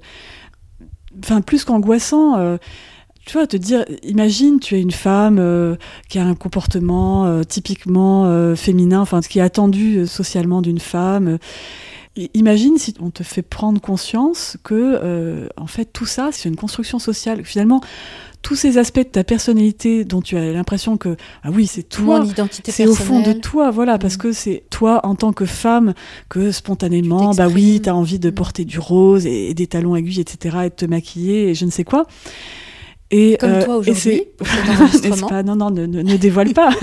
enfin, 1.22 1.40
plus 1.40 1.64
qu'angoissant. 1.64 2.38
euh, 2.38 2.58
tu 3.26 3.34
vois, 3.34 3.46
te 3.46 3.56
dire, 3.56 3.84
imagine, 4.02 4.60
tu 4.60 4.76
es 4.76 4.80
une 4.80 4.90
femme 4.90 5.38
euh, 5.38 5.76
qui 6.08 6.18
a 6.18 6.24
un 6.24 6.34
comportement 6.34 7.26
euh, 7.26 7.44
typiquement 7.44 8.54
féminin, 8.56 9.00
enfin, 9.00 9.22
ce 9.22 9.28
qui 9.28 9.38
est 9.38 9.42
attendu 9.42 10.06
socialement 10.06 10.62
d'une 10.62 10.80
femme. 10.80 11.38
Imagine 12.34 12.76
si 12.76 12.94
on 13.00 13.10
te 13.10 13.22
fait 13.22 13.42
prendre 13.42 13.80
conscience 13.80 14.56
que, 14.64 14.74
euh, 15.02 15.48
en 15.56 15.66
fait, 15.68 15.86
tout 15.92 16.06
ça, 16.06 16.30
c'est 16.32 16.48
une 16.48 16.56
construction 16.56 16.98
sociale. 16.98 17.44
Finalement, 17.44 17.80
tous 18.42 18.56
ces 18.56 18.78
aspects 18.78 18.98
de 18.98 19.04
ta 19.04 19.22
personnalité 19.22 20.04
dont 20.04 20.20
tu 20.20 20.36
as 20.36 20.52
l'impression 20.52 20.96
que, 20.96 21.16
ah 21.44 21.50
oui, 21.52 21.66
c'est 21.66 21.82
toi, 21.88 22.24
c'est 22.64 22.86
au 22.86 22.94
fond 22.94 23.20
de 23.20 23.32
toi, 23.32 23.70
voilà, 23.70 23.96
parce 23.98 24.14
Mhm. 24.14 24.20
que 24.20 24.32
c'est 24.32 24.64
toi 24.70 25.00
en 25.06 25.14
tant 25.14 25.32
que 25.32 25.44
femme 25.46 25.94
que 26.28 26.50
spontanément, 26.50 27.30
bah 27.32 27.46
oui, 27.46 27.52
t'exprimes. 27.54 27.82
tu 27.82 27.88
as 27.90 27.94
envie 27.94 28.18
de 28.18 28.28
Mhm. 28.28 28.34
porter 28.34 28.64
du 28.64 28.78
rose 28.80 29.24
et, 29.26 29.50
et 29.50 29.54
des 29.54 29.66
talons 29.68 29.94
aiguilles, 29.94 30.20
etc., 30.20 30.56
et 30.64 30.70
de 30.70 30.74
te 30.74 30.86
maquiller 30.86 31.50
et 31.50 31.54
je 31.54 31.64
ne 31.64 31.70
sais 31.70 31.84
quoi. 31.84 32.06
Et, 33.12 33.36
Comme 33.40 33.50
euh, 33.50 33.64
toi 33.64 33.76
aujourd'hui, 33.78 34.22
N'est-ce 34.40 35.20
pas? 35.26 35.42
Non, 35.42 35.56
non, 35.56 35.70
ne, 35.70 35.84
ne- 35.86 36.02
ne 36.02 36.16
dévoile 36.16 36.52
pas. 36.54 36.70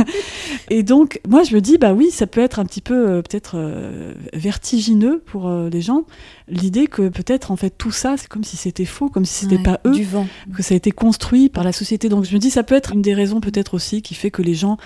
et 0.70 0.84
donc, 0.84 1.22
moi, 1.28 1.44
je 1.44 1.56
me 1.56 1.62
dis, 1.62 1.78
bah 1.78 1.94
oui, 1.94 2.12
ça 2.12 2.28
peut 2.28 2.42
être 2.42 2.60
un 2.60 2.66
petit 2.66 2.82
peu, 2.82 3.10
euh, 3.10 3.22
peut-être 3.22 3.54
euh, 3.56 4.14
vertigineux 4.34 5.24
pour 5.26 5.48
euh, 5.48 5.70
les 5.70 5.82
gens, 5.82 6.04
l'idée 6.50 6.88
que 6.88 7.08
peut-être, 7.08 7.52
en 7.52 7.56
fait, 7.56 7.70
tout 7.78 7.92
ça, 7.92 8.16
c'est 8.18 8.28
comme 8.28 8.44
si 8.44 8.58
c'était 8.58 8.86
faux, 8.86 9.08
comme 9.10 9.26
si 9.26 9.46
c'était 9.46 9.58
Ouais, 9.58 9.64
pas 9.64 9.80
eux, 9.86 9.92
Du 9.92 10.04
vent. 10.04 10.28
que 10.54 10.62
ça 10.64 10.74
a 10.74 10.78
été 10.78 10.92
construit 10.92 11.48
par 11.50 11.64
la 11.64 11.72
société. 11.72 12.10
Donc, 12.10 12.26
je 12.26 12.34
me 12.34 12.40
dis, 12.40 12.50
ça 12.50 12.64
peut 12.64 12.76
être 12.76 12.92
une 12.94 13.02
des 13.02 13.14
raisons, 13.14 13.40
peut-être 13.40 13.74
aussi, 13.74 14.02
qui 14.02 14.14
fait 14.14 14.30
que 14.32 14.42
les 14.42 14.56
gens 14.56 14.78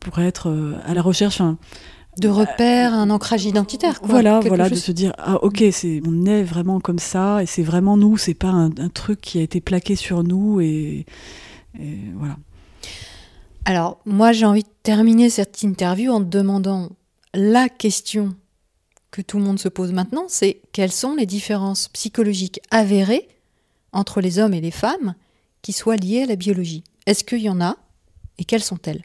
pourraient 0.00 0.26
être 0.26 0.52
à 0.84 0.94
la 0.94 1.02
recherche. 1.02 1.42
De 2.18 2.28
repères, 2.28 2.92
un 2.92 3.08
ancrage 3.08 3.44
identitaire. 3.44 4.00
Quoi. 4.00 4.08
voilà, 4.08 4.40
voilà, 4.40 4.68
de 4.68 4.74
se 4.74 4.90
dire 4.90 5.12
ah 5.18 5.42
ok, 5.44 5.62
c'est 5.70 6.02
on 6.06 6.26
est 6.26 6.42
vraiment 6.42 6.80
comme 6.80 6.98
ça 6.98 7.42
et 7.42 7.46
c'est 7.46 7.62
vraiment 7.62 7.96
nous, 7.96 8.16
c'est 8.16 8.34
pas 8.34 8.48
un, 8.48 8.66
un 8.66 8.88
truc 8.88 9.20
qui 9.20 9.38
a 9.38 9.42
été 9.42 9.60
plaqué 9.60 9.94
sur 9.94 10.24
nous 10.24 10.60
et, 10.60 11.06
et 11.78 11.98
voilà. 12.16 12.36
Alors, 13.64 14.00
moi, 14.04 14.32
j'ai 14.32 14.46
envie 14.46 14.62
de 14.62 14.68
terminer 14.82 15.30
cette 15.30 15.62
interview 15.62 16.12
en 16.12 16.20
te 16.20 16.28
demandant 16.28 16.90
la 17.34 17.68
question 17.68 18.34
que 19.10 19.22
tout 19.22 19.38
le 19.38 19.44
monde 19.44 19.58
se 19.58 19.68
pose 19.68 19.92
maintenant, 19.92 20.24
c'est 20.28 20.60
quelles 20.72 20.92
sont 20.92 21.14
les 21.16 21.26
différences 21.26 21.88
psychologiques 21.88 22.60
avérées 22.70 23.28
entre 23.92 24.20
les 24.20 24.38
hommes 24.38 24.54
et 24.54 24.60
les 24.60 24.70
femmes 24.70 25.14
qui 25.62 25.72
soient 25.72 25.96
liées 25.96 26.22
à 26.22 26.26
la 26.26 26.36
biologie? 26.36 26.84
Est-ce 27.06 27.24
qu'il 27.24 27.40
y 27.40 27.48
en 27.48 27.60
a 27.60 27.76
et 28.38 28.44
quelles 28.44 28.62
sont-elles? 28.62 29.02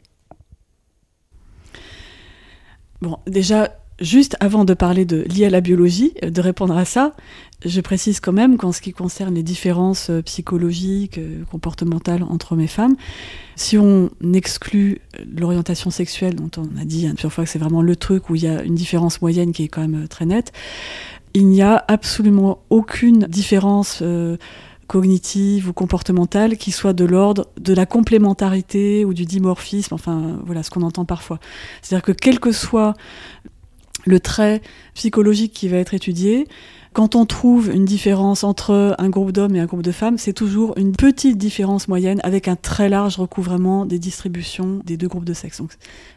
Bon, 3.02 3.18
déjà, 3.26 3.76
juste 4.00 4.36
avant 4.40 4.64
de 4.64 4.74
parler 4.74 5.04
de 5.04 5.22
lié 5.22 5.46
à 5.46 5.50
la 5.50 5.60
biologie, 5.60 6.14
euh, 6.22 6.30
de 6.30 6.40
répondre 6.40 6.76
à 6.76 6.84
ça, 6.84 7.14
je 7.64 7.80
précise 7.80 8.20
quand 8.20 8.32
même 8.32 8.58
qu'en 8.58 8.72
ce 8.72 8.80
qui 8.80 8.92
concerne 8.92 9.34
les 9.34 9.42
différences 9.42 10.10
euh, 10.10 10.20
psychologiques, 10.22 11.18
euh, 11.18 11.42
comportementales 11.50 12.22
entre 12.22 12.52
hommes 12.52 12.60
et 12.60 12.66
femmes, 12.66 12.96
si 13.54 13.78
on 13.78 14.10
exclut 14.34 15.00
l'orientation 15.36 15.90
sexuelle, 15.90 16.34
dont 16.34 16.50
on 16.58 16.80
a 16.80 16.84
dit 16.84 17.08
plusieurs 17.08 17.32
fois 17.32 17.44
que 17.44 17.50
c'est 17.50 17.58
vraiment 17.58 17.82
le 17.82 17.96
truc 17.96 18.28
où 18.28 18.34
il 18.34 18.42
y 18.42 18.46
a 18.46 18.62
une 18.62 18.74
différence 18.74 19.22
moyenne 19.22 19.52
qui 19.52 19.64
est 19.64 19.68
quand 19.68 19.80
même 19.80 20.04
euh, 20.04 20.06
très 20.06 20.26
nette, 20.26 20.52
il 21.32 21.46
n'y 21.46 21.62
a 21.62 21.84
absolument 21.88 22.60
aucune 22.70 23.26
différence 23.26 24.02
cognitive 24.86 25.68
ou 25.68 25.74
comportementale 25.74 26.56
qui 26.56 26.70
soit 26.72 26.94
de 26.94 27.04
l'ordre 27.04 27.48
de 27.60 27.74
la 27.74 27.84
complémentarité 27.84 29.04
ou 29.04 29.12
du 29.12 29.26
dimorphisme, 29.26 29.92
enfin 29.92 30.40
voilà 30.46 30.62
ce 30.62 30.70
qu'on 30.70 30.80
entend 30.80 31.04
parfois. 31.04 31.38
C'est-à-dire 31.82 32.04
que 32.04 32.12
quel 32.12 32.40
que 32.40 32.52
soit 32.52 32.94
le 34.06 34.18
trait 34.18 34.62
psychologique 34.94 35.52
qui 35.52 35.68
va 35.68 35.76
être 35.76 35.92
étudié, 35.92 36.46
quand 36.96 37.14
on 37.14 37.26
trouve 37.26 37.68
une 37.70 37.84
différence 37.84 38.42
entre 38.42 38.94
un 38.96 39.10
groupe 39.10 39.30
d'hommes 39.30 39.54
et 39.54 39.60
un 39.60 39.66
groupe 39.66 39.82
de 39.82 39.92
femmes, 39.92 40.16
c'est 40.16 40.32
toujours 40.32 40.72
une 40.78 40.92
petite 40.96 41.36
différence 41.36 41.88
moyenne 41.88 42.20
avec 42.24 42.48
un 42.48 42.56
très 42.56 42.88
large 42.88 43.18
recouvrement 43.18 43.84
des 43.84 43.98
distributions 43.98 44.80
des 44.82 44.96
deux 44.96 45.06
groupes 45.06 45.26
de 45.26 45.34
sexe. 45.34 45.60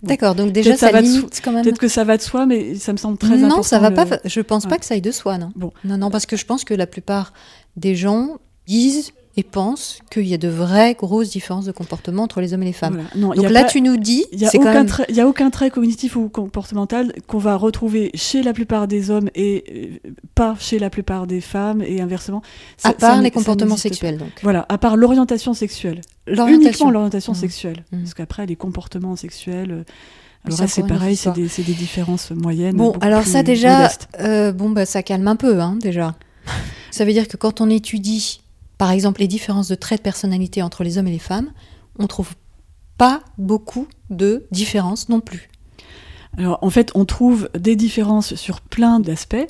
D'accord, 0.03 0.35
donc 0.35 0.53
déjà, 0.53 0.69
Peut-être 0.69 0.79
ça 0.79 0.87
ça, 0.87 0.93
va 0.93 1.01
de 1.01 1.07
limite 1.07 1.41
quand 1.43 1.51
même. 1.51 1.63
Peut-être 1.65 1.79
que 1.79 1.89
ça 1.89 2.05
va 2.05 2.15
de 2.15 2.21
soi, 2.21 2.45
mais 2.45 2.75
ça 2.75 2.93
me 2.93 2.97
semble 2.97 3.17
très 3.17 3.33
important. 3.43 3.57
non, 3.57 3.61
ça 3.61 3.79
va 3.79 3.89
le- 3.89 3.95
pas. 3.97 4.05
Je 4.23 4.39
pense 4.39 4.63
Ouais. 4.63 4.69
pas 4.69 4.77
que 4.77 4.85
ça 4.85 4.93
aille 4.93 5.01
de 5.01 5.11
soi, 5.11 5.37
non. 5.37 5.51
Bon. 5.57 5.73
Non, 5.83 5.97
non, 5.97 6.09
parce 6.09 6.25
que 6.25 6.37
je 6.37 6.45
pense 6.45 6.63
que 6.63 6.73
la 6.73 6.87
plupart 6.87 7.33
des 7.75 7.95
gens 7.95 8.37
disent 8.65 9.11
et 9.39 9.43
pensent 9.43 9.99
qu'il 10.11 10.27
y 10.27 10.33
a 10.33 10.37
de 10.37 10.47
vraies 10.49 10.95
grosses 10.95 11.29
différences 11.29 11.65
de 11.65 11.71
comportement 11.71 12.23
entre 12.23 12.41
les 12.41 12.53
hommes 12.53 12.63
et 12.63 12.65
les 12.67 12.73
femmes. 12.73 12.93
Voilà. 12.95 13.09
Non, 13.15 13.33
Donc 13.33 13.49
là, 13.49 13.63
pas- 13.63 13.69
tu 13.69 13.81
nous 13.81 13.97
dis, 13.97 14.25
Il 14.31 14.39
n'y 14.39 14.45
a, 14.45 14.49
même 14.53 14.87
a 15.19 15.27
aucun 15.27 15.49
trait 15.49 15.69
cognitif 15.69 16.15
ou 16.15 16.29
comportemental 16.29 17.13
qu'on 17.27 17.37
va 17.37 17.55
retrouver 17.55 18.11
chez 18.15 18.43
la 18.43 18.53
plupart 18.53 18.87
des 18.87 19.09
hommes 19.11 19.29
et 19.35 19.99
euh, 20.05 20.09
pas 20.35 20.55
chez 20.59 20.77
la 20.79 20.89
plupart 20.89 21.25
des 21.27 21.41
femmes 21.41 21.81
et 21.81 22.01
inversement. 22.01 22.41
Ça- 22.77 22.89
à 22.89 22.91
ça 22.91 22.97
part 22.97 23.17
n'est- 23.17 23.23
les 23.23 23.29
ça 23.29 23.33
comportements 23.35 23.75
pas. 23.75 23.81
sexuels, 23.81 24.17
donc. 24.17 24.31
Voilà, 24.43 24.65
à 24.69 24.77
part 24.77 24.97
l'orientation 24.97 25.53
sexuelle. 25.53 26.01
Uniquement 26.27 26.91
L'orientation. 26.91 27.33
Mhm. 27.33 27.39
sexuelle. 27.39 27.83
Mhm. 27.91 28.01
Parce 28.01 28.13
qu'après, 28.13 28.45
les 28.45 28.55
comportements 28.55 29.15
sexuels, 29.15 29.71
euh, 29.71 29.83
alors 30.45 30.69
c'est 30.69 30.85
pareil, 30.87 31.15
c'est 31.15 31.31
des, 31.33 31.47
c'est 31.47 31.63
des 31.63 31.73
différences 31.73 32.31
moyennes. 32.31 32.75
Bon, 32.75 32.93
alors 33.01 33.23
ça 33.23 33.43
déjà, 33.43 33.89
euh, 34.19 34.51
bon 34.51 34.69
bah 34.69 34.85
ça 34.85 35.01
calme 35.03 35.27
un 35.27 35.35
peu, 35.35 35.59
hein, 35.59 35.77
déjà. 35.81 36.15
ça 36.91 37.05
veut 37.05 37.13
dire 37.13 37.27
que 37.27 37.37
quand 37.37 37.61
on 37.61 37.69
étudie, 37.69 38.41
par 38.79 38.91
exemple, 38.91 39.19
les 39.19 39.27
différences 39.27 39.67
de 39.67 39.75
traits 39.75 39.99
de 39.99 40.03
personnalité 40.03 40.63
entre 40.63 40.83
les 40.85 40.97
hommes 40.97 41.07
et 41.07 41.11
les 41.11 41.19
femmes, 41.19 41.51
on 41.99 42.07
trouve 42.07 42.33
pas 42.97 43.21
beaucoup 43.37 43.87
de 44.09 44.47
différences 44.51 45.09
non 45.09 45.19
plus. 45.19 45.49
Alors, 46.37 46.59
en 46.61 46.69
fait, 46.69 46.91
on 46.95 47.03
trouve 47.03 47.49
des 47.59 47.75
différences 47.75 48.35
sur 48.35 48.61
plein 48.61 49.01
d'aspects, 49.01 49.47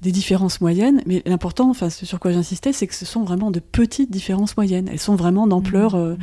des 0.00 0.10
différences 0.10 0.60
moyennes, 0.60 1.00
mais 1.06 1.22
l'important, 1.26 1.70
enfin, 1.70 1.90
ce 1.90 2.04
sur 2.04 2.18
quoi 2.18 2.32
j'insistais, 2.32 2.72
c'est 2.72 2.88
que 2.88 2.94
ce 2.96 3.04
sont 3.04 3.22
vraiment 3.22 3.52
de 3.52 3.60
petites 3.60 4.10
différences 4.10 4.56
moyennes. 4.56 4.88
Elles 4.88 4.98
sont 4.98 5.14
vraiment 5.14 5.46
d'ampleur. 5.46 5.94
euh, 5.94 6.16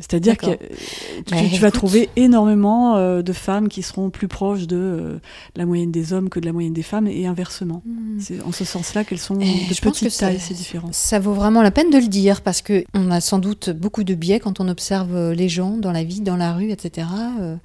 C'est-à-dire 0.00 0.36
que 0.36 0.46
euh, 0.50 0.56
tu, 1.26 1.34
Bah, 1.34 1.40
tu 1.52 1.60
vas 1.60 1.70
trouver 1.70 2.08
énormément 2.16 2.96
euh, 2.96 3.22
de 3.22 3.32
femmes 3.32 3.68
qui 3.68 3.82
seront 3.82 4.10
plus 4.10 4.28
proches 4.28 4.66
de 4.66 4.76
euh, 4.76 5.18
la 5.56 5.66
moyenne 5.66 5.90
des 5.90 6.12
hommes 6.12 6.28
que 6.28 6.38
de 6.38 6.46
la 6.46 6.52
moyenne 6.52 6.72
des 6.72 6.82
femmes, 6.82 7.08
et 7.08 7.26
inversement. 7.26 7.82
C'est 8.20 8.40
en 8.42 8.52
ce 8.52 8.64
sens-là 8.64 9.04
qu'elles 9.04 9.18
sont 9.18 9.38
Et 9.40 9.66
de 9.68 9.74
je 9.74 9.80
petite 9.80 10.16
taille, 10.16 10.38
ces 10.38 10.54
différences. 10.54 10.96
Ça 10.96 11.18
vaut 11.18 11.34
vraiment 11.34 11.62
la 11.62 11.70
peine 11.70 11.90
de 11.90 11.98
le 11.98 12.06
dire 12.06 12.42
parce 12.42 12.62
que 12.62 12.84
on 12.94 13.10
a 13.10 13.20
sans 13.20 13.38
doute 13.38 13.70
beaucoup 13.70 14.04
de 14.04 14.14
biais 14.14 14.40
quand 14.40 14.60
on 14.60 14.68
observe 14.68 15.32
les 15.32 15.48
gens 15.48 15.76
dans 15.76 15.92
la 15.92 16.04
vie, 16.04 16.20
dans 16.20 16.36
la 16.36 16.52
rue, 16.54 16.70
etc. 16.70 17.06
euh, 17.40 17.56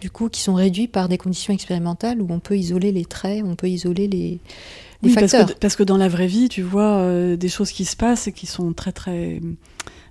du 0.00 0.10
coup, 0.10 0.28
qui 0.28 0.40
sont 0.40 0.54
réduits 0.54 0.88
par 0.88 1.08
des 1.08 1.18
conditions 1.18 1.52
expérimentales 1.54 2.20
où 2.20 2.26
on 2.30 2.40
peut 2.40 2.56
isoler 2.56 2.92
les 2.92 3.04
traits, 3.04 3.42
on 3.44 3.54
peut 3.54 3.68
isoler 3.68 4.08
les, 4.08 4.40
les 5.02 5.08
Oui, 5.08 5.14
parce 5.14 5.32
facteurs. 5.32 5.54
que, 5.54 5.58
parce 5.60 5.76
que 5.76 5.82
dans 5.84 5.96
la 5.96 6.08
vraie 6.08 6.26
vie, 6.26 6.48
tu 6.48 6.62
vois 6.62 7.36
des 7.36 7.48
choses 7.48 7.70
qui 7.70 7.84
se 7.84 7.96
passent 7.96 8.26
et 8.26 8.32
qui 8.32 8.46
sont 8.46 8.72
très, 8.72 8.92
très. 8.92 9.40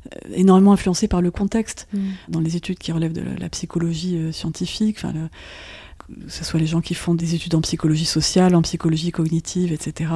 Euh, 0.07 0.29
énormément 0.35 0.73
influencées 0.73 1.07
par 1.07 1.21
le 1.21 1.31
contexte. 1.31 1.87
Mm. 1.93 1.99
dans 2.29 2.39
les 2.39 2.55
études 2.55 2.77
qui 2.79 2.91
relèvent 2.91 3.13
de 3.13 3.21
la, 3.21 3.35
la 3.35 3.49
psychologie 3.49 4.17
euh, 4.17 4.31
scientifique, 4.31 4.97
enfin, 4.97 5.13
le- 5.13 5.29
que 6.25 6.31
ce 6.31 6.43
soit 6.43 6.59
les 6.59 6.65
gens 6.67 6.81
qui 6.81 6.93
font 6.93 7.13
des 7.15 7.35
études 7.35 7.55
en 7.55 7.61
psychologie 7.61 8.05
sociale, 8.05 8.55
en 8.55 8.61
psychologie 8.61 9.11
cognitive, 9.11 9.71
etc., 9.73 10.09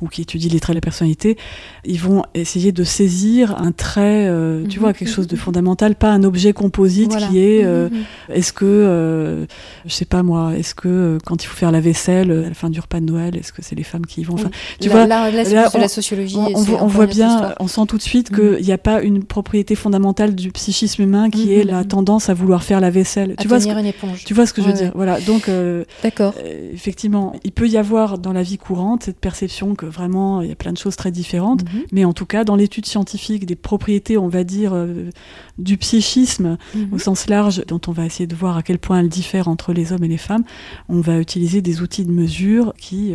ou, 0.00 0.04
ou 0.04 0.08
qui 0.08 0.22
étudient 0.22 0.50
les 0.52 0.60
traits 0.60 0.74
de 0.74 0.78
la 0.78 0.82
personnalité, 0.82 1.36
ils 1.84 2.00
vont 2.00 2.22
essayer 2.34 2.72
de 2.72 2.84
saisir 2.84 3.56
un 3.60 3.72
trait, 3.72 4.26
euh, 4.28 4.64
tu 4.68 4.78
Mhm, 4.78 4.82
vois, 4.82 4.92
quelque 4.92 5.08
chose 5.10 5.26
de 5.26 5.36
mhm. 5.36 5.40
fondamental, 5.42 5.94
pas 5.94 6.10
un 6.10 6.24
objet 6.24 6.52
composite 6.52 7.10
Voilà. 7.10 7.28
qui 7.28 7.38
est, 7.40 7.64
euh, 7.64 7.88
Mhm, 7.90 8.04
est-ce 8.34 8.52
que, 8.52 8.64
euh, 8.66 9.46
je 9.86 9.92
sais 9.92 10.04
pas 10.04 10.22
moi, 10.22 10.56
est-ce 10.56 10.74
que 10.74 10.88
euh, 10.88 11.18
quand 11.24 11.42
il 11.42 11.46
faut 11.46 11.56
faire 11.56 11.72
la 11.72 11.80
vaisselle 11.80 12.30
à 12.30 12.48
la 12.48 12.54
fin 12.54 12.70
du 12.70 12.80
repas 12.80 13.00
de 13.00 13.06
Noël, 13.06 13.36
est-ce 13.36 13.52
que 13.52 13.62
c'est 13.62 13.74
les 13.76 13.82
femmes 13.84 14.06
qui 14.06 14.20
y 14.22 14.24
vont? 14.24 14.34
Enfin, 14.34 14.50
tu 14.80 14.88
vois, 14.88 15.06
là, 15.06 15.30
là, 15.30 15.44
de 15.44 15.78
la 15.78 15.88
sociologie. 15.88 16.36
on, 16.36 16.62
voit- 16.62 16.82
on 16.82 17.06
bien, 17.06 17.54
on 17.60 17.68
sent 17.68 17.82
tout 17.88 17.96
de 17.96 18.02
suite 18.02 18.34
qu'il 18.34 18.64
n'y 18.64 18.72
a 18.72 18.78
pas 18.78 19.02
une 19.02 19.24
propriété 19.24 19.74
fondamentale 19.74 20.34
du 20.34 20.50
psychisme 20.52 21.02
humain 21.02 21.30
qui 21.30 21.52
est 21.52 21.64
la 21.64 21.84
tendance 21.84 22.28
à 22.28 22.34
vouloir 22.34 22.62
faire 22.62 22.80
la 22.80 22.90
vaisselle. 22.90 23.34
à 23.36 23.42
Tu 23.42 23.48
vois, 23.48 23.58
que, 23.58 23.64
une 23.80 23.86
éponge. 23.86 24.24
tu 24.24 24.34
vois 24.34 24.46
ce 24.46 24.52
que 24.52 24.62
je 24.62 24.66
veux 24.68 24.72
dire? 24.72 24.94
ouais. 24.96 25.09
Voilà, 25.10 25.24
donc 25.24 25.48
euh, 25.48 25.84
D'accord. 26.04 26.34
euh, 26.38 26.70
effectivement, 26.72 27.32
il 27.42 27.50
peut 27.52 27.68
y 27.68 27.76
avoir 27.76 28.18
dans 28.18 28.32
la 28.32 28.42
vie 28.44 28.58
courante 28.58 29.04
cette 29.04 29.18
perception 29.18 29.74
que 29.74 29.86
vraiment 29.86 30.40
il 30.42 30.48
y 30.48 30.52
a 30.52 30.54
plein 30.54 30.72
de 30.72 30.78
choses 30.78 30.94
très 30.96 31.10
différentes, 31.10 31.64
Mhm. 31.64 31.80
mais 31.92 32.04
en 32.04 32.12
tout 32.12 32.26
cas 32.26 32.44
dans 32.44 32.54
l'étude 32.54 32.86
scientifique 32.86 33.44
des 33.46 33.56
propriétés, 33.56 34.16
on 34.16 34.28
va 34.28 34.44
dire, 34.44 34.70
euh, 34.72 35.10
du 35.58 35.76
psychisme 35.78 36.58
Mhm. 36.74 36.88
au 36.92 36.98
sens 36.98 37.28
large, 37.28 37.64
dont 37.66 37.80
on 37.88 37.92
va 37.92 38.06
essayer 38.06 38.26
de 38.28 38.34
voir 38.36 38.56
à 38.56 38.62
quel 38.62 38.78
point 38.78 39.00
elles 39.00 39.08
diffèrent 39.08 39.48
entre 39.48 39.72
les 39.72 39.92
hommes 39.92 40.04
et 40.04 40.08
les 40.08 40.16
femmes, 40.16 40.44
on 40.88 41.00
va 41.00 41.18
utiliser 41.18 41.60
des 41.60 41.82
outils 41.82 42.04
de 42.04 42.12
mesure 42.12 42.72
qui, 42.78 43.14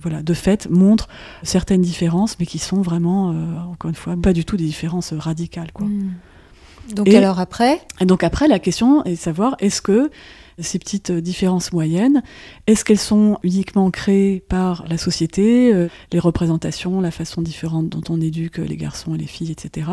voilà, 0.00 0.22
de 0.22 0.34
fait, 0.34 0.68
montrent 0.70 1.08
certaines 1.42 1.82
différences, 1.82 2.36
mais 2.40 2.46
qui 2.46 2.58
sont 2.58 2.80
vraiment, 2.82 3.34
encore 3.72 3.90
une 3.90 3.94
fois, 3.94 4.14
pas 4.20 4.32
du 4.32 4.44
tout 4.44 4.56
des 4.56 4.64
différences 4.64 5.12
radicales. 5.12 5.72
Quoi. 5.72 5.86
Mhm. 5.86 6.12
Donc 6.94 7.08
Et- 7.08 7.16
alors 7.16 7.40
après, 7.40 7.80
Et 8.00 8.06
donc 8.06 8.22
après, 8.24 8.46
la 8.48 8.58
question 8.60 9.04
est 9.04 9.12
de 9.12 9.16
savoir, 9.16 9.56
est-ce 9.58 9.82
que 9.82 10.10
ces 10.58 10.78
petites 10.78 11.10
euh, 11.10 11.20
différences 11.20 11.72
moyennes, 11.72 12.22
est-ce 12.66 12.84
qu'elles 12.84 12.98
sont 12.98 13.38
uniquement 13.42 13.90
créées 13.90 14.40
par 14.48 14.84
la 14.88 14.96
société, 14.98 15.72
euh, 15.74 15.88
les 16.12 16.18
représentations, 16.18 17.00
la 17.00 17.10
façon 17.10 17.42
différente 17.42 17.88
dont 17.88 18.02
on 18.08 18.20
éduque 18.20 18.58
les 18.58 18.76
garçons 18.76 19.14
et 19.14 19.18
les 19.18 19.26
filles, 19.26 19.50
etc. 19.52 19.88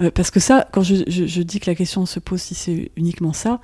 Euh, 0.00 0.10
parce 0.14 0.30
que 0.30 0.40
ça, 0.40 0.66
quand 0.72 0.82
je, 0.82 0.96
je- 1.06 1.26
je 1.26 1.42
dis 1.42 1.60
que 1.60 1.68
la 1.70 1.74
question 1.74 2.06
se 2.06 2.20
pose 2.20 2.40
si 2.40 2.54
c'est 2.54 2.90
uniquement 2.96 3.32
ça, 3.32 3.60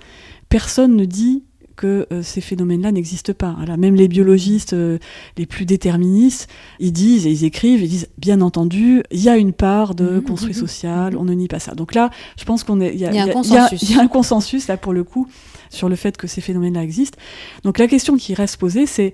personne 0.49 0.97
ne 0.97 1.05
dit 1.05 1.45
que 1.76 2.09
euh, 2.12 2.24
ces 2.24 2.41
phénomènes-là 2.41 2.91
n'existent 2.91 3.33
pas. 3.35 3.55
Voilà, 3.57 3.76
même 3.76 3.95
les 3.95 4.09
biologistes 4.09 4.72
euh, 4.72 4.99
les 5.37 5.47
plus 5.47 5.64
déterministes, 5.64 6.49
ils 6.81 6.93
disent 6.93 7.24
et 7.24 7.31
ils 7.31 7.45
écrivent, 7.45 7.81
ils 7.83 7.89
disent, 7.89 8.09
bien 8.18 8.41
entendu, 8.41 9.05
il 9.12 9.20
y 9.20 9.29
a 9.29 9.37
une 9.37 9.53
part 9.53 9.95
de 9.95 10.16
Mhm, 10.16 10.22
construit 10.24 10.55
mhm, 10.55 10.61
social, 10.61 11.16
on 11.16 11.24
ne 11.24 11.33
nie 11.35 11.47
pas 11.47 11.61
ça. 11.61 11.76
Donc 11.76 11.95
là, 11.95 12.11
je 12.37 12.45
pense 12.45 12.64
qu'on 12.64 12.81
est, 12.81 12.93
il 12.95 13.01
y 13.01 13.07
a 13.07 14.01
un 14.01 14.09
consensus 14.09 14.66
là 14.66 14.76
pour 14.76 14.93
le 14.93 15.05
coup 15.05 15.29
sur 15.71 15.89
le 15.89 15.97
fait 15.97 16.16
que 16.16 16.27
ces 16.27 16.41
phénomènes-là 16.41 16.83
existent. 16.83 17.19
Donc 17.64 17.79
la 17.79 17.87
question 17.87 18.16
qui 18.16 18.35
reste 18.35 18.57
posée, 18.57 18.87
c'est 18.87 19.12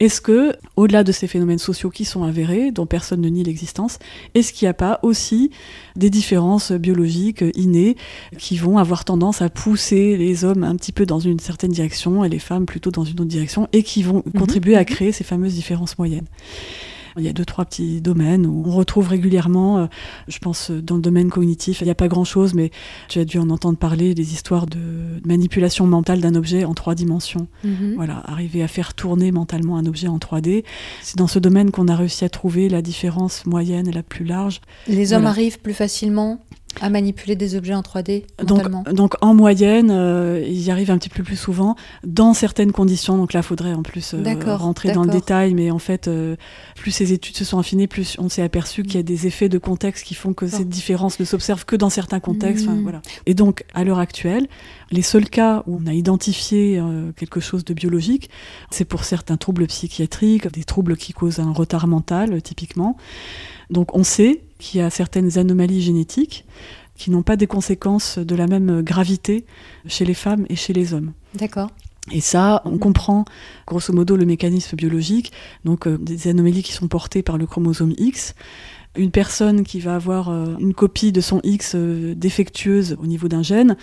est-ce 0.00 0.20
que, 0.20 0.54
au-delà 0.76 1.02
de 1.02 1.10
ces 1.10 1.26
phénomènes 1.26 1.58
sociaux 1.58 1.90
qui 1.90 2.04
sont 2.04 2.22
avérés, 2.22 2.70
dont 2.70 2.86
personne 2.86 3.20
ne 3.20 3.28
nie 3.28 3.42
l'existence, 3.42 3.98
est-ce 4.34 4.52
qu'il 4.52 4.66
n'y 4.66 4.70
a 4.70 4.74
pas 4.74 5.00
aussi 5.02 5.50
des 5.96 6.08
différences 6.08 6.70
biologiques 6.70 7.44
innées 7.56 7.96
qui 8.38 8.58
vont 8.58 8.78
avoir 8.78 9.04
tendance 9.04 9.42
à 9.42 9.48
pousser 9.48 10.16
les 10.16 10.44
hommes 10.44 10.62
un 10.62 10.76
petit 10.76 10.92
peu 10.92 11.04
dans 11.04 11.18
une 11.18 11.40
certaine 11.40 11.72
direction 11.72 12.24
et 12.24 12.28
les 12.28 12.38
femmes 12.38 12.64
plutôt 12.64 12.92
dans 12.92 13.04
une 13.04 13.14
autre 13.14 13.24
direction 13.24 13.68
et 13.72 13.82
qui 13.82 14.04
vont 14.04 14.22
contribuer 14.36 14.76
à 14.76 14.84
créer 14.84 15.10
ces 15.10 15.24
fameuses 15.24 15.54
différences 15.54 15.98
moyennes? 15.98 16.26
Il 17.18 17.24
y 17.24 17.28
a 17.28 17.32
deux, 17.32 17.44
trois 17.44 17.64
petits 17.64 18.00
domaines 18.00 18.46
où 18.46 18.64
on 18.66 18.70
retrouve 18.70 19.08
régulièrement, 19.08 19.78
euh, 19.78 19.86
je 20.28 20.38
pense, 20.38 20.70
euh, 20.70 20.80
dans 20.80 20.96
le 20.96 21.02
domaine 21.02 21.30
cognitif, 21.30 21.80
il 21.80 21.84
n'y 21.84 21.90
a 21.90 21.94
pas 21.94 22.08
grand-chose, 22.08 22.54
mais 22.54 22.70
tu 23.08 23.18
as 23.18 23.24
dû 23.24 23.38
en 23.38 23.50
entendre 23.50 23.78
parler, 23.78 24.14
des 24.14 24.32
histoires 24.32 24.66
de 24.66 24.78
manipulation 25.24 25.86
mentale 25.86 26.20
d'un 26.20 26.34
objet 26.34 26.64
en 26.64 26.74
trois 26.74 26.94
dimensions. 26.94 27.48
Mhm. 27.64 27.94
Voilà, 27.96 28.22
arriver 28.26 28.62
à 28.62 28.68
faire 28.68 28.94
tourner 28.94 29.32
mentalement 29.32 29.76
un 29.76 29.86
objet 29.86 30.08
en 30.08 30.18
3D. 30.18 30.64
C'est 31.02 31.16
dans 31.18 31.26
ce 31.26 31.38
domaine 31.38 31.70
qu'on 31.70 31.88
a 31.88 31.96
réussi 31.96 32.24
à 32.24 32.28
trouver 32.28 32.68
la 32.68 32.82
différence 32.82 33.46
moyenne 33.46 33.88
et 33.88 33.92
la 33.92 34.02
plus 34.02 34.24
large. 34.24 34.60
les 34.86 35.12
hommes 35.12 35.22
Voilà. 35.22 35.30
arrivent 35.30 35.60
plus 35.60 35.74
facilement 35.74 36.40
à 36.80 36.90
manipuler 36.90 37.34
des 37.34 37.56
objets 37.56 37.74
en 37.74 37.80
3D 37.80 38.24
mentalement. 38.40 38.82
Donc, 38.82 38.94
donc 38.94 39.14
en 39.20 39.34
moyenne, 39.34 39.90
euh, 39.90 40.44
ils 40.46 40.66
y 40.66 40.70
arrivent 40.70 40.90
un 40.90 40.98
petit 40.98 41.08
peu 41.08 41.22
plus 41.22 41.36
souvent 41.36 41.76
dans 42.04 42.34
certaines 42.34 42.72
conditions. 42.72 43.16
Donc 43.16 43.32
là, 43.32 43.40
il 43.40 43.44
faudrait 43.44 43.72
en 43.72 43.82
plus 43.82 44.14
euh, 44.14 44.56
rentrer 44.56 44.92
dans 44.92 45.02
le 45.02 45.10
détail, 45.10 45.54
mais 45.54 45.70
en 45.70 45.78
fait, 45.78 46.08
euh, 46.08 46.36
plus 46.76 46.90
ces 46.90 47.07
études 47.12 47.36
se 47.36 47.44
sont 47.44 47.58
affinées, 47.58 47.86
plus 47.86 48.16
on 48.18 48.28
s'est 48.28 48.42
aperçu 48.42 48.82
qu'il 48.82 48.94
y 48.94 48.98
a 48.98 49.02
des 49.02 49.26
effets 49.26 49.48
de 49.48 49.58
contexte 49.58 50.04
qui 50.04 50.14
font 50.14 50.32
que 50.34 50.46
cette 50.46 50.68
différence 50.68 51.18
ne 51.20 51.24
s'observe 51.24 51.64
que 51.64 51.76
dans 51.76 51.90
certains 51.90 52.20
contextes. 52.20 52.66
Enfin, 52.66 52.76
Mm. 52.76 52.82
voilà. 52.82 53.02
Et 53.26 53.34
donc, 53.34 53.64
à 53.74 53.84
l'heure 53.84 53.98
actuelle, 53.98 54.46
les 54.90 55.02
seuls 55.02 55.28
cas 55.28 55.62
où 55.66 55.80
on 55.82 55.86
a 55.86 55.92
identifié 55.94 56.78
euh, 56.78 57.12
quelque 57.12 57.40
chose 57.40 57.64
de 57.64 57.74
biologique, 57.74 58.30
c'est 58.70 58.84
pour 58.84 59.04
certains 59.04 59.36
troubles 59.36 59.66
psychiatriques, 59.66 60.50
des 60.52 60.64
troubles 60.64 60.96
qui 60.96 61.12
causent 61.12 61.40
un 61.40 61.52
retard 61.52 61.86
mental, 61.86 62.40
typiquement. 62.42 62.96
Donc, 63.70 63.94
on 63.96 64.04
sait 64.04 64.40
qu'il 64.58 64.80
y 64.80 64.82
a 64.82 64.90
certaines 64.90 65.38
anomalies 65.38 65.82
génétiques 65.82 66.44
qui 66.96 67.10
n'ont 67.10 67.22
pas 67.22 67.36
des 67.36 67.46
conséquences 67.46 68.18
de 68.18 68.34
la 68.34 68.46
même 68.48 68.82
gravité 68.82 69.44
chez 69.86 70.04
les 70.04 70.14
femmes 70.14 70.46
et 70.48 70.56
chez 70.56 70.72
les 70.72 70.94
hommes. 70.94 71.12
D'accord. 71.34 71.70
Et 72.12 72.20
ça, 72.20 72.62
on 72.64 72.72
Mhm. 72.72 72.78
comprend 72.78 73.24
grosso 73.66 73.92
modo 73.92 74.16
le 74.16 74.24
mécanisme 74.26 74.76
biologique, 74.76 75.32
donc 75.64 75.86
euh, 75.86 75.98
des 75.98 76.28
anomalies 76.28 76.62
qui 76.62 76.72
sont 76.72 76.88
portées 76.88 77.22
par 77.22 77.36
le 77.38 77.46
chromosome 77.46 77.92
X. 77.98 78.34
Une 78.96 79.10
personne 79.10 79.62
qui 79.64 79.78
va 79.80 79.94
avoir 79.94 80.30
euh, 80.30 80.56
une 80.58 80.74
copie 80.74 81.12
de 81.12 81.20
son 81.20 81.40
X 81.44 81.74
euh, 81.76 82.14
défectueuse 82.16 82.96
au 83.00 83.06
niveau 83.06 83.28
d'un 83.28 83.42
gène, 83.42 83.76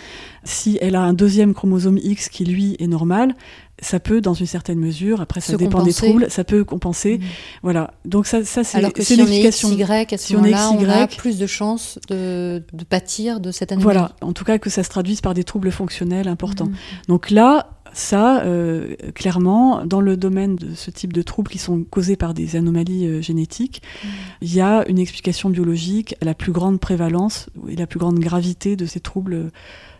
si 0.44 0.78
elle 0.82 0.94
a 0.96 1.02
un 1.02 1.14
deuxième 1.14 1.54
chromosome 1.54 1.96
X 2.02 2.28
qui 2.28 2.44
lui 2.44 2.76
est 2.80 2.88
normal, 2.88 3.34
ça 3.80 4.00
peut, 4.00 4.20
dans 4.20 4.34
une 4.34 4.46
certaine 4.46 4.78
mesure, 4.78 5.20
après 5.20 5.40
ça 5.40 5.56
dépend 5.56 5.78
compenser. 5.78 5.86
des 6.02 6.08
troubles, 6.08 6.26
ça 6.30 6.44
peut 6.44 6.64
compenser. 6.64 7.18
Mhm. 7.18 7.24
Voilà. 7.62 7.94
Donc 8.04 8.26
ça, 8.26 8.44
ça 8.44 8.64
c'est 8.64 8.80
que 8.92 9.02
c'est 9.02 9.14
si 9.14 9.20
on 9.22 9.26
est 9.26 9.42
l'explication. 9.42 9.68
XY, 9.70 9.82
à 9.84 10.18
ce 10.18 10.26
Si 10.26 10.36
on 10.36 10.88
a 10.90 11.06
plus 11.06 11.38
de 11.38 11.46
chances 11.46 11.98
de, 12.08 12.62
de 12.72 12.84
pâtir 12.84 13.38
de 13.40 13.52
cette 13.52 13.72
anomalie. 13.72 13.84
Voilà. 13.98 14.12
En 14.22 14.32
tout 14.32 14.44
cas, 14.44 14.58
que 14.58 14.70
ça 14.70 14.82
se 14.82 14.88
traduise 14.90 15.20
par 15.20 15.34
des 15.34 15.44
troubles 15.44 15.70
fonctionnels 15.70 16.26
importants. 16.28 16.66
Mhm. 16.66 16.74
Donc 17.08 17.30
là, 17.30 17.70
ça, 17.98 18.42
euh, 18.42 18.94
clairement, 19.14 19.86
dans 19.86 20.02
le 20.02 20.18
domaine 20.18 20.56
de 20.56 20.74
ce 20.74 20.90
type 20.90 21.14
de 21.14 21.22
troubles 21.22 21.50
qui 21.50 21.56
sont 21.58 21.82
causés 21.82 22.16
par 22.16 22.34
des 22.34 22.54
anomalies 22.54 23.06
euh, 23.06 23.22
génétiques, 23.22 23.80
Mhm. 24.04 24.10
il 24.42 24.54
y 24.54 24.60
a 24.60 24.86
une 24.88 24.98
explication 24.98 25.48
biologique 25.48 26.14
à 26.20 26.26
la 26.26 26.34
plus 26.34 26.52
grande 26.52 26.78
prévalence 26.78 27.48
et 27.68 27.74
la 27.74 27.86
plus 27.86 27.98
grande 27.98 28.18
gravité 28.18 28.76
de 28.76 28.84
ces 28.84 29.00
troubles 29.00 29.50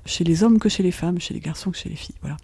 chez 0.04 0.24
les 0.24 0.42
hommes 0.44 0.58
que 0.58 0.68
chez 0.68 0.82
les 0.82 0.90
femmes, 0.90 1.18
chez 1.20 1.32
les 1.32 1.40
garçons 1.40 1.70
que 1.70 1.78
chez 1.78 1.88
les 1.88 1.96
filles. 1.96 2.16
Voilà. 2.20 2.36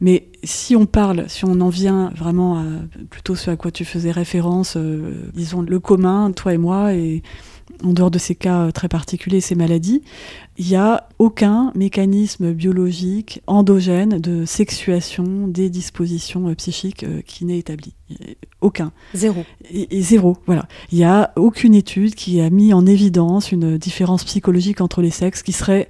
Mais 0.00 0.28
si 0.42 0.74
on 0.76 0.84
parle, 0.84 1.24
si 1.28 1.44
on 1.44 1.60
en 1.60 1.68
vient 1.68 2.10
vraiment 2.16 2.58
à 2.58 2.64
plutôt 3.08 3.34
ce 3.36 3.50
à 3.52 3.56
quoi 3.56 3.70
tu 3.70 3.84
faisais 3.84 4.10
référence, 4.10 4.76
euh, 4.76 5.30
disons 5.32 5.62
le 5.62 5.78
commun, 5.80 6.32
toi 6.32 6.52
et 6.52 6.58
moi, 6.58 6.92
et 6.92 7.22
en 7.84 7.92
dehors 7.92 8.10
de 8.10 8.18
ces 8.18 8.34
cas 8.34 8.72
très 8.72 8.88
particuliers, 8.88 9.40
ces 9.40 9.54
maladies, 9.54 10.02
il 10.56 10.66
n'y 10.66 10.76
a 10.76 11.08
aucun 11.18 11.72
mécanisme 11.74 12.52
biologique 12.52 13.42
endogène 13.46 14.18
de 14.18 14.44
sexuation 14.44 15.46
des 15.48 15.68
dispositions 15.68 16.48
euh, 16.48 16.54
psychiques 16.54 17.04
euh, 17.04 17.20
qui 17.22 17.44
n'est 17.44 17.58
établi. 17.58 17.94
Aucun. 18.60 18.92
Zéro. 19.14 19.44
Et, 19.70 19.98
et 19.98 20.02
zéro, 20.02 20.36
voilà. 20.46 20.66
Il 20.92 20.98
n'y 20.98 21.04
a 21.04 21.32
aucune 21.36 21.74
étude 21.74 22.14
qui 22.14 22.40
a 22.40 22.50
mis 22.50 22.72
en 22.72 22.86
évidence 22.86 23.52
une 23.52 23.76
différence 23.78 24.24
psychologique 24.24 24.80
entre 24.80 25.02
les 25.02 25.10
sexes 25.10 25.42
qui 25.42 25.52
serait 25.52 25.88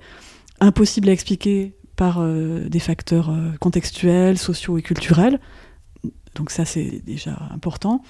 impossible 0.60 1.08
à 1.08 1.12
expliquer 1.12 1.74
par 1.96 2.18
euh, 2.20 2.68
des 2.68 2.78
facteurs 2.78 3.30
euh, 3.30 3.52
contextuels, 3.58 4.38
sociaux 4.38 4.78
et 4.78 4.82
culturels. 4.82 5.40
Donc 6.34 6.50
ça, 6.50 6.64
c'est 6.64 7.02
déjà 7.04 7.48
important. 7.50 8.02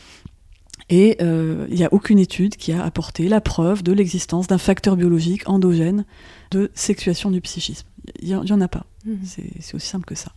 Et 0.88 1.16
euh, 1.20 1.66
il 1.68 1.74
n'y 1.76 1.84
a 1.84 1.92
aucune 1.92 2.18
étude 2.18 2.56
qui 2.56 2.72
a 2.72 2.84
apporté 2.84 3.28
la 3.28 3.40
preuve 3.40 3.82
de 3.82 3.92
l'existence 3.92 4.46
d'un 4.46 4.58
facteur 4.58 4.96
biologique 4.96 5.48
endogène 5.48 6.04
de 6.52 6.70
sexuation 6.74 7.30
du 7.30 7.40
psychisme. 7.40 7.86
Il 8.22 8.28
n'y 8.28 8.52
en 8.52 8.60
a 8.60 8.68
pas. 8.68 8.86
Mhm. 9.04 9.18
C'est 9.60 9.74
aussi 9.74 9.86
simple 9.88 10.04
que 10.06 10.14
ça. 10.14 10.30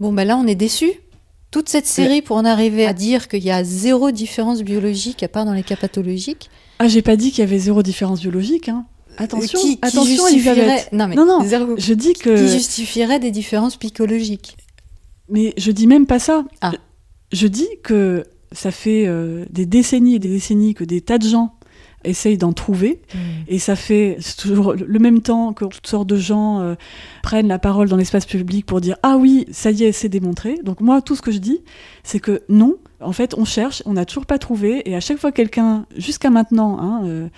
Bon, 0.00 0.12
ben 0.12 0.24
là, 0.24 0.36
on 0.36 0.46
est 0.46 0.54
déçus. 0.56 0.92
Toute 1.50 1.68
cette 1.68 1.86
série 1.86 2.20
pour 2.20 2.36
en 2.36 2.44
arriver 2.44 2.84
à 2.84 2.92
dire 2.92 3.28
qu'il 3.28 3.44
y 3.44 3.50
a 3.52 3.62
zéro 3.62 4.10
différence 4.10 4.62
biologique 4.62 5.22
à 5.22 5.28
part 5.28 5.44
dans 5.44 5.52
les 5.52 5.62
cas 5.62 5.76
pathologiques. 5.76 6.50
Ah, 6.80 6.88
j'ai 6.88 7.02
pas 7.02 7.14
dit 7.14 7.30
qu'il 7.30 7.38
y 7.38 7.46
avait 7.46 7.58
zéro 7.60 7.84
différence 7.84 8.20
biologique. 8.20 8.68
Hein. 8.68 8.84
Attention, 9.16 9.60
Euh, 9.60 9.62
qui, 9.62 9.78
qui 9.78 9.86
attention, 9.86 10.26
justifierait- 10.26 10.60
Elisabeth. 10.62 10.88
Non, 10.92 11.06
mais 11.06 11.14
Non, 11.14 11.24
non, 11.24 11.44
zéro- 11.46 11.76
Je 11.78 11.94
dis 11.94 12.14
que. 12.14 12.36
Qui 12.36 12.52
justifierait 12.52 13.20
des 13.20 13.30
différences 13.30 13.76
psychologiques? 13.76 14.56
Mais 15.28 15.54
je 15.56 15.70
dis 15.70 15.86
même 15.86 16.06
pas 16.06 16.18
ça. 16.18 16.44
Ah. 16.60 16.72
Je 17.30 17.46
dis 17.46 17.68
que 17.84 18.24
ça 18.52 18.70
fait 18.70 19.06
euh, 19.06 19.44
des 19.50 19.66
décennies 19.66 20.16
et 20.16 20.18
des 20.18 20.28
décennies 20.28 20.74
que 20.74 20.84
des 20.84 21.00
tas 21.00 21.18
de 21.18 21.28
gens 21.28 21.54
essayent 22.04 22.38
d'en 22.38 22.52
trouver. 22.52 23.00
Et 23.48 23.58
ça 23.58 23.76
fait 23.76 24.18
toujours 24.38 24.74
le 24.74 24.98
même 24.98 25.20
temps 25.20 25.52
que 25.52 25.64
toutes 25.64 25.86
sortes 25.86 26.06
de 26.06 26.16
gens 26.16 26.60
euh, 26.60 26.74
prennent 27.22 27.48
la 27.48 27.58
parole 27.58 27.88
dans 27.88 27.96
l'espace 27.96 28.26
public 28.26 28.66
pour 28.66 28.80
dire 28.80 28.96
Ah 29.02 29.16
oui, 29.16 29.46
ça 29.50 29.70
y 29.70 29.84
est, 29.84 29.92
c'est 29.92 30.08
démontré. 30.08 30.58
Donc 30.62 30.80
moi, 30.80 31.00
tout 31.00 31.16
ce 31.16 31.22
que 31.22 31.32
je 31.32 31.38
dis, 31.38 31.60
c'est 32.02 32.20
que 32.20 32.42
non. 32.48 32.76
En 33.00 33.12
fait, 33.12 33.34
on 33.36 33.44
cherche, 33.44 33.82
on 33.86 33.94
n'a 33.94 34.04
toujours 34.04 34.26
pas 34.26 34.38
trouvé, 34.38 34.88
et 34.88 34.94
à 34.94 35.00
chaque 35.00 35.18
fois 35.18 35.32
quelqu'un, 35.32 35.86
jusqu'à 35.96 36.30
maintenant, 36.30 36.78
hein, 36.80 37.02
euh, 37.04 37.28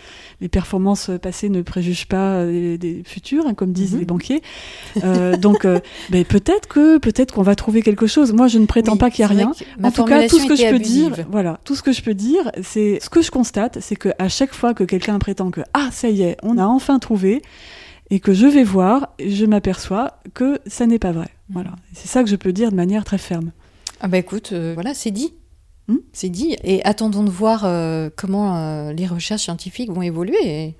les 0.41 0.49
performances 0.49 1.11
passées 1.21 1.49
ne 1.49 1.63
préjugent 1.63 2.07
pas 2.07 2.45
des, 2.45 2.79
des 2.79 3.03
futures, 3.05 3.47
hein, 3.47 3.55
comme 3.55 3.73
disent 3.73 3.95
Mhm. 3.95 3.99
les 4.01 4.05
banquiers. 4.05 4.43
Euh, 5.05 5.37
donc, 5.37 5.65
euh, 5.65 5.81
ben, 6.11 6.25
peut-être 6.25 6.69
que 6.69 6.99
peut-être 6.99 7.33
qu'on 7.33 7.43
va 7.43 7.55
trouver 7.55 7.83
quelque 7.83 8.07
chose. 8.07 8.33
Moi, 8.33 8.49
je 8.49 8.59
ne 8.59 8.67
prétends 8.67 8.93
Oui, 8.93 8.99
pas 8.99 9.11
qu'il 9.11 9.23
y 9.23 9.25
a 9.25 9.29
rien. 9.29 9.53
En 9.83 9.91
tout 9.91 10.05
cas, 10.05 10.29
tout 10.29 10.39
ce 10.39 10.47
que 10.47 10.57
je 10.57 10.69
peux 10.71 10.79
dire, 10.79 11.13
voilà, 11.31 11.59
tout 11.65 11.75
ce 11.75 11.83
que 11.83 11.93
je 11.93 12.03
peux 12.03 12.15
dire, 12.15 12.51
c'est 12.63 12.99
ce 13.03 13.09
que 13.09 13.23
je 13.23 13.31
constate, 13.31 13.79
c'est 13.81 13.97
que 13.97 14.11
à 14.19 14.29
chaque 14.29 14.55
fois 14.55 14.75
que 14.75 14.85
quelqu'un 14.85 15.19
prétend 15.19 15.51
que 15.51 15.63
ah 15.75 15.89
ça 15.93 16.09
y 16.11 16.23
est, 16.23 16.37
on 16.43 16.59
a 16.59 16.65
enfin 16.67 16.99
trouvé, 16.99 17.43
et 18.11 18.21
que 18.21 18.33
je 18.35 18.47
vais 18.47 18.63
voir, 18.63 19.15
je 19.25 19.47
m'aperçois 19.47 20.19
que 20.35 20.61
ça 20.67 20.87
n'est 20.87 20.99
pas 21.01 21.13
vrai. 21.13 21.29
Voilà, 21.51 21.71
c'est 21.93 22.09
ça 22.09 22.23
que 22.23 22.31
je 22.31 22.37
peux 22.37 22.53
dire 22.53 22.71
de 22.71 22.77
manière 22.77 23.05
très 23.05 23.19
ferme. 23.19 23.51
Ah 24.01 24.09
bah 24.09 24.19
écoute, 24.19 24.51
euh, 24.53 24.73
voilà, 24.75 24.95
c'est 24.95 25.11
dit. 25.11 25.33
Hmm 25.89 25.97
c'est 26.13 26.29
dit. 26.31 26.57
Et 26.65 26.85
attendons 26.85 27.23
de 27.23 27.31
voir 27.31 27.63
euh, 27.65 28.11
comment 28.17 28.57
euh, 28.57 28.93
les 28.93 29.07
recherches 29.07 29.43
scientifiques 29.43 29.91
vont 29.91 30.03
évoluer. 30.03 30.37
Et 30.45 30.75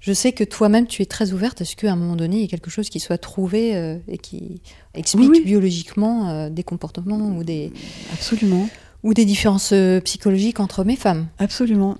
Je 0.00 0.12
sais 0.12 0.32
que 0.32 0.42
toi-même, 0.44 0.86
tu 0.86 1.02
es 1.02 1.06
très 1.06 1.32
ouverte 1.32 1.60
à 1.60 1.64
ce 1.64 1.76
qu'à 1.76 1.92
un 1.92 1.96
moment 1.96 2.16
donné, 2.16 2.36
il 2.36 2.42
y 2.42 2.44
ait 2.44 2.48
quelque 2.48 2.70
chose 2.70 2.88
qui 2.88 2.98
soit 3.00 3.18
trouvé 3.18 3.76
euh, 3.76 3.98
et 4.08 4.18
qui 4.18 4.60
explique 4.94 5.30
Oui, 5.30 5.42
biologiquement 5.44 6.48
des 6.50 6.62
comportements 6.64 7.16
ou 7.36 7.44
des, 7.44 7.72
Absolument, 8.12 8.68
ou 9.02 9.14
des 9.14 9.24
différences 9.24 9.72
psychologiques 10.04 10.58
entre 10.60 10.80
hommes 10.80 10.90
et 10.90 10.96
femmes. 10.96 11.28
absolument. 11.38 11.96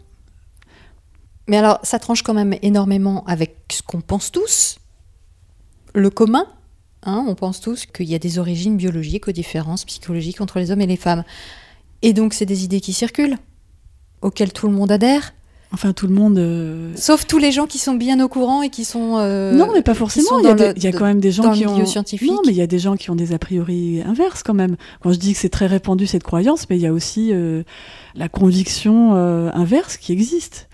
Mais 1.47 1.59
alors, 1.59 1.79
ça 1.83 1.99
tranche 1.99 2.23
quand 2.23 2.35
même 2.35 2.57
énormément 2.63 3.23
avec 3.27 3.57
ce 3.71 3.83
qu'on 3.83 4.01
pense 4.01 4.33
tous, 4.33 4.79
le 5.95 6.09
commun. 6.11 6.47
hein, 7.03 7.25
on 7.29 7.35
pense 7.35 7.61
tous 7.61 7.85
qu'il 7.87 8.07
y 8.07 8.15
a 8.15 8.19
des 8.19 8.39
origines 8.39 8.77
biologiques 8.79 9.29
aux 9.29 9.33
différences 9.33 9.85
psychologiques 9.85 10.41
entre 10.41 10.59
les 10.59 10.71
hommes 10.71 10.81
et 10.81 10.87
les 10.87 10.97
femmes. 10.97 11.23
Et 12.05 12.13
donc, 12.13 12.35
c'est 12.35 12.47
des 12.47 12.65
idées 12.65 12.81
qui 12.81 12.93
circulent, 12.93 13.39
auxquelles 14.23 14.53
tout 14.53 14.67
le 14.69 14.75
monde 14.75 14.93
adhère, 14.93 15.35
Enfin, 15.73 15.93
tout 15.93 16.07
le 16.07 16.15
monde. 16.15 16.39
euh, 16.39 16.93
sauf 16.95 17.27
tous 17.27 17.39
les 17.39 17.51
gens 17.51 17.67
qui 17.67 17.79
sont 17.79 17.95
bien 17.95 18.21
au 18.25 18.29
courant 18.29 18.63
et 18.63 18.69
qui 18.71 18.85
sont. 18.85 19.17
euh, 19.19 19.53
non, 19.53 19.71
mais 19.75 19.83
pas 19.83 19.95
forcément. 19.95 20.39
Il 20.39 20.45
y, 20.45 20.47
a 20.47 20.51
dans 20.51 20.55
des- 20.57 20.69
le- 20.69 20.75
il 20.77 20.85
y 20.85 20.87
a 20.87 20.93
de- 20.93 20.97
quand 20.99 21.05
même 21.07 21.19
des 21.19 21.33
gens 21.33 21.43
qui 21.53 21.67
ont. 21.67 21.75
Non, 22.29 22.43
mais 22.47 22.53
il 22.53 22.57
y 22.57 22.63
a 22.63 22.69
des 22.69 22.79
gens 22.79 22.95
qui 22.97 23.11
ont 23.11 23.17
des 23.17 23.33
a 23.33 23.39
priori 23.41 24.01
inverses 24.07 24.45
quand 24.45 24.55
même. 24.55 24.77
Quand 25.03 25.13
je 25.13 25.19
dis 25.19 25.33
que 25.33 25.39
c'est 25.41 25.49
très 25.49 25.67
répandu 25.67 26.07
cette 26.07 26.23
croyance, 26.23 26.71
mais 26.71 26.77
il 26.77 26.83
y 26.83 26.87
a 26.87 26.93
aussi 26.93 27.31
euh, 27.33 27.65
la 28.15 28.29
conviction 28.29 29.15
inverse 29.15 29.97
qui 29.97 30.13
existe. 30.13 30.69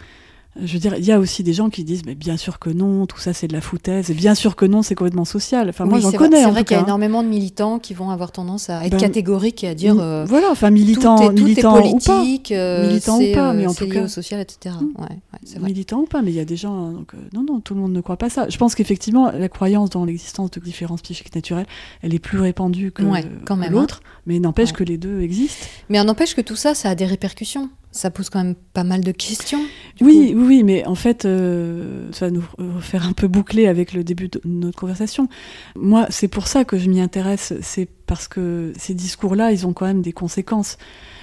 Je 0.60 0.72
veux 0.72 0.80
dire, 0.80 0.94
il 0.98 1.04
y 1.04 1.12
a 1.12 1.20
aussi 1.20 1.44
des 1.44 1.52
gens 1.52 1.70
qui 1.70 1.84
disent, 1.84 2.02
mais 2.04 2.16
bien 2.16 2.36
sûr 2.36 2.58
que 2.58 2.70
non, 2.70 3.06
tout 3.06 3.18
ça 3.20 3.32
c'est 3.32 3.46
de 3.46 3.52
la 3.52 3.60
foutaise, 3.60 4.10
et 4.10 4.14
bien 4.14 4.34
sûr 4.34 4.56
que 4.56 4.64
non, 4.66 4.82
c'est 4.82 4.96
complètement 4.96 5.24
social. 5.24 5.68
Enfin, 5.68 5.84
moi 5.84 6.00
j'en 6.00 6.10
connais 6.10 6.38
C'est 6.40 6.44
en 6.44 6.50
vrai 6.50 6.64
qu'il 6.64 6.76
y 6.76 6.80
a 6.80 6.82
énormément 6.82 7.22
de 7.22 7.28
militants 7.28 7.78
qui 7.78 7.94
vont 7.94 8.10
avoir 8.10 8.32
tendance 8.32 8.68
à 8.68 8.84
être 8.84 8.90
Ben, 8.90 8.98
catégoriques 8.98 9.62
et 9.62 9.68
à 9.68 9.74
dire. 9.76 9.94
euh, 10.00 10.24
voilà, 10.24 10.48
enfin 10.50 10.66
tout 10.68 10.74
militant, 10.74 11.30
est, 11.30 11.34
tout 11.36 11.46
est 11.46 11.64
ou 11.64 11.98
pas. 11.98 12.22
euh, 12.50 12.88
Militant 12.88 13.18
ou 13.20 13.32
pas, 13.32 13.52
mais 13.52 13.64
euh, 13.64 13.68
en 13.68 13.72
c'est 13.72 13.78
tout 13.78 13.84
lié 13.84 13.90
cas- 13.92 14.04
au 14.04 14.08
social, 14.08 14.40
etc. 14.40 14.74
Mm. 14.80 15.00
Ouais, 15.00 15.08
vrai. 15.56 15.68
militant 15.68 16.00
ou 16.00 16.06
pas, 16.06 16.20
mais 16.20 16.32
il 16.32 16.36
y 16.36 16.40
a 16.40 16.44
des 16.44 16.56
gens. 16.56 16.74
hein, 16.88 16.92
Donc, 16.94 17.14
euh, 17.14 17.18
non, 17.32 17.44
non, 17.44 17.60
tout 17.60 17.74
le 17.74 17.80
monde 17.80 17.92
ne 17.92 18.00
croit 18.00 18.16
pas 18.16 18.28
ça. 18.28 18.48
Je 18.48 18.58
pense 18.58 18.74
qu'effectivement, 18.74 19.30
la 19.30 19.48
croyance 19.48 19.90
dans 19.90 20.04
l'existence 20.04 20.50
de 20.50 20.60
différences 20.60 21.00
psychiques 21.02 21.32
naturelles, 21.34 21.66
elle 22.02 22.12
est 22.12 22.18
plus 22.18 22.40
répandue 22.40 22.90
que, 22.90 23.04
Ouais, 23.04 23.24
même, 23.56 23.70
l'autre, 23.72 24.00
mais 24.26 24.40
n'empêche 24.40 24.72
que 24.72 24.82
les 24.82 24.98
deux 24.98 25.20
existent. 25.20 25.66
Mais 25.90 26.00
on 26.00 26.04
n'empêche 26.04 26.34
que 26.34 26.40
tout 26.40 26.56
ça, 26.56 26.74
ça 26.74 26.90
a 26.90 26.94
des 26.96 27.06
répercussions. 27.06 27.70
Ça 27.92 28.10
pose 28.10 28.30
quand 28.30 28.42
même 28.42 28.54
pas 28.72 28.84
mal 28.84 29.02
de 29.02 29.12
questions. 29.12 29.60
Oui, 30.00 30.32
coup. 30.32 30.46
oui, 30.46 30.62
mais 30.62 30.86
en 30.86 30.94
fait, 30.94 31.24
euh, 31.24 32.08
ça 32.12 32.26
va 32.26 32.30
nous 32.30 32.44
faire 32.80 33.06
un 33.06 33.12
peu 33.12 33.26
boucler 33.26 33.66
avec 33.66 33.92
le 33.92 34.04
début 34.04 34.28
de 34.28 34.40
notre 34.44 34.78
conversation. 34.78 35.28
Moi, 35.74 36.06
c'est 36.10 36.28
pour 36.28 36.46
ça 36.46 36.64
que 36.64 36.78
je 36.78 36.88
m'y 36.88 37.00
intéresse, 37.00 37.52
c'est 37.62 37.88
parce 38.06 38.28
que 38.28 38.72
ces 38.76 38.94
discours-là, 38.94 39.52
ils 39.52 39.66
ont 39.66 39.72
quand 39.72 39.86
même 39.86 40.02
des 40.02 40.12
conséquences. 40.12 40.78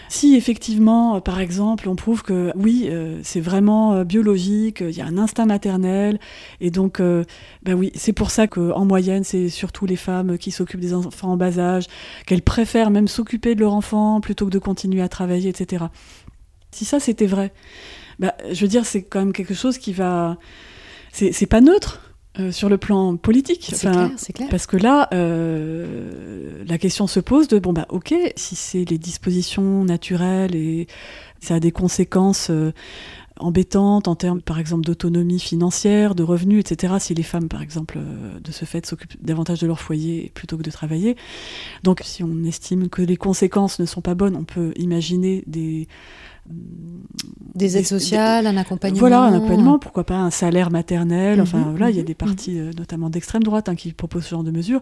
Si 0.09 0.35
effectivement, 0.35 1.17
euh, 1.17 1.19
par 1.19 1.39
exemple, 1.39 1.89
on 1.89 1.95
prouve 1.95 2.23
que 2.23 2.51
oui, 2.55 2.87
euh, 2.89 3.19
c'est 3.23 3.41
vraiment 3.41 3.93
euh, 3.93 4.03
biologique, 4.03 4.81
il 4.81 4.95
y 4.95 5.01
a 5.01 5.05
un 5.05 5.17
instinct 5.17 5.45
maternel, 5.45 6.19
et 6.61 6.71
donc, 6.71 6.99
euh, 6.99 7.23
ben 7.63 7.73
oui, 7.73 7.91
c'est 7.95 8.13
pour 8.13 8.31
ça 8.31 8.47
que 8.47 8.71
en 8.71 8.85
moyenne, 8.85 9.23
c'est 9.23 9.49
surtout 9.49 9.85
les 9.85 9.95
femmes 9.95 10.37
qui 10.37 10.51
s'occupent 10.51 10.79
des 10.79 10.93
enfants 10.93 11.31
en 11.31 11.37
bas 11.37 11.59
âge, 11.59 11.87
qu'elles 12.25 12.41
préfèrent 12.41 12.89
même 12.89 13.07
s'occuper 13.07 13.55
de 13.55 13.61
leur 13.61 13.73
enfant 13.73 14.21
plutôt 14.21 14.45
que 14.45 14.51
de 14.51 14.59
continuer 14.59 15.01
à 15.01 15.09
travailler, 15.09 15.49
etc. 15.49 15.85
Si 16.77 16.85
ça 16.85 16.99
c'était 16.99 17.25
vrai, 17.25 17.51
bah, 18.19 18.35
je 18.51 18.61
veux 18.61 18.67
dire, 18.67 18.85
c'est 18.85 19.01
quand 19.01 19.19
même 19.19 19.33
quelque 19.33 19.55
chose 19.55 19.79
qui 19.79 19.93
va. 19.93 20.37
C'est 21.11 21.47
pas 21.47 21.61
neutre 21.61 22.13
euh, 22.39 22.51
sur 22.51 22.69
le 22.69 22.77
plan 22.77 23.17
politique. 23.17 23.71
C'est 23.73 23.87
Enfin, 23.87 24.07
clair, 24.07 24.11
c'est 24.17 24.33
clair. 24.33 24.49
Parce 24.49 24.67
que 24.67 24.77
là, 24.77 25.07
euh, 25.11 26.63
la 26.67 26.77
question 26.77 27.07
se 27.07 27.19
pose 27.19 27.47
de 27.47 27.57
bon, 27.57 27.73
bah, 27.73 27.87
ok, 27.89 28.13
si 28.35 28.55
c'est 28.55 28.85
les 28.87 28.99
dispositions 28.99 29.83
naturelles 29.85 30.53
et 30.55 30.85
ça 31.41 31.55
a 31.55 31.59
des 31.59 31.71
conséquences. 31.71 32.49
euh, 32.51 32.71
embêtantes 33.39 34.07
en 34.07 34.15
termes, 34.15 34.41
par 34.41 34.57
exemple, 34.57 34.83
d'autonomie 34.83 35.39
financière, 35.39 36.15
de 36.15 36.23
revenus, 36.23 36.59
etc. 36.59 36.95
Si 36.99 37.13
les 37.13 37.21
femmes, 37.21 37.49
par 37.49 37.61
exemple, 37.61 37.99
de 38.43 38.51
ce 38.51 38.65
fait, 38.65 38.83
s'occupent 38.87 39.23
davantage 39.23 39.59
de 39.59 39.67
leur 39.67 39.79
foyer 39.79 40.31
plutôt 40.33 40.57
que 40.57 40.63
de 40.63 40.71
travailler. 40.71 41.15
Donc, 41.83 42.01
si 42.03 42.23
on 42.23 42.43
estime 42.45 42.89
que 42.89 43.03
les 43.03 43.15
conséquences 43.15 43.79
ne 43.79 43.85
sont 43.85 44.01
pas 44.01 44.15
bonnes, 44.15 44.35
on 44.35 44.43
peut 44.43 44.73
imaginer 44.75 45.43
des, 45.45 45.87
Des 47.55 47.75
aides 47.75 47.83
des- 47.83 47.87
sociales, 47.89 48.45
un 48.45 48.55
accompagnement. 48.57 48.99
voilà, 48.99 49.21
un 49.23 49.33
accompagnement, 49.33 49.79
pourquoi 49.79 50.03
pas 50.03 50.15
un 50.17 50.29
salaire 50.29 50.69
maternel. 50.69 51.41
Enfin, 51.41 51.57
Mhm, 51.59 51.69
voilà, 51.71 51.89
il 51.89 51.95
y 51.95 51.99
a 51.99 52.01
mhm, 52.03 52.07
des 52.07 52.13
partis, 52.13 52.59
euh, 52.59 52.71
notamment 52.77 53.09
d'extrême 53.09 53.41
droite, 53.43 53.67
hein, 53.67 53.75
qui 53.75 53.93
proposent 53.93 54.25
ce 54.25 54.29
genre 54.31 54.43
de 54.43 54.51
mesures. 54.51 54.81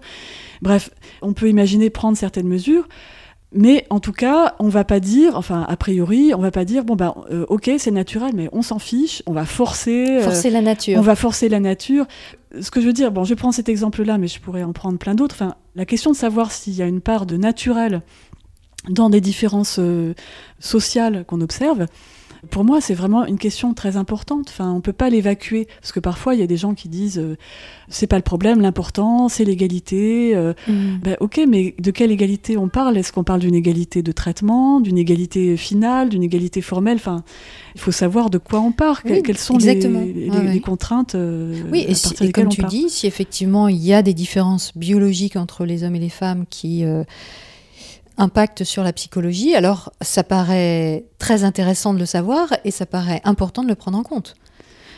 Bref, 0.62 0.90
on 1.22 1.32
peut 1.34 1.48
imaginer 1.50 1.90
prendre 1.90 2.18
certaines 2.18 2.48
mesures. 2.48 2.88
Mais 3.58 3.86
en 3.90 4.02
tout 4.02 4.12
cas, 4.12 4.56
on 4.60 4.68
va 4.68 4.84
pas 4.84 5.00
dire, 5.00 5.38
enfin, 5.38 5.66
a 5.70 5.78
priori, 5.78 6.34
on 6.36 6.40
va 6.42 6.52
pas 6.52 6.66
dire, 6.66 6.84
bon, 6.84 6.98
ben, 6.98 7.14
euh, 7.32 7.46
ok, 7.48 7.72
c'est 7.78 7.92
naturel, 7.92 8.32
mais 8.36 8.50
on 8.52 8.62
s'en 8.62 8.80
fiche, 8.80 9.24
on 9.28 9.32
va 9.32 9.46
forcer. 9.46 10.08
euh, 10.18 10.22
Forcer 10.22 10.50
la 10.50 10.62
nature. 10.62 10.98
on 11.00 11.02
va 11.02 11.16
forcer 11.16 11.48
la 11.48 11.62
nature. 11.62 12.06
Ce 12.60 12.70
que 12.72 12.82
je 12.82 12.88
veux 12.88 12.94
dire, 12.94 13.12
bon, 13.14 13.24
je 13.24 13.34
prends 13.34 13.54
cet 13.54 13.70
exemple-là, 13.70 14.18
mais 14.18 14.28
je 14.28 14.42
pourrais 14.42 14.64
en 14.64 14.74
prendre 14.74 14.98
plein 14.98 15.16
d'autres. 15.16 15.36
Enfin, 15.36 15.56
la 15.76 15.86
question 15.86 16.12
de 16.12 16.18
savoir 16.18 16.52
s'il 16.52 16.74
y 16.74 16.82
a 16.82 16.86
une 16.88 17.00
part 17.02 17.26
de 17.26 17.38
naturel 17.38 18.02
dans 18.90 19.10
des 19.10 19.22
différences 19.22 19.78
euh, 19.80 20.14
sociales 20.60 21.26
qu'on 21.28 21.42
observe, 21.42 21.86
pour 22.52 22.64
moi, 22.64 22.80
c'est 22.80 22.94
vraiment 22.94 23.26
une 23.26 23.40
question 23.40 23.74
très 23.74 23.98
importante. 23.98 24.50
Enfin, 24.50 24.72
on 24.72 24.80
peut 24.80 24.94
pas 24.94 25.10
l'évacuer 25.10 25.68
parce 25.82 25.92
que 25.92 26.00
parfois 26.00 26.36
il 26.36 26.40
y 26.40 26.44
a 26.44 26.48
des 26.48 26.58
gens 26.58 26.76
qui 26.76 26.90
disent 26.90 27.18
euh, 27.18 27.38
c'est 27.90 28.06
pas 28.06 28.18
le 28.18 28.22
problème, 28.22 28.62
l'important 28.62 29.30
c'est 29.30 29.46
l'égalité. 29.46 30.36
euh, 30.36 30.54
Mm. 30.68 30.98
ben, 31.02 31.18
ok, 31.22 31.42
mais 31.48 31.74
de 31.80 31.90
quelle 31.90 32.12
égalité 32.12 32.56
on 32.56 32.70
parle? 32.70 32.98
Est-ce 33.00 33.12
qu'on 33.12 33.24
parle 33.24 33.40
d'une 33.40 33.56
égalité 33.56 34.04
de 34.04 34.12
traitement, 34.12 34.80
d'une 34.80 35.00
égalité 35.00 35.58
finale, 35.58 36.10
d'une 36.10 36.22
égalité 36.22 36.62
formelle? 36.62 36.98
Enfin, 36.98 37.24
il 37.74 37.82
faut 37.82 37.92
savoir 37.92 38.30
de 38.30 38.38
quoi 38.38 38.60
on 38.62 38.72
parle, 38.72 38.98
que- 39.02 39.22
quelles 39.22 39.40
sont 39.40 39.58
les, 39.58 39.84
Ouais, 39.88 40.60
contraintes 40.60 41.16
euh, 41.16 41.60
Oui, 41.72 41.84
à 41.88 41.90
et, 41.90 41.96
si- 41.96 42.10
partir 42.10 42.28
et 42.28 42.32
comme 42.32 42.46
on 42.46 42.50
tu 42.50 42.62
part. 42.62 42.70
dis, 42.70 42.90
si 42.92 43.08
effectivement 43.08 43.68
il 43.70 43.78
y 43.84 43.92
a 43.92 44.04
des 44.04 44.14
différences 44.14 44.72
biologiques 44.78 45.36
entre 45.36 45.66
les 45.66 45.84
hommes 45.84 45.96
et 45.96 46.00
les 46.00 46.10
femmes 46.10 46.46
qui 46.48 46.84
impactent 48.18 48.64
sur 48.64 48.84
la 48.84 48.94
psychologie, 48.94 49.56
alors 49.56 49.92
ça 50.02 50.24
paraît 50.24 51.06
très 51.20 51.44
intéressant 51.44 51.94
de 51.94 52.00
le 52.00 52.06
savoir 52.06 52.54
et 52.64 52.72
ça 52.72 52.86
paraît 52.86 53.22
important 53.24 53.64
de 53.64 53.68
le 53.68 53.76
prendre 53.76 53.98
en 53.98 54.04
compte. 54.04 54.36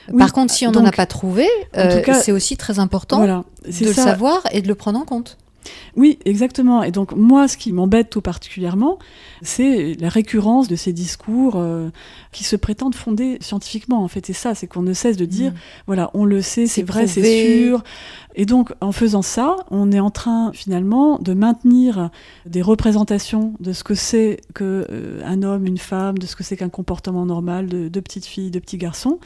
Oui, 0.09 0.19
Par 0.19 0.31
contre, 0.31 0.53
si 0.53 0.65
on 0.65 0.71
n'en 0.71 0.85
a 0.85 0.91
pas 0.91 1.05
trouvé, 1.05 1.47
euh, 1.75 2.01
c'est 2.21 2.31
aussi 2.31 2.55
très 2.55 2.79
important 2.79 3.17
Voilà, 3.17 3.43
de 3.65 3.85
le 3.85 3.93
ça. 3.93 4.03
savoir 4.03 4.41
et 4.51 4.61
de 4.61 4.67
le 4.67 4.75
prendre 4.75 4.99
en 4.99 5.03
compte. 5.05 5.37
Oui, 5.97 6.17
exactement. 6.23 6.81
Et 6.83 6.91
donc 6.91 7.11
moi, 7.13 7.49
ce 7.49 7.57
qui 7.57 7.73
m'embête 7.73 8.09
tout 8.09 8.21
particulièrement, 8.21 8.99
c'est 9.41 9.97
la 9.99 10.07
récurrence 10.07 10.69
de 10.69 10.77
ces 10.77 10.93
discours 10.93 11.55
euh, 11.57 11.89
qui 12.31 12.45
se 12.45 12.55
prétendent 12.55 12.95
fondés 12.95 13.37
scientifiquement. 13.41 14.01
En 14.01 14.07
fait, 14.07 14.25
c'est 14.25 14.31
ça, 14.31 14.55
c'est 14.55 14.67
qu'on 14.67 14.81
ne 14.81 14.93
cesse 14.93 15.17
de 15.17 15.25
dire, 15.25 15.51
Mm. 15.51 15.55
voilà, 15.87 16.09
on 16.13 16.23
le 16.23 16.41
sait, 16.41 16.67
c'est 16.67 16.83
vrai, 16.83 17.05
c'est 17.07 17.65
sûr. 17.67 17.83
Et 18.39 18.45
donc, 18.45 18.71
en 18.81 18.91
faisant 18.91 19.23
ça, 19.23 19.55
on 19.71 19.91
est 19.91 19.99
en 19.99 20.11
train 20.11 20.51
finalement 20.53 21.17
de 21.17 21.33
maintenir 21.33 22.11
des 22.45 22.61
représentations 22.61 23.55
de 23.59 23.73
ce 23.73 23.83
que 23.83 23.95
c'est 23.95 24.41
que 24.53 24.85
euh, 24.91 25.43
homme, 25.43 25.65
une 25.65 25.79
femme, 25.79 26.19
de 26.19 26.27
ce 26.27 26.35
que 26.35 26.43
c'est 26.43 26.55
qu'un 26.55 26.69
comportement 26.69 27.25
normal 27.25 27.65
de, 27.65 27.87
de 27.87 27.99
petites 27.99 28.27
filles, 28.27 28.51
de 28.51 28.59
petits 28.59 28.77
garçons. 28.77 29.19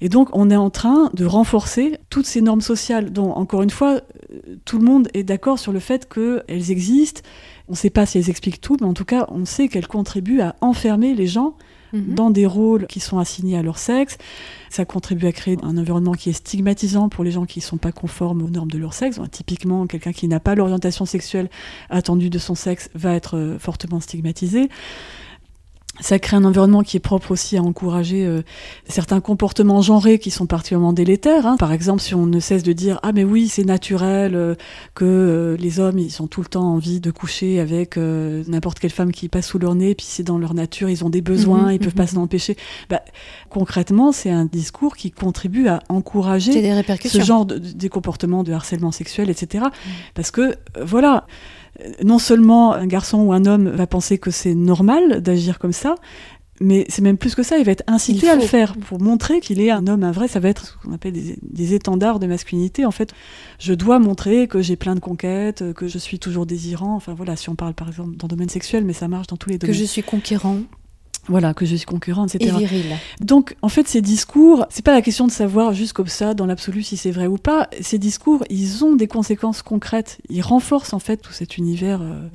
Et 0.00 0.08
donc, 0.08 0.28
on 0.32 0.50
est 0.50 0.56
en 0.56 0.70
train 0.70 1.08
de 1.14 1.24
renforcer 1.24 1.98
toutes 2.10 2.26
ces 2.26 2.40
normes 2.40 2.60
sociales 2.60 3.12
dont, 3.12 3.30
encore 3.30 3.62
une 3.62 3.70
fois, 3.70 4.00
euh, 4.32 4.56
tout 4.64 4.78
le 4.78 4.84
monde 4.84 5.08
est 5.14 5.22
d'accord 5.22 5.60
sur 5.60 5.72
le 5.72 5.78
fait 5.78 6.12
qu'elles 6.12 6.72
existent. 6.72 7.20
On 7.68 7.72
ne 7.72 7.76
sait 7.76 7.90
pas 7.90 8.06
si 8.06 8.18
elles 8.18 8.28
expliquent 8.28 8.60
tout, 8.60 8.76
mais 8.80 8.88
en 8.88 8.94
tout 8.94 9.04
cas, 9.04 9.26
on 9.28 9.44
sait 9.44 9.68
qu'elles 9.68 9.86
contribuent 9.86 10.40
à 10.40 10.56
enfermer 10.62 11.14
les 11.14 11.28
gens 11.28 11.54
Mhm. 11.92 12.14
dans 12.14 12.30
des 12.30 12.46
rôles 12.46 12.86
qui 12.86 13.00
sont 13.00 13.18
assignés 13.18 13.56
à 13.56 13.62
leur 13.62 13.78
sexe. 13.78 14.18
Ça 14.70 14.84
contribue 14.84 15.26
à 15.26 15.32
créer 15.32 15.56
un 15.62 15.76
environnement 15.78 16.12
qui 16.12 16.30
est 16.30 16.34
stigmatisant 16.34 17.08
pour 17.08 17.24
les 17.24 17.30
gens 17.30 17.46
qui 17.46 17.60
ne 17.60 17.64
sont 17.64 17.78
pas 17.78 17.92
conformes 17.92 18.42
aux 18.42 18.50
normes 18.50 18.70
de 18.70 18.78
leur 18.78 18.92
sexe. 18.92 19.20
Typiquement, 19.30 19.86
quelqu'un 19.86 20.12
qui 20.12 20.28
n'a 20.28 20.40
pas 20.40 20.54
l'orientation 20.54 21.06
sexuelle 21.06 21.48
attendue 21.90 22.30
de 22.30 22.38
son 22.38 22.54
sexe 22.54 22.90
va 22.94 23.14
être 23.14 23.36
euh, 23.36 23.58
fortement 23.58 24.00
stigmatisé. 24.00 24.68
Ça 26.00 26.18
crée 26.18 26.36
un 26.36 26.44
environnement 26.44 26.82
qui 26.82 26.96
est 26.96 27.00
propre 27.00 27.32
aussi 27.32 27.56
à 27.56 27.62
encourager 27.62 28.24
euh, 28.24 28.42
certains 28.88 29.20
comportements 29.20 29.82
genrés 29.82 30.18
qui 30.18 30.30
sont 30.30 30.46
particulièrement 30.46 30.92
délétères. 30.92 31.46
hein. 31.46 31.56
Par 31.58 31.72
exemple, 31.72 32.00
si 32.02 32.14
on 32.14 32.26
ne 32.26 32.38
cesse 32.40 32.62
de 32.62 32.72
dire 32.72 33.00
ah 33.02 33.12
mais 33.12 33.24
oui 33.24 33.48
c'est 33.48 33.64
naturel 33.64 34.34
euh, 34.36 34.54
que 34.94 35.04
euh, 35.04 35.56
les 35.58 35.80
hommes 35.80 35.98
ils 35.98 36.22
ont 36.22 36.26
tout 36.28 36.40
le 36.40 36.46
temps 36.46 36.72
envie 36.74 37.00
de 37.00 37.10
coucher 37.10 37.58
avec 37.58 37.96
euh, 37.96 38.44
n'importe 38.46 38.78
quelle 38.78 38.92
femme 38.92 39.10
qui 39.12 39.28
passe 39.28 39.48
sous 39.48 39.58
leur 39.58 39.74
nez, 39.74 39.94
puis 39.94 40.06
c'est 40.08 40.22
dans 40.22 40.38
leur 40.38 40.54
nature, 40.54 40.88
ils 40.88 41.04
ont 41.04 41.10
des 41.10 41.20
besoins, 41.22 41.66
Mhm, 41.66 41.72
ils 41.72 41.78
peuvent 41.78 41.88
mhm. 41.88 41.94
pas 41.94 42.06
s'en 42.06 42.22
empêcher. 42.22 42.56
Bah, 42.88 43.02
concrètement, 43.50 44.12
c'est 44.12 44.30
un 44.30 44.44
discours 44.44 44.96
qui 44.96 45.10
contribue 45.10 45.68
à 45.68 45.80
encourager 45.88 46.52
des 46.52 47.08
ce 47.08 47.20
genre 47.24 47.44
de, 47.46 47.58
de- 47.58 47.72
des 47.72 47.88
comportements 47.88 48.44
de 48.44 48.52
harcèlement 48.52 48.92
sexuel, 48.92 49.30
etc. 49.30 49.64
Mm. 49.66 49.90
Parce 50.14 50.30
que, 50.30 50.40
euh, 50.42 50.54
voilà, 50.84 51.26
non 52.04 52.18
seulement 52.18 52.72
un 52.74 52.86
garçon 52.86 53.18
ou 53.18 53.32
un 53.32 53.46
homme 53.46 53.68
va 53.68 53.86
penser 53.86 54.18
que 54.18 54.30
c'est 54.30 54.54
normal 54.54 55.20
d'agir 55.22 55.58
comme 55.58 55.72
ça, 55.72 55.94
mais 56.60 56.84
c'est 56.88 57.02
même 57.02 57.18
plus 57.18 57.36
que 57.36 57.44
ça, 57.44 57.56
il 57.58 57.64
va 57.64 57.70
être 57.70 57.84
incité 57.86 58.28
à 58.28 58.34
le 58.34 58.40
faire 58.40 58.76
pour 58.76 59.00
montrer 59.00 59.38
qu'il 59.40 59.60
est 59.60 59.70
un 59.70 59.86
homme, 59.86 60.02
un 60.02 60.10
vrai. 60.10 60.26
Ça 60.26 60.40
va 60.40 60.48
être 60.48 60.66
ce 60.66 60.72
qu'on 60.82 60.92
appelle 60.92 61.12
des, 61.12 61.38
des 61.40 61.74
étendards 61.74 62.18
de 62.18 62.26
masculinité. 62.26 62.84
En 62.84 62.90
fait, 62.90 63.12
je 63.60 63.74
dois 63.74 64.00
montrer 64.00 64.48
que 64.48 64.60
j'ai 64.60 64.74
plein 64.74 64.96
de 64.96 65.00
conquêtes, 65.00 65.72
que 65.74 65.86
je 65.86 65.98
suis 65.98 66.18
toujours 66.18 66.46
désirant. 66.46 66.96
Enfin 66.96 67.14
voilà, 67.14 67.36
si 67.36 67.48
on 67.48 67.54
parle 67.54 67.74
par 67.74 67.86
exemple 67.88 68.16
dans 68.16 68.26
le 68.26 68.30
domaine 68.30 68.48
sexuel, 68.48 68.84
mais 68.84 68.92
ça 68.92 69.06
marche 69.06 69.28
dans 69.28 69.36
tous 69.36 69.50
les 69.50 69.58
Que 69.58 69.66
domaines. 69.66 69.78
je 69.80 69.84
suis 69.84 70.02
conquérant. 70.02 70.58
Voilà, 71.28 71.52
que 71.52 71.66
je 71.66 71.76
suis 71.76 71.86
concurrente, 71.86 72.34
etc. 72.34 72.54
Et 72.56 72.58
viril. 72.58 72.96
Donc, 73.20 73.54
en 73.60 73.68
fait, 73.68 73.86
ces 73.86 74.00
discours, 74.00 74.66
c'est 74.70 74.84
pas 74.84 74.92
la 74.92 75.02
question 75.02 75.26
de 75.26 75.32
savoir 75.32 75.74
juste 75.74 75.92
comme 75.92 76.08
ça, 76.08 76.32
dans 76.32 76.46
l'absolu, 76.46 76.82
si 76.82 76.96
c'est 76.96 77.10
vrai 77.10 77.26
ou 77.26 77.36
pas. 77.36 77.68
Ces 77.80 77.98
discours, 77.98 78.44
ils 78.48 78.84
ont 78.84 78.96
des 78.96 79.06
conséquences 79.06 79.62
concrètes. 79.62 80.18
Ils 80.30 80.40
renforcent, 80.40 80.94
en 80.94 80.98
fait, 80.98 81.18
tout 81.18 81.32
cet 81.32 81.58
univers 81.58 82.00
euh, 82.00 82.28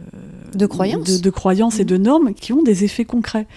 de 0.53 0.65
croyances, 0.67 1.21
de, 1.21 1.29
croyances 1.31 1.79
et 1.79 1.85
de 1.85 1.97
mmh. 1.97 2.01
normes 2.01 2.33
qui 2.35 2.53
ont 2.53 2.61
des 2.61 2.83
effets 2.83 3.05
concrets. 3.05 3.47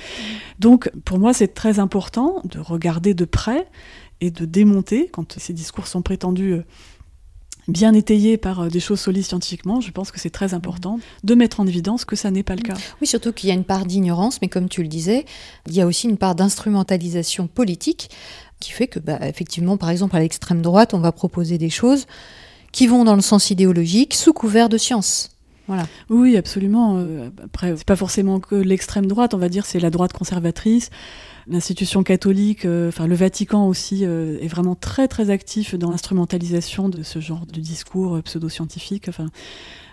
Donc, 0.59 0.91
pour 1.05 1.19
moi, 1.19 1.35
c'est 1.35 1.53
très 1.53 1.79
important 1.79 2.41
de 2.45 2.59
regarder 2.59 3.13
de 3.13 3.27
près 3.27 3.69
et 4.23 4.31
de 4.31 4.47
démonter, 4.47 5.11
quand 5.13 5.39
ces 5.39 5.53
discours 5.53 5.87
sont 5.87 6.01
prétendus 6.01 6.53
euh, 6.53 6.65
bien 7.69 7.95
étayé 7.95 8.37
par 8.37 8.61
euh, 8.61 8.69
des 8.69 8.81
choses 8.81 9.01
solides 9.01 9.25
scientifiquement, 9.25 9.81
je 9.81 9.91
pense 9.91 10.11
que 10.11 10.21
c'est 10.21 10.31
très 10.31 10.55
important 10.55 11.01
de 11.25 11.35
mettre 11.35 11.61
en 11.61 11.67
évidence 11.67 12.05
que 12.05 12.17
ça 12.17 12.31
n'est 12.31 12.43
pas 12.43 12.55
le 12.55 12.63
cas. 12.63 12.75
Oui, 13.01 13.07
surtout 13.07 13.33
qu'il 13.33 13.49
y 13.49 13.53
a 13.53 13.55
une 13.55 13.65
part 13.65 13.87
d'ignorance, 13.87 14.41
mais 14.43 14.49
comme 14.49 14.69
tu 14.69 14.83
le 14.83 14.89
disais, 14.89 15.25
il 15.67 15.75
y 15.75 15.81
a 15.81 15.87
aussi 15.87 16.09
une 16.09 16.19
part 16.19 16.35
d'instrumentalisation 16.35 17.47
politique 17.47 18.11
qui 18.61 18.73
fait 18.73 18.87
que, 18.87 18.99
bah, 18.99 19.19
effectivement, 19.23 19.77
par 19.77 19.91
exemple, 19.91 20.17
à 20.17 20.21
l'extrême 20.21 20.63
droite, 20.63 20.95
on 20.95 20.99
va 20.99 21.13
proposer 21.13 21.59
des 21.59 21.71
choses 21.71 22.07
qui 22.73 22.87
vont 22.87 23.05
dans 23.05 23.17
le 23.17 23.23
sens 23.23 23.51
idéologique 23.51 24.15
sous 24.15 24.33
couvert 24.33 24.69
de 24.69 24.79
science. 24.79 25.31
Voilà. 25.67 25.87
Oui, 26.11 26.37
absolument. 26.37 26.99
Euh, 26.99 27.31
après, 27.45 27.75
c'est 27.77 27.87
pas 27.87 27.97
forcément 27.97 28.39
que 28.39 28.55
l'extrême 28.55 29.07
droite, 29.07 29.35
on 29.35 29.39
va 29.39 29.49
dire, 29.49 29.67
c'est 29.67 29.81
la 29.81 29.91
droite 29.91 30.13
conservatrice 30.13 30.91
l'institution 31.49 32.03
catholique, 32.03 32.65
euh, 32.65 32.89
enfin 32.89 33.07
le 33.07 33.15
Vatican 33.15 33.67
aussi 33.69 34.05
euh, 34.05 34.39
est 34.41 34.49
vraiment 34.49 34.75
très 34.75 35.09
très 35.09 35.31
actif 35.31 35.75
dans 35.75 35.91
l'instrumentalisation 35.91 36.89
de 36.89 37.03
ce 37.03 37.21
genre 37.21 37.47
de 37.47 37.61
discours 37.61 38.17
euh, 38.17 38.23
pseudo-scientifique. 38.23 39.09
Enfin, 39.09 39.27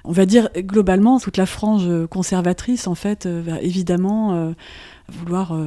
on 0.04 0.12
va 0.12 0.26
dire 0.26 0.50
globalement 0.58 1.20
toute 1.20 1.38
la 1.38 1.46
frange 1.46 1.88
conservatrice 2.08 2.88
en 2.88 2.96
fait 2.96 3.26
va 3.26 3.62
évidemment 3.62 4.54
vouloir 5.10 5.58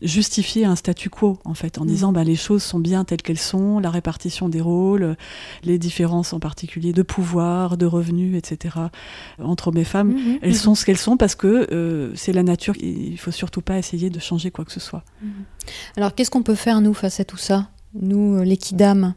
justifier 0.00 0.64
un 0.64 0.76
statu 0.76 1.10
quo 1.10 1.38
en 1.44 1.54
fait 1.54 1.78
en 1.78 1.84
mmh. 1.84 1.86
disant 1.86 2.12
bah, 2.12 2.24
les 2.24 2.36
choses 2.36 2.62
sont 2.62 2.78
bien 2.78 3.04
telles 3.04 3.22
qu'elles 3.22 3.38
sont, 3.38 3.78
la 3.78 3.90
répartition 3.90 4.48
des 4.48 4.60
rôles, 4.60 5.16
les 5.62 5.78
différences 5.78 6.32
en 6.32 6.40
particulier 6.40 6.92
de 6.92 7.02
pouvoir, 7.02 7.76
de 7.76 7.86
revenus, 7.86 8.36
etc. 8.36 8.76
entre 9.38 9.68
hommes 9.68 9.78
et 9.78 9.84
femmes, 9.84 10.12
mmh, 10.12 10.32
mmh, 10.32 10.38
elles 10.42 10.56
sont 10.56 10.74
ce 10.74 10.84
qu'elles 10.84 10.96
sont 10.96 11.16
parce 11.16 11.34
que 11.34 12.12
c'est 12.14 12.32
la 12.32 12.42
nature. 12.42 12.74
Il 12.80 13.18
faut 13.18 13.30
surtout 13.30 13.60
pas 13.60 13.78
essayer 13.78 14.10
de 14.10 14.18
changer 14.18 14.50
quoi 14.50 14.64
que 14.64 14.72
ce 14.72 14.80
soit. 14.80 15.04
Alors 15.96 16.14
qu'est-ce 16.14 16.30
qu'on 16.30 16.42
peut 16.42 16.54
faire 16.54 16.80
nous 16.80 16.94
face 16.94 17.20
à 17.20 17.24
tout 17.24 17.36
ça, 17.36 17.68
nous 17.94 18.38
euh, 18.38 18.44
les 18.44 18.56
kidam 18.56 19.14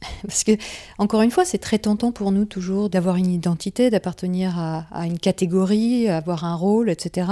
parce 0.22 0.44
que, 0.44 0.52
encore 0.98 1.22
une 1.22 1.32
fois, 1.32 1.44
c'est 1.44 1.58
très 1.58 1.80
tentant 1.80 2.12
pour 2.12 2.30
nous 2.30 2.44
toujours 2.44 2.88
d'avoir 2.88 3.16
une 3.16 3.32
identité, 3.32 3.90
d'appartenir 3.90 4.56
à, 4.56 5.06
une 5.06 5.18
catégorie, 5.18 6.08
avoir 6.08 6.44
un 6.44 6.54
rôle, 6.54 6.88
etc. 6.88 7.26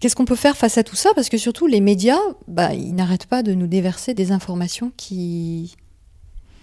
Qu'est-ce 0.00 0.16
qu'on 0.16 0.24
peut 0.24 0.34
faire 0.34 0.56
face 0.56 0.78
à 0.78 0.82
tout 0.82 0.96
ça? 0.96 1.10
Parce 1.14 1.28
que 1.28 1.36
surtout, 1.36 1.66
les 1.66 1.80
médias, 1.80 2.18
bah, 2.48 2.72
ils 2.72 2.94
n'arrêtent 2.94 3.26
pas 3.26 3.42
de 3.42 3.52
nous 3.52 3.66
déverser 3.66 4.14
des 4.14 4.32
informations 4.32 4.92
qui, 4.96 5.76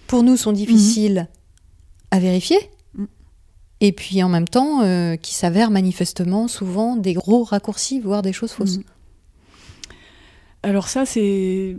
pour 0.08 0.24
nous, 0.24 0.36
sont 0.36 0.52
difficiles 0.52 1.28
mhm. 1.28 1.36
à 2.10 2.18
vérifier. 2.18 2.58
Mm. 2.94 3.04
Et 3.80 3.92
puis, 3.92 4.22
en 4.24 4.28
même 4.28 4.48
temps, 4.48 4.82
euh, 4.82 5.14
qui 5.14 5.34
s'avèrent 5.34 5.70
manifestement 5.70 6.48
souvent 6.48 6.96
des 6.96 7.14
gros 7.14 7.44
raccourcis, 7.44 8.00
voire 8.00 8.22
des 8.22 8.32
choses 8.32 8.50
fausses. 8.50 8.78
Mm. 8.78 8.84
Alors 10.64 10.88
ça, 10.88 11.06
c'est 11.06 11.76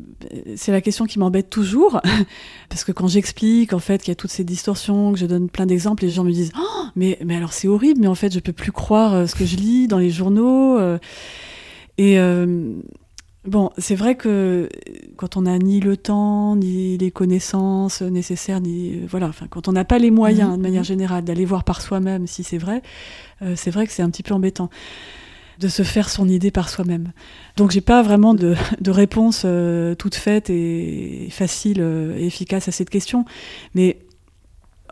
la 0.68 0.80
question 0.80 1.05
qui 1.05 1.20
m'embête 1.20 1.49
toujours, 1.49 1.99
parce 2.70 2.86
que 2.86 2.93
quand 2.93 3.07
j'explique 3.07 3.74
en 3.74 3.80
fait 3.80 4.01
qu'il 4.01 4.10
y 4.10 4.14
a 4.14 4.16
toutes 4.16 4.32
ces 4.32 4.45
distorsions, 4.45 5.12
que 5.12 5.20
je 5.20 5.26
donne 5.26 5.49
plein 5.49 5.66
d'exemples, 5.66 6.05
les 6.05 6.10
gens 6.10 6.24
me 6.24 6.32
disent 6.32 6.53
oh, 6.57 6.86
mais 6.95 7.18
mais 7.26 7.36
alors 7.36 7.51
c'est 7.51 7.68
horrible, 7.68 7.99
mais 7.99 8.07
en 8.07 8.16
fait 8.16 8.34
je 8.34 8.39
peux 8.39 8.53
plus 8.53 8.72
croire 8.72 9.14
euh, 9.14 9.28
ce 9.28 9.36
que 9.36 9.45
je 9.45 9.57
lis 9.57 9.88
dans 9.89 9.97
les 9.97 10.10
journaux. 10.10 10.80
Euh. 10.80 10.97
Et 12.00 12.18
euh, 12.18 12.74
bon, 13.45 13.70
c'est 13.78 13.95
vrai 13.95 14.16
que 14.16 14.70
quand 15.18 15.38
on 15.38 15.41
n'a 15.41 15.60
ni 15.60 15.82
le 15.82 15.97
temps, 15.97 16.56
ni 16.56 16.97
les 16.97 17.12
connaissances 17.12 18.02
nécessaires, 18.02 18.62
ni 18.62 19.06
voilà, 19.06 19.28
enfin 19.28 19.47
quand 19.50 19.68
on 19.68 19.74
n'a 19.74 19.86
pas 19.86 20.00
les 20.00 20.10
moyens 20.10 20.54
mmh, 20.54 20.58
de 20.58 20.62
manière 20.62 20.82
mmh. 20.82 20.86
générale 20.86 21.24
d'aller 21.26 21.45
voir 21.45 21.64
par 21.64 21.82
soi-même 21.82 22.26
si 22.26 22.43
c'est 22.43 22.58
vrai, 22.58 22.82
c'est 23.56 23.70
vrai 23.70 23.86
que 23.86 23.93
c'est 23.93 24.02
un 24.02 24.10
petit 24.10 24.24
peu 24.24 24.34
embêtant 24.34 24.70
de 25.60 25.68
se 25.68 25.84
faire 25.84 26.10
son 26.10 26.28
idée 26.28 26.52
par 26.52 26.70
soi-même. 26.70 27.12
Donc 27.58 27.72
j'ai 27.72 27.82
pas 27.82 28.02
vraiment 28.02 28.34
de, 28.34 28.56
réponse 28.88 29.43
euh, 29.45 29.93
toute 29.93 30.16
faite 30.16 30.50
et 30.50 31.28
facile 31.32 31.82
euh, 31.82 32.18
et 32.18 32.26
efficace 32.26 32.68
à 32.68 32.72
cette 32.72 32.89
question, 32.89 33.26
mais 33.76 33.97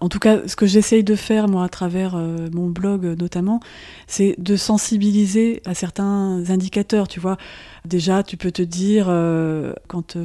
en 0.01 0.09
tout 0.09 0.19
cas, 0.19 0.47
ce 0.47 0.55
que 0.55 0.65
j'essaye 0.65 1.03
de 1.03 1.15
faire, 1.15 1.47
moi, 1.47 1.63
à 1.63 1.69
travers 1.69 2.15
euh, 2.15 2.47
mon 2.53 2.69
blog 2.69 3.05
notamment, 3.19 3.59
c'est 4.07 4.35
de 4.37 4.55
sensibiliser 4.55 5.61
à 5.65 5.73
certains 5.73 6.43
indicateurs, 6.49 7.07
tu 7.07 7.19
vois. 7.19 7.37
Déjà, 7.85 8.23
tu 8.23 8.37
peux 8.37 8.51
te 8.51 8.61
dire, 8.61 9.05
quand 9.87 10.17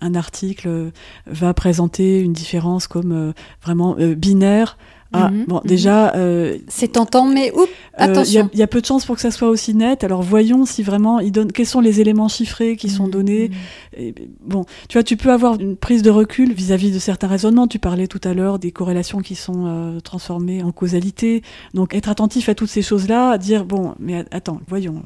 un 0.00 0.14
article 0.14 0.92
va 1.26 1.52
présenter 1.52 2.20
une 2.20 2.32
différence 2.32 2.86
comme 2.86 3.32
vraiment 3.60 3.96
binaire, 4.16 4.78
ah, 5.12 5.30
mhm, 5.30 5.46
bon, 5.46 5.56
mhm. 5.56 5.62
déjà. 5.64 6.14
Euh, 6.16 6.58
c'est 6.68 6.88
tentant, 6.88 7.24
mais 7.24 7.50
oups, 7.52 7.62
euh, 7.62 7.68
attention. 7.96 8.50
Il 8.52 8.58
y, 8.58 8.62
a 8.62 8.66
peu 8.66 8.80
de 8.80 8.86
chances 8.86 9.06
pour 9.06 9.14
que 9.16 9.22
ça 9.22 9.30
soit 9.30 9.48
aussi 9.48 9.74
net. 9.74 10.04
Alors 10.04 10.22
voyons 10.22 10.66
si 10.66 10.82
vraiment 10.82 11.18
ils 11.18 11.32
donnent. 11.32 11.50
Quels 11.50 11.66
sont 11.66 11.80
les 11.80 12.00
éléments 12.00 12.28
chiffrés 12.28 12.76
qui 12.76 12.90
sont 12.90 13.04
mhm, 13.04 13.10
donnés 13.10 13.50
Et, 13.96 14.14
Bon, 14.42 14.64
tu 14.88 14.98
vois, 14.98 15.02
tu 15.02 15.16
peux 15.16 15.32
avoir 15.32 15.58
une 15.60 15.76
prise 15.76 16.02
de 16.02 16.10
recul 16.10 16.52
vis-à-vis 16.52 16.92
de 16.92 16.98
certains 16.98 17.26
raisonnements. 17.26 17.66
Tu 17.66 17.78
parlais 17.78 18.06
tout 18.06 18.20
à 18.24 18.34
l'heure 18.34 18.58
des 18.58 18.70
corrélations 18.70 19.20
qui 19.20 19.34
sont 19.34 19.66
euh, 19.66 20.00
transformées 20.00 20.62
en 20.62 20.72
causalité. 20.72 21.42
Donc 21.74 21.94
être 21.94 22.08
attentif 22.08 22.48
à 22.48 22.54
toutes 22.54 22.68
ces 22.68 22.82
choses-là, 22.82 23.38
dire 23.38 23.64
bon, 23.64 23.94
mais 23.98 24.24
attends, 24.30 24.60
voyons, 24.68 25.02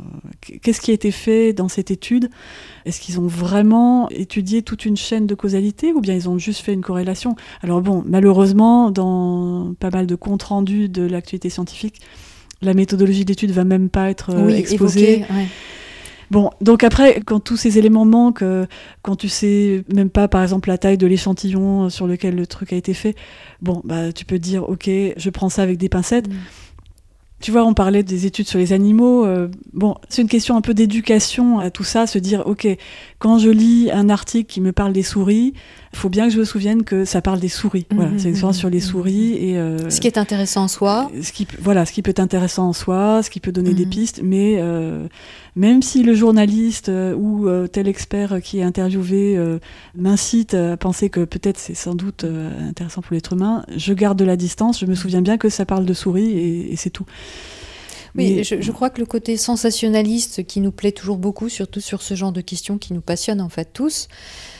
qu'est-ce 0.62 0.80
qui 0.80 0.90
a 0.90 0.94
été 0.94 1.12
fait 1.12 1.52
dans 1.52 1.68
cette 1.68 1.90
étude? 1.90 2.28
Est-ce 2.84 3.00
qu'ils 3.00 3.20
ont 3.20 3.26
vraiment 3.26 4.08
étudié 4.10 4.62
toute 4.62 4.84
une 4.84 4.96
chaîne 4.96 5.26
de 5.26 5.34
causalité 5.34 5.92
ou 5.92 6.00
bien 6.00 6.14
ils 6.14 6.28
ont 6.28 6.38
juste 6.38 6.60
fait 6.60 6.72
une 6.72 6.82
corrélation? 6.82 7.36
Alors 7.62 7.80
bon, 7.82 8.02
malheureusement, 8.04 8.90
dans 8.90 9.74
pas 9.78 9.90
mal 9.92 10.06
de 10.06 10.14
comptes 10.14 10.42
rendus 10.42 10.88
de 10.88 11.02
l'actualité 11.02 11.50
scientifique, 11.50 12.00
la 12.62 12.74
méthodologie 12.74 13.24
d'étude 13.24 13.50
va 13.50 13.64
même 13.64 13.88
pas 13.88 14.10
être 14.10 14.30
euh, 14.30 14.48
exposée. 14.48 15.24
Bon, 16.30 16.50
donc 16.62 16.82
après, 16.82 17.20
quand 17.26 17.40
tous 17.40 17.58
ces 17.58 17.76
éléments 17.76 18.06
manquent, 18.06 18.40
euh, 18.40 18.64
quand 19.02 19.16
tu 19.16 19.28
sais 19.28 19.84
même 19.92 20.08
pas, 20.08 20.28
par 20.28 20.42
exemple, 20.42 20.70
la 20.70 20.78
taille 20.78 20.96
de 20.96 21.06
l'échantillon 21.06 21.90
sur 21.90 22.06
lequel 22.06 22.36
le 22.36 22.46
truc 22.46 22.72
a 22.72 22.76
été 22.76 22.94
fait, 22.94 23.14
bon, 23.60 23.82
bah, 23.84 24.14
tu 24.14 24.24
peux 24.24 24.38
dire, 24.38 24.66
ok, 24.66 24.88
je 24.88 25.30
prends 25.30 25.50
ça 25.50 25.62
avec 25.62 25.76
des 25.76 25.90
pincettes. 25.90 26.28
Mm. 26.28 26.36
Tu 27.42 27.50
vois, 27.50 27.64
on 27.64 27.74
parlait 27.74 28.02
des 28.02 28.24
études 28.24 28.46
sur 28.48 28.58
les 28.58 28.72
animaux. 28.72 29.26
Euh, 29.26 29.48
bon, 29.74 29.96
c'est 30.08 30.22
une 30.22 30.28
question 30.28 30.56
un 30.56 30.62
peu 30.62 30.72
d'éducation 30.72 31.58
à 31.58 31.70
tout 31.70 31.84
ça, 31.84 32.06
se 32.06 32.18
dire, 32.18 32.44
ok, 32.46 32.66
quand 33.18 33.38
je 33.38 33.50
lis 33.50 33.90
un 33.92 34.08
article 34.08 34.50
qui 34.50 34.62
me 34.62 34.72
parle 34.72 34.94
des 34.94 35.02
souris, 35.02 35.52
il 35.92 35.98
faut 35.98 36.08
bien 36.08 36.28
que 36.28 36.32
je 36.32 36.38
me 36.38 36.44
souvienne 36.44 36.84
que 36.84 37.04
ça 37.04 37.20
parle 37.20 37.38
des 37.38 37.48
souris. 37.48 37.86
Voilà, 37.90 38.10
mhm, 38.10 38.18
c'est 38.18 38.30
une 38.30 38.36
mhm, 38.36 38.52
sur 38.52 38.70
les 38.70 38.78
mhm, 38.78 38.84
souris 38.84 39.32
et 39.34 39.58
euh, 39.58 39.90
ce 39.90 40.00
qui 40.00 40.06
est 40.06 40.16
intéressant 40.16 40.64
en 40.64 40.68
soi. 40.68 41.10
Ce 41.22 41.32
qui, 41.32 41.46
voilà, 41.60 41.84
ce 41.84 41.92
qui 41.92 42.00
peut 42.00 42.10
être 42.10 42.20
intéressant 42.20 42.68
en 42.68 42.72
soi, 42.72 43.22
ce 43.22 43.28
qui 43.28 43.40
peut 43.40 43.52
donner 43.52 43.74
des 43.74 43.84
pistes, 43.84 44.20
mais 44.22 44.56
euh, 44.58 45.06
même 45.54 45.82
si 45.82 46.02
le 46.02 46.14
journaliste 46.14 46.88
euh, 46.88 47.14
ou 47.14 47.46
tel 47.68 47.88
expert 47.88 48.40
qui 48.42 48.60
est 48.60 48.62
interviewé 48.62 49.38
m'incite 49.94 50.54
à 50.54 50.76
penser 50.76 51.10
que 51.10 51.24
peut-être 51.24 51.58
c'est 51.58 51.74
sans 51.74 51.94
doute 51.94 52.24
intéressant 52.24 53.02
pour 53.02 53.14
l'être 53.14 53.34
humain, 53.34 53.64
je 53.76 53.92
garde 53.92 54.18
de 54.18 54.24
la 54.24 54.36
distance. 54.36 54.80
Je 54.80 54.86
me 54.86 54.94
souviens 54.94 55.20
bien 55.20 55.36
que 55.36 55.50
ça 55.50 55.66
parle 55.66 55.84
de 55.84 55.94
souris 55.94 56.30
et, 56.70 56.76
c'est 56.76 56.90
tout. 56.90 57.06
Oui, 58.14 58.44
je, 58.44 58.60
je, 58.60 58.72
crois 58.72 58.90
que 58.90 59.00
le 59.00 59.06
côté 59.06 59.36
sensationnaliste 59.38 60.44
qui 60.46 60.60
nous 60.60 60.72
plaît 60.72 60.92
toujours 60.92 61.16
beaucoup, 61.16 61.48
surtout 61.48 61.80
sur 61.80 62.02
ce 62.02 62.14
genre 62.14 62.32
de 62.32 62.42
questions 62.42 62.76
qui 62.76 62.92
nous 62.92 63.00
passionnent 63.00 63.40
en 63.40 63.48
fait 63.48 63.70
tous, 63.72 64.08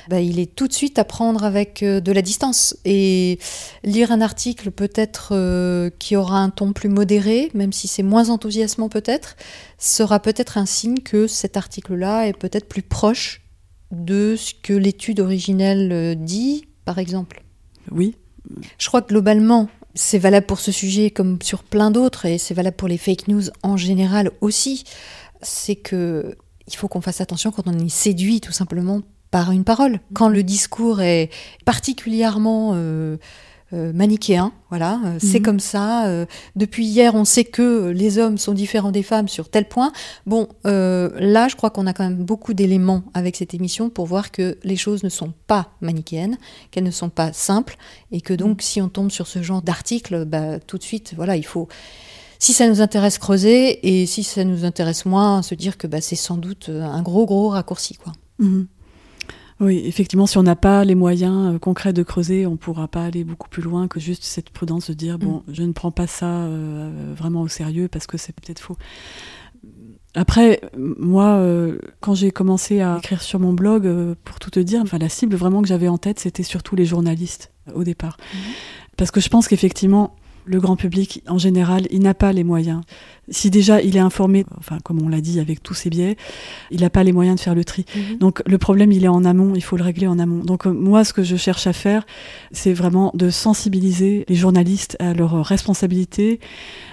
bah, 0.08 0.20
il 0.20 0.38
est 0.38 0.54
tout 0.54 0.68
de 0.68 0.72
suite 0.72 0.98
à 0.98 1.04
prendre 1.04 1.44
avec 1.44 1.82
euh, 1.82 2.00
de 2.00 2.12
la 2.12 2.22
distance. 2.22 2.76
Et 2.84 3.38
lire 3.84 4.12
un 4.12 4.20
article 4.20 4.70
peut-être 4.70 5.30
euh, 5.32 5.90
qui 5.98 6.16
aura 6.16 6.38
un 6.38 6.50
ton 6.50 6.72
plus 6.72 6.88
modéré, 6.88 7.50
même 7.54 7.72
si 7.72 7.88
c'est 7.88 8.02
moins 8.02 8.30
enthousiasmant 8.30 8.88
peut-être, 8.88 9.36
sera 9.78 10.20
peut-être 10.20 10.58
un 10.58 10.66
signe 10.66 10.98
que 10.98 11.26
cet 11.26 11.56
article-là 11.56 12.28
est 12.28 12.36
peut-être 12.36 12.68
plus 12.68 12.82
proche 12.82 13.42
de 13.90 14.36
ce 14.36 14.54
que 14.54 14.72
l'étude 14.72 15.20
originelle 15.20 15.92
euh, 15.92 16.14
dit, 16.14 16.66
par 16.84 16.98
exemple. 16.98 17.42
Oui. 17.90 18.16
Je 18.78 18.88
crois 18.88 19.02
que 19.02 19.08
globalement, 19.08 19.68
c'est 19.94 20.18
valable 20.18 20.46
pour 20.46 20.60
ce 20.60 20.72
sujet 20.72 21.10
comme 21.10 21.40
sur 21.42 21.62
plein 21.62 21.90
d'autres, 21.90 22.26
et 22.26 22.38
c'est 22.38 22.54
valable 22.54 22.76
pour 22.76 22.88
les 22.88 22.98
fake 22.98 23.28
news 23.28 23.44
en 23.62 23.76
général 23.76 24.30
aussi. 24.40 24.84
C'est 25.42 25.76
que 25.76 26.36
il 26.68 26.76
faut 26.76 26.88
qu'on 26.88 27.00
fasse 27.00 27.20
attention 27.20 27.50
quand 27.50 27.66
on 27.66 27.78
est 27.78 27.88
séduit 27.88 28.40
tout 28.40 28.52
simplement 28.52 29.02
par 29.32 29.50
une 29.50 29.64
parole. 29.64 29.98
Quand 30.12 30.28
le 30.28 30.44
discours 30.44 31.00
est 31.00 31.30
particulièrement 31.64 32.72
euh, 32.74 33.16
euh, 33.72 33.90
manichéen, 33.94 34.52
voilà, 34.68 35.00
euh, 35.06 35.16
c'est 35.18 35.38
mhm. 35.38 35.44
comme 35.44 35.60
ça. 35.60 36.26
depuis 36.54 36.84
hier, 36.84 37.14
on 37.14 37.24
sait 37.24 37.44
que 37.44 37.88
les 37.88 38.18
hommes 38.18 38.36
sont 38.36 38.52
différents 38.52 38.92
des 38.92 39.02
femmes 39.02 39.28
sur 39.28 39.48
tel 39.48 39.66
point. 39.66 39.90
Bon, 40.26 40.48
là, 40.64 41.48
je 41.48 41.56
crois 41.56 41.70
qu'on 41.70 41.86
a 41.86 41.94
quand 41.94 42.04
même 42.04 42.22
beaucoup 42.22 42.52
d'éléments 42.52 43.02
avec 43.14 43.34
cette 43.36 43.54
émission 43.54 43.88
pour 43.88 44.06
voir 44.06 44.30
que 44.30 44.58
les 44.62 44.76
choses 44.76 45.02
ne 45.02 45.08
sont 45.08 45.32
pas 45.46 45.70
manichéennes, 45.80 46.36
qu'elles 46.70 46.84
ne 46.84 46.90
sont 46.90 47.08
pas 47.08 47.32
simples, 47.32 47.78
et 48.12 48.20
que 48.20 48.34
donc, 48.34 48.58
mhm. 48.58 48.60
si 48.60 48.82
on 48.82 48.90
tombe 48.90 49.10
sur 49.10 49.26
ce 49.26 49.42
genre 49.42 49.62
d'article, 49.62 50.26
bah, 50.26 50.60
tout 50.60 50.76
de 50.76 50.84
suite, 50.84 51.14
voilà, 51.16 51.36
il 51.36 51.46
faut 51.46 51.68
si 52.38 52.52
ça 52.52 52.68
nous 52.68 52.82
intéresse, 52.82 53.18
creuser, 53.18 54.00
et 54.00 54.04
si 54.04 54.24
ça 54.24 54.44
nous 54.44 54.66
intéresse 54.66 55.06
moins, 55.06 55.40
se 55.40 55.54
dire 55.54 55.78
que 55.78 55.86
bah, 55.86 56.02
c'est 56.02 56.16
sans 56.16 56.36
doute 56.36 56.68
un 56.68 57.00
gros, 57.00 57.24
gros 57.24 57.48
raccourci. 57.48 57.94
Quoi. 57.94 58.12
Mhm. 58.38 58.66
Oui, 59.60 59.82
effectivement, 59.84 60.26
si 60.26 60.38
on 60.38 60.42
n'a 60.42 60.56
pas 60.56 60.84
les 60.84 60.94
moyens 60.94 61.54
euh, 61.54 61.58
concrets 61.58 61.92
de 61.92 62.02
creuser, 62.02 62.46
on 62.46 62.52
ne 62.52 62.56
pourra 62.56 62.88
pas 62.88 63.04
aller 63.04 63.24
beaucoup 63.24 63.48
plus 63.48 63.62
loin 63.62 63.88
que 63.88 64.00
juste 64.00 64.24
cette 64.24 64.50
prudence 64.50 64.90
de 64.90 64.94
dire, 64.94 65.18
bon, 65.18 65.42
mm. 65.46 65.52
je 65.52 65.62
ne 65.62 65.72
prends 65.72 65.90
pas 65.90 66.06
ça 66.06 66.26
euh, 66.26 67.12
vraiment 67.16 67.42
au 67.42 67.48
sérieux 67.48 67.88
parce 67.88 68.06
que 68.06 68.18
c'est 68.18 68.32
peut-être 68.34 68.60
faux. 68.60 68.76
Après, 70.14 70.60
moi, 70.76 71.36
euh, 71.36 71.78
quand 72.00 72.14
j'ai 72.14 72.30
commencé 72.30 72.80
à 72.80 72.98
écrire 72.98 73.22
sur 73.22 73.38
mon 73.38 73.52
blog, 73.52 74.14
pour 74.24 74.38
tout 74.38 74.50
te 74.50 74.60
dire, 74.60 74.80
enfin, 74.82 74.98
la 74.98 75.08
cible 75.08 75.36
vraiment 75.36 75.62
que 75.62 75.68
j'avais 75.68 75.88
en 75.88 75.96
tête, 75.96 76.18
c'était 76.18 76.42
surtout 76.42 76.76
les 76.76 76.84
journalistes 76.84 77.52
au 77.74 77.84
départ. 77.84 78.16
Mm. 78.34 78.38
Parce 78.96 79.10
que 79.10 79.20
je 79.20 79.28
pense 79.28 79.48
qu'effectivement, 79.48 80.16
le 80.44 80.60
grand 80.60 80.76
public, 80.76 81.22
en 81.28 81.38
général, 81.38 81.86
il 81.90 82.00
n'a 82.00 82.14
pas 82.14 82.32
les 82.32 82.44
moyens. 82.44 82.80
Si 83.28 83.50
déjà 83.50 83.80
il 83.80 83.96
est 83.96 84.00
informé, 84.00 84.44
enfin 84.58 84.78
comme 84.82 85.00
on 85.00 85.08
l'a 85.08 85.20
dit 85.20 85.38
avec 85.38 85.62
tous 85.62 85.74
ces 85.74 85.90
biais, 85.90 86.16
il 86.70 86.80
n'a 86.80 86.90
pas 86.90 87.04
les 87.04 87.12
moyens 87.12 87.36
de 87.36 87.40
faire 87.40 87.54
le 87.54 87.64
tri. 87.64 87.84
Mhm. 87.94 88.18
Donc 88.18 88.42
le 88.46 88.58
problème, 88.58 88.92
il 88.92 89.04
est 89.04 89.08
en 89.08 89.24
amont, 89.24 89.54
il 89.54 89.62
faut 89.62 89.76
le 89.76 89.84
régler 89.84 90.06
en 90.06 90.18
amont. 90.18 90.42
Donc 90.44 90.66
euh, 90.66 90.72
moi, 90.72 91.04
ce 91.04 91.12
que 91.12 91.22
je 91.22 91.36
cherche 91.36 91.66
à 91.66 91.72
faire, 91.72 92.04
c'est 92.50 92.72
vraiment 92.72 93.12
de 93.14 93.30
sensibiliser 93.30 94.24
les 94.28 94.34
journalistes 94.34 94.96
à 94.98 95.14
leurs 95.14 95.44
responsabilités, 95.44 96.40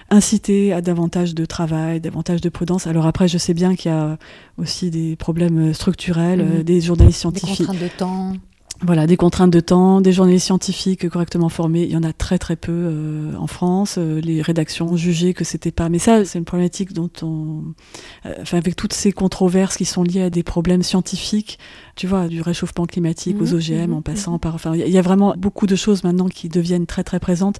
inciter 0.09 0.71
à 0.71 0.81
davantage 0.81 1.33
de 1.33 1.45
travail, 1.45 1.99
davantage 1.99 2.41
de 2.41 2.49
prudence. 2.49 2.85
Alors 2.85 3.07
après, 3.07 3.27
je 3.27 3.37
sais 3.37 3.53
bien 3.53 3.75
qu'il 3.75 3.91
y 3.91 3.93
a 3.93 4.17
aussi 4.57 4.91
des 4.91 5.15
problèmes 5.15 5.73
structurels, 5.73 6.43
mhm. 6.43 6.63
des 6.63 6.81
journalistes 6.81 7.19
scientifiques. 7.19 7.59
Des 7.59 7.65
contraintes 7.65 7.83
de 7.83 7.97
temps 7.97 8.33
voilà, 8.82 9.07
des 9.07 9.17
contraintes 9.17 9.51
de 9.51 9.59
temps, 9.59 9.99
des 9.99 10.13
journalistes 10.13 10.45
scientifiques 10.45 11.09
correctement 11.09 11.49
formés, 11.49 11.84
il 11.84 11.91
y 11.91 11.97
en 11.97 12.03
a 12.03 12.13
très 12.13 12.38
très 12.38 12.55
peu 12.55 12.71
euh, 12.71 13.36
en 13.36 13.47
France. 13.47 13.95
Euh, 13.97 14.21
les 14.21 14.41
rédactions 14.41 14.88
ont 14.88 14.95
jugé 14.95 15.34
que 15.34 15.43
c'était 15.43 15.71
pas. 15.71 15.89
Mais 15.89 15.99
ça, 15.99 16.23
c'est 16.23 16.39
une 16.39 16.45
problématique 16.45 16.93
dont 16.93 17.09
on, 17.21 17.63
euh, 18.25 18.34
enfin, 18.41 18.57
avec 18.57 18.77
toutes 18.77 18.93
ces 18.93 19.11
controverses 19.11 19.75
qui 19.75 19.86
sont 19.86 20.03
liées 20.03 20.21
à 20.21 20.30
des 20.30 20.43
problèmes 20.43 20.84
scientifiques, 20.84 21.59
tu 21.97 22.07
vois, 22.07 22.30
du 22.30 22.41
réchauffement 22.41 22.86
climatique 22.86 23.41
aux 23.41 23.47
mmh, 23.47 23.55
OGM, 23.55 23.88
mmh, 23.88 23.93
en 23.93 24.01
passant 24.01 24.36
mmh. 24.36 24.39
par. 24.39 24.55
Enfin, 24.55 24.73
il 24.73 24.88
y 24.88 24.97
a 24.97 25.01
vraiment 25.01 25.34
beaucoup 25.38 25.67
de 25.67 25.75
choses 25.75 26.05
maintenant 26.05 26.30
qui 26.30 26.47
deviennent 26.47 26.88
très 26.88 27.03
très 27.03 27.19
présentes 27.19 27.59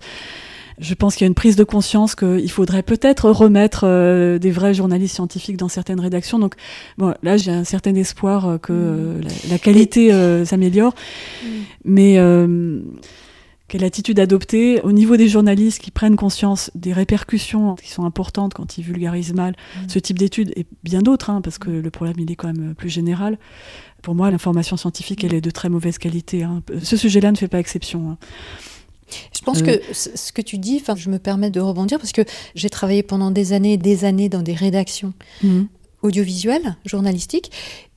je 0.80 0.94
pense 0.94 1.16
qu'il 1.16 1.26
y 1.26 1.28
a 1.28 1.28
une 1.28 1.36
prise 1.36 1.56
de 1.56 1.64
conscience 1.64 2.16
qu'il 2.16 2.50
faudrait 2.50 2.84
peut-être 2.84 3.30
remettre 3.30 3.82
euh, 3.84 4.40
des 4.40 4.52
vrais 4.52 4.74
journalistes 4.74 5.16
scientifiques 5.16 5.58
dans 5.58 5.68
certaines 5.68 6.00
rédactions. 6.00 6.40
Donc, 6.40 6.56
bon, 6.98 7.14
là, 7.22 7.38
j'ai 7.38 7.52
un 7.52 7.66
certain 7.66 7.94
espoir 7.96 8.48
euh, 8.48 8.58
que 8.58 8.72
euh, 8.74 9.22
la, 9.50 9.60
qualité 9.60 10.12
s'améliore. 10.46 10.96
Mm. 11.44 11.48
Mais 11.86 12.18
quelle 13.68 13.84
attitude 13.84 14.20
adopter 14.20 14.82
au 14.82 14.92
niveau 14.92 15.16
des 15.16 15.28
journalistes 15.28 15.80
qui 15.80 15.92
prennent 15.92 16.16
conscience 16.16 16.72
des 16.74 16.92
répercussions 16.92 17.76
qui 17.76 17.92
sont 17.92 18.04
importantes 18.04 18.56
quand 18.56 18.80
ils 18.80 18.84
vulgarisent 18.84 19.34
mal 19.34 19.52
mm. 19.54 19.90
ce 19.90 20.00
type 20.00 20.18
d'études 20.18 20.52
et 20.56 20.66
bien 20.84 21.02
d'autres, 21.02 21.30
hein, 21.30 21.42
parce 21.42 21.60
que 21.60 21.70
le 21.70 21.92
problème 21.92 22.16
il 22.20 22.32
est 22.32 22.36
quand 22.36 22.48
même 22.48 22.74
plus 22.74 22.90
général. 22.90 23.38
Pour 24.02 24.16
moi, 24.16 24.32
l'information 24.32 24.78
scientifique, 24.78 25.24
elle 25.26 25.34
est 25.34 25.42
de 25.42 25.52
très 25.52 25.68
mauvaise 25.68 25.98
qualité. 25.98 26.44
Hein. 26.44 26.64
Ce 26.82 26.96
sujet-là 26.96 27.32
ne 27.32 27.38
fait 27.38 27.50
pas 27.50 27.60
exception. 27.60 28.12
Hein. 28.12 28.18
Je 29.36 29.42
pense 29.42 29.62
que 29.62 29.82
ce 29.94 30.32
que 30.32 30.42
tu 30.42 30.58
dis, 30.58 30.84
je 30.96 31.10
me 31.10 31.20
permets 31.20 31.50
de 31.50 31.60
rebondir 31.60 31.98
parce 31.98 32.12
que 32.12 32.22
j'ai 32.56 32.70
travaillé 32.70 33.04
pendant 33.04 33.32
des 33.32 33.54
années 33.54 33.74
et 33.74 33.78
des 33.78 34.06
années 34.06 34.30
dans 34.30 34.42
des 34.42 34.54
rédactions 34.54 35.14
mhm. 35.44 35.68
audiovisuelles, 36.02 36.78
journalistiques, 36.86 37.52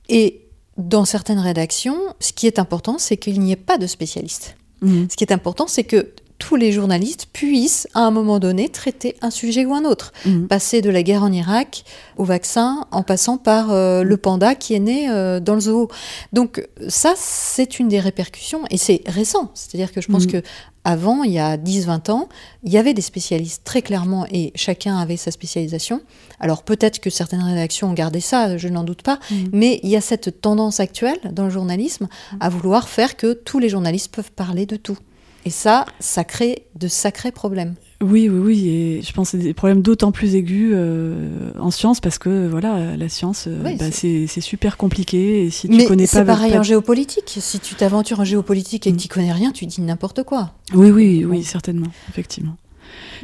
et 0.09 0.41
dans 0.77 1.05
certaines 1.05 1.39
rédactions, 1.39 1.97
ce 2.19 2.33
qui 2.33 2.47
est 2.47 2.59
important, 2.59 2.97
c'est 2.97 3.17
qu'il 3.17 3.39
n'y 3.39 3.51
ait 3.51 3.55
pas 3.55 3.77
de 3.77 3.87
spécialistes. 3.87 4.55
Mhm. 4.81 5.07
Ce 5.09 5.15
qui 5.15 5.23
est 5.23 5.31
important, 5.31 5.67
c'est 5.67 5.83
que 5.83 6.13
tous 6.43 6.57
les 6.57 6.73
journalistes 6.73 7.27
puissent, 7.31 7.87
à 7.93 8.01
un 8.01 8.11
moment 8.11 8.37
donné, 8.37 8.67
traiter 8.67 9.15
un 9.21 9.29
sujet 9.29 9.65
ou 9.65 9.73
un 9.73 9.85
autre. 9.85 10.11
Mhm. 10.25 10.49
Passer 10.49 10.81
de 10.81 10.89
la 10.89 11.01
guerre 11.01 11.23
en 11.23 11.31
Irak 11.31 11.85
au 12.17 12.25
vaccin, 12.25 12.85
en 12.91 13.01
passant 13.01 13.37
par 13.37 13.71
euh, 13.71 14.03
le 14.03 14.17
panda 14.17 14.53
qui 14.53 14.73
est 14.73 14.79
né 14.79 15.09
euh, 15.09 15.39
dans 15.39 15.53
le 15.53 15.61
zoo. 15.61 15.87
Donc 16.33 16.67
ça, 16.89 17.13
c'est 17.15 17.79
une 17.79 17.87
des 17.87 18.01
répercussions, 18.01 18.63
et 18.69 18.77
c'est 18.77 19.03
récent. 19.05 19.51
C'est-à-dire 19.53 19.93
que 19.93 20.01
je 20.01 20.09
pense 20.09 20.27
que 20.27 20.41
avant, 20.83 21.23
il 21.23 21.31
y 21.31 21.39
a 21.39 21.55
10-20 21.55 22.11
ans, 22.11 22.27
il 22.63 22.73
y 22.73 22.77
avait 22.77 22.93
des 22.93 23.01
spécialistes 23.01 23.61
très 23.63 23.81
clairement 23.81 24.27
et 24.29 24.51
chacun 24.53 24.97
avait 24.97 25.15
sa 25.15 25.31
spécialisation. 25.31 26.01
Alors 26.41 26.63
peut-être 26.63 26.99
que 26.99 27.09
certaines 27.09 27.41
rédactions 27.41 27.91
ont 27.91 27.93
gardé 27.93 28.19
ça, 28.19 28.57
je 28.57 28.67
n'en 28.67 28.83
doute 28.83 29.01
pas, 29.01 29.17
mm. 29.31 29.35
mais 29.53 29.79
il 29.83 29.89
y 29.89 29.95
a 29.95 30.01
cette 30.01 30.41
tendance 30.41 30.81
actuelle 30.81 31.19
dans 31.31 31.45
le 31.45 31.51
journalisme 31.51 32.09
à 32.41 32.49
vouloir 32.49 32.89
faire 32.89 33.15
que 33.15 33.31
tous 33.31 33.59
les 33.59 33.69
journalistes 33.69 34.13
peuvent 34.13 34.33
parler 34.33 34.65
de 34.65 34.75
tout. 34.75 34.97
Et 35.45 35.49
ça, 35.49 35.85
ça 35.99 36.23
crée 36.23 36.67
de 36.75 36.87
sacrés 36.87 37.31
problèmes. 37.31 37.75
Oui, 38.01 38.29
oui, 38.29 38.39
oui. 38.39 38.69
Et 38.69 39.01
je 39.01 39.11
pense 39.13 39.31
que 39.31 39.37
c'est 39.37 39.43
des 39.43 39.53
problèmes 39.53 39.81
d'autant 39.81 40.11
plus 40.11 40.35
aigus 40.35 40.71
euh, 40.73 41.51
en 41.59 41.71
science 41.71 41.99
parce 41.99 42.17
que 42.17 42.47
voilà, 42.47 42.95
la 42.95 43.09
science, 43.09 43.45
euh, 43.47 43.61
bah, 43.61 43.91
c'est 43.91 44.27
super 44.41 44.77
compliqué. 44.77 45.45
Et 45.45 45.49
si 45.49 45.67
tu 45.67 45.75
Mais 45.75 45.85
connais 45.85 46.03
pas, 46.03 46.19
c'est 46.19 46.25
pareil 46.25 46.57
en 46.57 46.63
géopolitique. 46.63 47.37
Si 47.39 47.59
tu 47.59 47.75
t'aventures 47.75 48.19
en 48.19 48.25
géopolitique 48.25 48.87
et 48.87 48.91
que 48.91 48.95
mm. 48.95 48.99
tu 48.99 49.07
connais 49.07 49.31
rien, 49.31 49.51
tu 49.51 49.65
dis 49.65 49.81
n'importe 49.81 50.23
quoi. 50.23 50.51
Oui, 50.73 50.91
oui, 50.91 51.25
oui, 51.25 51.43
certainement, 51.43 51.87
effectivement. 52.09 52.55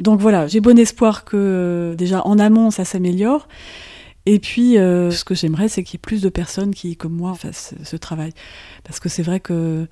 Donc 0.00 0.20
voilà, 0.20 0.46
j'ai 0.46 0.60
bon 0.60 0.78
espoir 0.78 1.24
que 1.24 1.36
euh, 1.36 1.94
déjà 1.94 2.26
en 2.26 2.38
amont 2.38 2.70
ça 2.70 2.84
s'améliore. 2.84 3.48
Et 4.26 4.38
puis, 4.38 4.74
ce 4.74 5.24
que 5.24 5.34
j'aimerais, 5.34 5.68
c'est 5.68 5.82
qu'il 5.82 5.94
y 5.94 5.96
ait 5.96 5.98
plus 5.98 6.20
de 6.20 6.28
personnes 6.28 6.74
qui, 6.74 6.94
comme 6.94 7.14
moi, 7.14 7.34
fassent 7.34 7.74
ce 7.82 7.96
travail. 7.96 8.32
Parce 8.84 9.00
que 9.00 9.08
c'est 9.08 9.22
vrai 9.22 9.40
que 9.40 9.88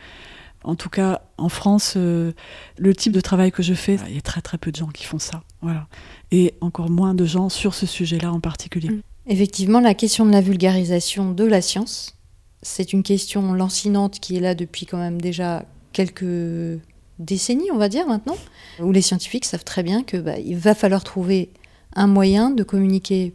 en 0.64 0.74
tout 0.74 0.88
cas, 0.88 1.22
en 1.36 1.48
France, 1.48 1.94
euh, 1.96 2.32
le 2.78 2.94
type 2.94 3.12
de 3.12 3.20
travail 3.20 3.52
que 3.52 3.62
je 3.62 3.74
fais, 3.74 3.98
il 4.08 4.14
y 4.14 4.18
a 4.18 4.22
très 4.22 4.40
très 4.40 4.58
peu 4.58 4.70
de 4.70 4.76
gens 4.76 4.88
qui 4.88 5.04
font 5.04 5.18
ça. 5.18 5.42
Voilà. 5.62 5.86
Et 6.30 6.54
encore 6.60 6.90
moins 6.90 7.14
de 7.14 7.24
gens 7.24 7.48
sur 7.48 7.74
ce 7.74 7.86
sujet-là 7.86 8.32
en 8.32 8.40
particulier. 8.40 8.90
Mm. 8.90 9.02
Effectivement, 9.28 9.80
la 9.80 9.94
question 9.94 10.24
de 10.24 10.32
la 10.32 10.40
vulgarisation 10.40 11.32
de 11.32 11.44
la 11.44 11.60
science, 11.60 12.16
c'est 12.62 12.92
une 12.92 13.02
question 13.02 13.52
lancinante 13.52 14.20
qui 14.20 14.36
est 14.36 14.40
là 14.40 14.54
depuis 14.54 14.86
quand 14.86 14.98
même 14.98 15.20
déjà 15.20 15.64
quelques 15.92 16.80
décennies, 17.18 17.70
on 17.72 17.78
va 17.78 17.88
dire 17.88 18.06
maintenant, 18.06 18.36
où 18.80 18.90
les 18.90 19.02
scientifiques 19.02 19.44
savent 19.44 19.64
très 19.64 19.82
bien 19.82 20.02
que 20.02 20.16
bah, 20.16 20.38
il 20.38 20.56
va 20.56 20.74
falloir 20.74 21.04
trouver 21.04 21.50
un 21.94 22.06
moyen 22.06 22.50
de 22.50 22.62
communiquer 22.62 23.34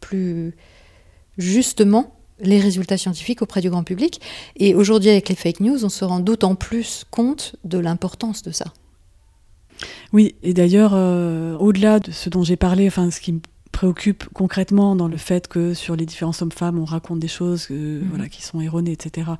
plus 0.00 0.54
justement 1.36 2.13
les 2.40 2.60
résultats 2.60 2.98
scientifiques 2.98 3.42
auprès 3.42 3.60
du 3.60 3.70
grand 3.70 3.84
public. 3.84 4.20
Et 4.56 4.74
aujourd'hui, 4.74 5.10
avec 5.10 5.28
les 5.28 5.34
fake 5.34 5.60
news, 5.60 5.84
on 5.84 5.88
se 5.88 6.04
rend 6.04 6.20
d'autant 6.20 6.54
plus 6.54 7.04
compte 7.10 7.56
de 7.64 7.78
l'importance 7.78 8.42
de 8.42 8.50
ça. 8.50 8.66
Oui, 10.12 10.36
et 10.42 10.54
d'ailleurs, 10.54 10.92
euh, 10.94 11.56
au-delà 11.58 11.98
de 12.00 12.10
ce 12.10 12.30
dont 12.30 12.44
j'ai 12.44 12.56
parlé, 12.56 12.86
enfin, 12.86 13.10
ce 13.10 13.20
qui 13.20 13.32
me 13.32 13.40
préoccupe 13.72 14.24
concrètement 14.32 14.94
dans 14.94 15.08
le 15.08 15.16
fait 15.16 15.48
que 15.48 15.74
sur 15.74 15.96
les 15.96 16.06
différents 16.06 16.32
hommes-femmes, 16.40 16.78
on 16.78 16.84
raconte 16.84 17.18
des 17.18 17.28
choses 17.28 17.66
euh, 17.70 18.00
mhm. 18.00 18.08
voilà, 18.08 18.28
qui 18.28 18.42
sont 18.42 18.60
erronées, 18.60 18.92
etc 18.92 19.32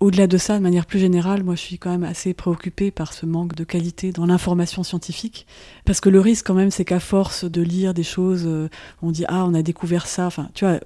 au-delà 0.00 0.26
de 0.26 0.38
ça, 0.38 0.56
de 0.56 0.62
manière 0.62 0.86
plus 0.86 0.98
générale, 0.98 1.44
moi 1.44 1.54
je 1.54 1.60
suis 1.60 1.78
quand 1.78 1.90
même 1.90 2.04
assez 2.04 2.32
préoccupée 2.32 2.90
par 2.90 3.12
ce 3.12 3.26
manque 3.26 3.54
de 3.54 3.64
qualité 3.64 4.12
dans 4.12 4.24
l'information 4.24 4.82
scientifique. 4.82 5.46
Parce 5.84 6.00
que 6.00 6.08
le 6.08 6.20
risque 6.20 6.46
quand 6.46 6.54
même, 6.54 6.70
c'est 6.70 6.86
qu'à 6.86 7.00
force 7.00 7.44
de 7.44 7.60
lire 7.60 7.92
des 7.92 8.02
choses, 8.02 8.44
euh, 8.46 8.70
on 9.02 9.10
dit 9.10 9.26
ah 9.28 9.44
on 9.46 9.52
a 9.52 9.60
découvert 9.60 10.06
ça. 10.06 10.26
Enfin, 10.26 10.48
tu 10.54 10.64
vois, 10.64 10.80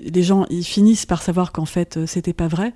les 0.00 0.22
gens 0.22 0.46
ils 0.48 0.64
finissent 0.64 1.04
par 1.04 1.20
savoir 1.20 1.52
qu'en 1.52 1.66
fait 1.66 1.98
euh, 1.98 2.06
c'était 2.06 2.32
pas 2.32 2.48
vrai. 2.48 2.72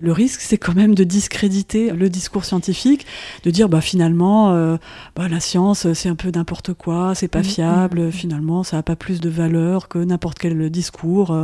Le 0.00 0.10
risque, 0.10 0.40
c'est 0.40 0.58
quand 0.58 0.74
même 0.74 0.96
de 0.96 1.04
discréditer 1.04 1.92
le 1.92 2.10
discours 2.10 2.44
scientifique, 2.44 3.06
de 3.44 3.50
dire 3.52 3.68
bah 3.68 3.80
finalement 3.80 4.52
euh, 4.54 4.76
bah, 5.14 5.28
la 5.28 5.38
science 5.38 5.92
c'est 5.92 6.08
un 6.08 6.16
peu 6.16 6.32
n'importe 6.34 6.74
quoi, 6.74 7.14
c'est 7.14 7.28
pas 7.28 7.40
mmh, 7.40 7.44
fiable. 7.44 8.00
Mmh, 8.00 8.06
mmh. 8.08 8.12
Finalement, 8.12 8.62
ça 8.64 8.78
a 8.78 8.82
pas 8.82 8.96
plus 8.96 9.20
de 9.20 9.28
valeur 9.28 9.86
que 9.86 9.98
n'importe 9.98 10.40
quel 10.40 10.68
discours 10.68 11.36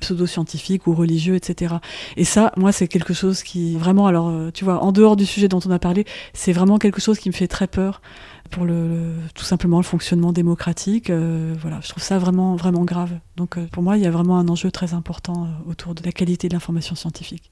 pseudo-scientifique 0.00 0.86
ou 0.86 0.94
religieux, 0.94 1.34
etc. 1.34 1.76
Et 2.18 2.24
ça, 2.24 2.52
moi 2.58 2.72
c'est 2.72 2.88
quelque 2.88 3.14
chose 3.14 3.21
qui 3.30 3.76
vraiment, 3.76 4.06
alors 4.06 4.28
euh, 4.28 4.50
tu 4.50 4.64
vois, 4.64 4.82
en 4.82 4.92
dehors 4.92 5.16
du 5.16 5.26
sujet 5.26 5.48
dont 5.48 5.60
on 5.64 5.70
a 5.70 5.78
parlé, 5.78 6.04
c'est 6.32 6.52
vraiment 6.52 6.78
quelque 6.78 7.00
chose 7.00 7.18
qui 7.18 7.28
me 7.28 7.34
fait 7.34 7.48
très 7.48 7.66
peur 7.66 8.02
pour 8.50 8.64
le, 8.64 9.14
tout 9.34 9.44
simplement 9.44 9.78
le 9.78 9.84
fonctionnement 9.84 10.32
démocratique. 10.32 11.08
Euh, 11.10 11.54
voilà, 11.60 11.80
je 11.80 11.88
trouve 11.88 12.02
ça 12.02 12.18
vraiment 12.18 12.56
vraiment 12.56 12.84
grave. 12.84 13.12
Donc 13.36 13.56
euh, 13.56 13.66
pour 13.72 13.82
moi, 13.82 13.96
il 13.96 14.02
y 14.02 14.06
a 14.06 14.10
vraiment 14.10 14.38
un 14.38 14.48
enjeu 14.48 14.70
très 14.70 14.94
important 14.94 15.48
autour 15.66 15.94
de 15.94 16.02
la 16.04 16.12
qualité 16.12 16.48
de 16.48 16.54
l'information 16.54 16.94
scientifique. 16.94 17.50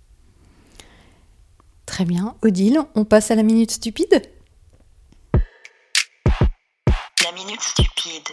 Très 1.87 2.05
bien, 2.05 2.35
Odile, 2.43 2.81
on 2.95 3.05
passe 3.05 3.31
à 3.31 3.35
la 3.35 3.43
minute 3.43 3.71
stupide? 3.71 4.23
La 7.25 7.33
minute 7.33 7.61
stupide. 7.61 8.29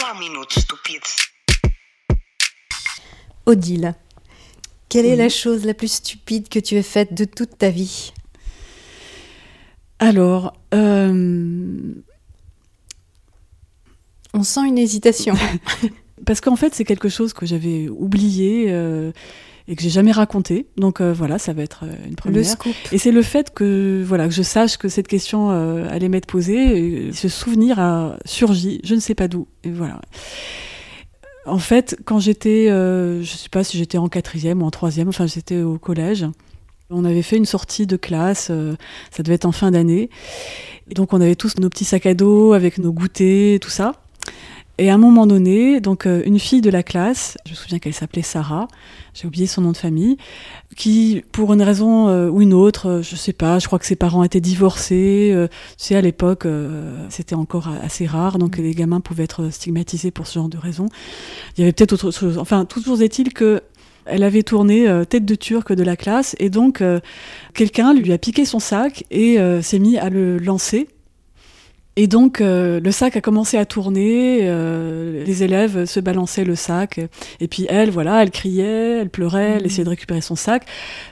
La 0.00 0.14
minute 0.14 0.52
stupide. 0.52 1.37
Odile, 3.48 3.94
quelle 4.90 5.06
est 5.06 5.16
la 5.16 5.30
chose 5.30 5.64
la 5.64 5.72
plus 5.72 5.90
stupide 5.90 6.48
que 6.50 6.58
tu 6.58 6.74
aies 6.74 6.82
faite 6.82 7.14
de 7.14 7.24
toute 7.24 7.56
ta 7.56 7.70
vie? 7.70 8.12
Alors, 9.98 10.52
euh, 10.74 11.94
on 14.34 14.42
sent 14.42 14.66
une 14.66 14.76
hésitation. 14.76 15.34
Parce 16.26 16.42
qu'en 16.42 16.56
fait, 16.56 16.74
c'est 16.74 16.84
quelque 16.84 17.08
chose 17.08 17.32
que 17.32 17.46
j'avais 17.46 17.88
oublié. 17.88 18.66
Euh, 18.68 19.12
et 19.70 19.76
que 19.76 19.82
j'ai 19.82 19.90
jamais 19.90 20.12
raconté. 20.12 20.66
Donc 20.76 21.00
euh, 21.00 21.12
voilà, 21.12 21.38
ça 21.38 21.52
va 21.52 21.62
être 21.62 21.84
une 22.06 22.16
première. 22.16 22.38
Le 22.38 22.44
scoop. 22.44 22.74
Et 22.90 22.98
c'est 22.98 23.12
le 23.12 23.22
fait 23.22 23.52
que 23.52 24.02
voilà 24.04 24.26
que 24.26 24.32
je 24.32 24.42
sache 24.42 24.78
que 24.78 24.88
cette 24.88 25.06
question 25.06 25.50
euh, 25.50 25.86
allait 25.90 26.08
m'être 26.08 26.26
posée, 26.26 27.08
et 27.08 27.12
ce 27.12 27.28
souvenir 27.28 27.78
a 27.78 28.16
surgi, 28.24 28.80
je 28.82 28.94
ne 28.94 29.00
sais 29.00 29.14
pas 29.14 29.28
d'où. 29.28 29.46
Et 29.64 29.70
voilà. 29.70 30.00
En 31.48 31.58
fait, 31.58 31.98
quand 32.04 32.20
j'étais, 32.20 32.68
euh, 32.68 33.22
je 33.22 33.36
sais 33.36 33.48
pas 33.48 33.64
si 33.64 33.78
j'étais 33.78 33.98
en 33.98 34.08
quatrième 34.08 34.62
ou 34.62 34.66
en 34.66 34.70
troisième, 34.70 35.08
enfin 35.08 35.26
j'étais 35.26 35.62
au 35.62 35.78
collège. 35.78 36.26
On 36.90 37.04
avait 37.04 37.22
fait 37.22 37.36
une 37.36 37.44
sortie 37.44 37.86
de 37.86 37.96
classe, 37.96 38.48
euh, 38.50 38.76
ça 39.10 39.22
devait 39.22 39.34
être 39.34 39.44
en 39.44 39.52
fin 39.52 39.70
d'année. 39.70 40.10
Donc 40.94 41.12
on 41.12 41.20
avait 41.20 41.36
tous 41.36 41.58
nos 41.58 41.68
petits 41.68 41.84
sacs 41.84 42.06
à 42.06 42.14
dos 42.14 42.52
avec 42.52 42.78
nos 42.78 42.92
goûters 42.92 43.58
tout 43.60 43.70
ça. 43.70 43.92
Et 44.78 44.90
à 44.90 44.94
un 44.94 44.98
moment 44.98 45.26
donné, 45.26 45.80
donc 45.80 46.06
euh, 46.06 46.22
une 46.24 46.38
fille 46.38 46.60
de 46.60 46.70
la 46.70 46.82
classe, 46.82 47.36
je 47.46 47.50
me 47.50 47.56
souviens 47.56 47.78
qu'elle 47.78 47.94
s'appelait 47.94 48.22
Sarah, 48.22 48.68
j'ai 49.12 49.26
oublié 49.26 49.46
son 49.46 49.62
nom 49.62 49.72
de 49.72 49.76
famille, 49.76 50.16
qui, 50.76 51.24
pour 51.32 51.52
une 51.52 51.62
raison 51.62 52.08
euh, 52.08 52.28
ou 52.28 52.42
une 52.42 52.54
autre, 52.54 52.88
euh, 52.88 53.02
je 53.02 53.16
sais 53.16 53.32
pas, 53.32 53.58
je 53.58 53.66
crois 53.66 53.80
que 53.80 53.86
ses 53.86 53.96
parents 53.96 54.22
étaient 54.22 54.40
divorcés. 54.40 55.34
tu 55.48 55.56
sais, 55.76 55.96
à 55.96 56.00
l'époque, 56.00 56.46
c'était 57.08 57.34
encore 57.34 57.68
assez 57.82 58.06
rare, 58.06 58.38
donc 58.38 58.58
les 58.58 58.74
gamins 58.74 59.00
pouvaient 59.00 59.24
être 59.24 59.50
stigmatisés 59.50 60.10
pour 60.10 60.26
ce 60.26 60.34
genre 60.34 60.48
de 60.48 60.58
raison. 60.58 60.86
Il 61.56 61.60
y 61.60 61.64
avait 61.64 61.72
peut-être 61.72 61.92
autre 61.92 62.10
chose. 62.10 62.38
Enfin, 62.38 62.64
toujours 62.64 63.02
est-il 63.02 63.32
que 63.32 63.62
elle 64.08 64.22
avait 64.22 64.42
tourné 64.42 64.88
euh, 64.88 65.04
tête 65.04 65.24
de 65.24 65.34
turc 65.34 65.72
de 65.72 65.82
la 65.82 65.96
classe, 65.96 66.34
et 66.38 66.50
donc 66.50 66.80
euh, 66.80 67.00
quelqu'un 67.54 67.94
lui 67.94 68.12
a 68.12 68.18
piqué 68.18 68.44
son 68.44 68.58
sac 68.58 69.04
et 69.10 69.38
euh, 69.38 69.62
s'est 69.62 69.78
mis 69.78 69.98
à 69.98 70.10
le 70.10 70.38
lancer. 70.38 70.88
Et 72.00 72.06
donc, 72.06 72.40
euh, 72.40 72.78
le 72.78 72.92
sac 72.92 73.16
a 73.16 73.20
commencé 73.20 73.56
à 73.56 73.66
tourner, 73.66 74.42
euh, 74.42 75.24
les 75.24 75.42
élèves 75.42 75.84
se 75.84 75.98
balançaient 75.98 76.44
le 76.44 76.54
sac, 76.54 77.00
et 77.40 77.48
puis 77.48 77.66
elle, 77.68 77.90
voilà, 77.90 78.22
elle 78.22 78.30
criait, 78.30 79.00
elle 79.00 79.10
pleurait, 79.10 79.56
elle 79.56 79.66
essayait 79.66 79.82
de 79.82 79.88
récupérer 79.88 80.20
son 80.20 80.36
sac. 80.36 80.64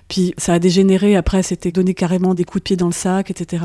Puis 0.06 0.32
ça 0.38 0.52
a 0.52 0.58
dégénéré, 0.60 1.16
après, 1.16 1.42
c'était 1.42 1.72
donner 1.72 1.92
carrément 1.92 2.34
des 2.34 2.44
coups 2.44 2.60
de 2.60 2.64
pied 2.66 2.76
dans 2.76 2.86
le 2.86 2.92
sac, 2.92 3.32
etc. 3.32 3.64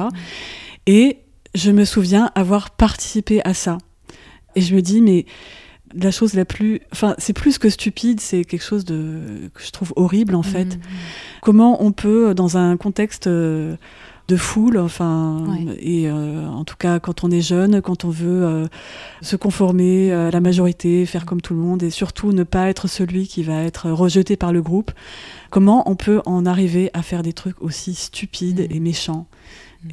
Et 0.88 1.20
je 1.54 1.70
me 1.70 1.86
souviens 1.86 2.32
avoir 2.34 2.72
participé 2.72 3.40
à 3.46 3.54
ça. 3.54 3.78
Et 4.56 4.62
je 4.62 4.74
me 4.74 4.82
dis, 4.82 5.00
mais 5.00 5.28
la 5.94 6.10
chose 6.10 6.34
la 6.34 6.46
plus. 6.46 6.82
Enfin, 6.92 7.14
c'est 7.20 7.34
plus 7.34 7.60
que 7.60 7.70
stupide, 7.70 8.20
c'est 8.20 8.44
quelque 8.46 8.64
chose 8.64 8.84
de, 8.84 9.52
que 9.54 9.64
je 9.64 9.70
trouve 9.70 9.94
horrible, 9.96 10.34
en 10.34 10.42
fait. 10.42 10.80
Comment 11.44 11.84
on 11.84 11.92
peut, 11.92 12.34
dans 12.34 12.58
un 12.58 12.78
contexte. 12.78 13.28
euh, 13.28 13.76
de 14.32 14.38
foule, 14.38 14.78
enfin, 14.78 15.44
Ouais. 15.48 15.76
et 15.80 16.10
euh, 16.10 16.48
en 16.48 16.64
tout 16.64 16.76
cas 16.78 17.00
quand 17.00 17.24
on 17.24 17.32
est 17.32 17.42
jeune, 17.42 17.82
quand 17.82 18.06
on 18.06 18.10
veut 18.10 18.44
euh, 18.46 18.68
se 19.22 19.36
conformer 19.36 20.12
à 20.12 20.32
la 20.32 20.40
majorité, 20.42 21.06
faire 21.06 21.26
comme 21.26 21.42
tout 21.42 21.54
le 21.54 21.60
monde, 21.60 21.84
et 21.84 21.90
surtout 21.90 22.32
ne 22.32 22.44
pas 22.44 22.70
être 22.70 22.88
celui 22.88 23.28
qui 23.28 23.44
va 23.44 23.62
être 23.64 23.90
rejeté 23.92 24.38
par 24.38 24.52
le 24.54 24.62
groupe, 24.62 24.92
comment 25.50 25.90
on 25.90 25.96
peut 25.96 26.22
en 26.26 26.46
arriver 26.46 26.90
à 26.94 27.02
faire 27.02 27.24
des 27.24 27.34
trucs 27.34 27.62
aussi 27.62 27.94
stupides 27.94 28.62
Mm. 28.62 28.74
et 28.74 28.80
méchants 28.80 29.28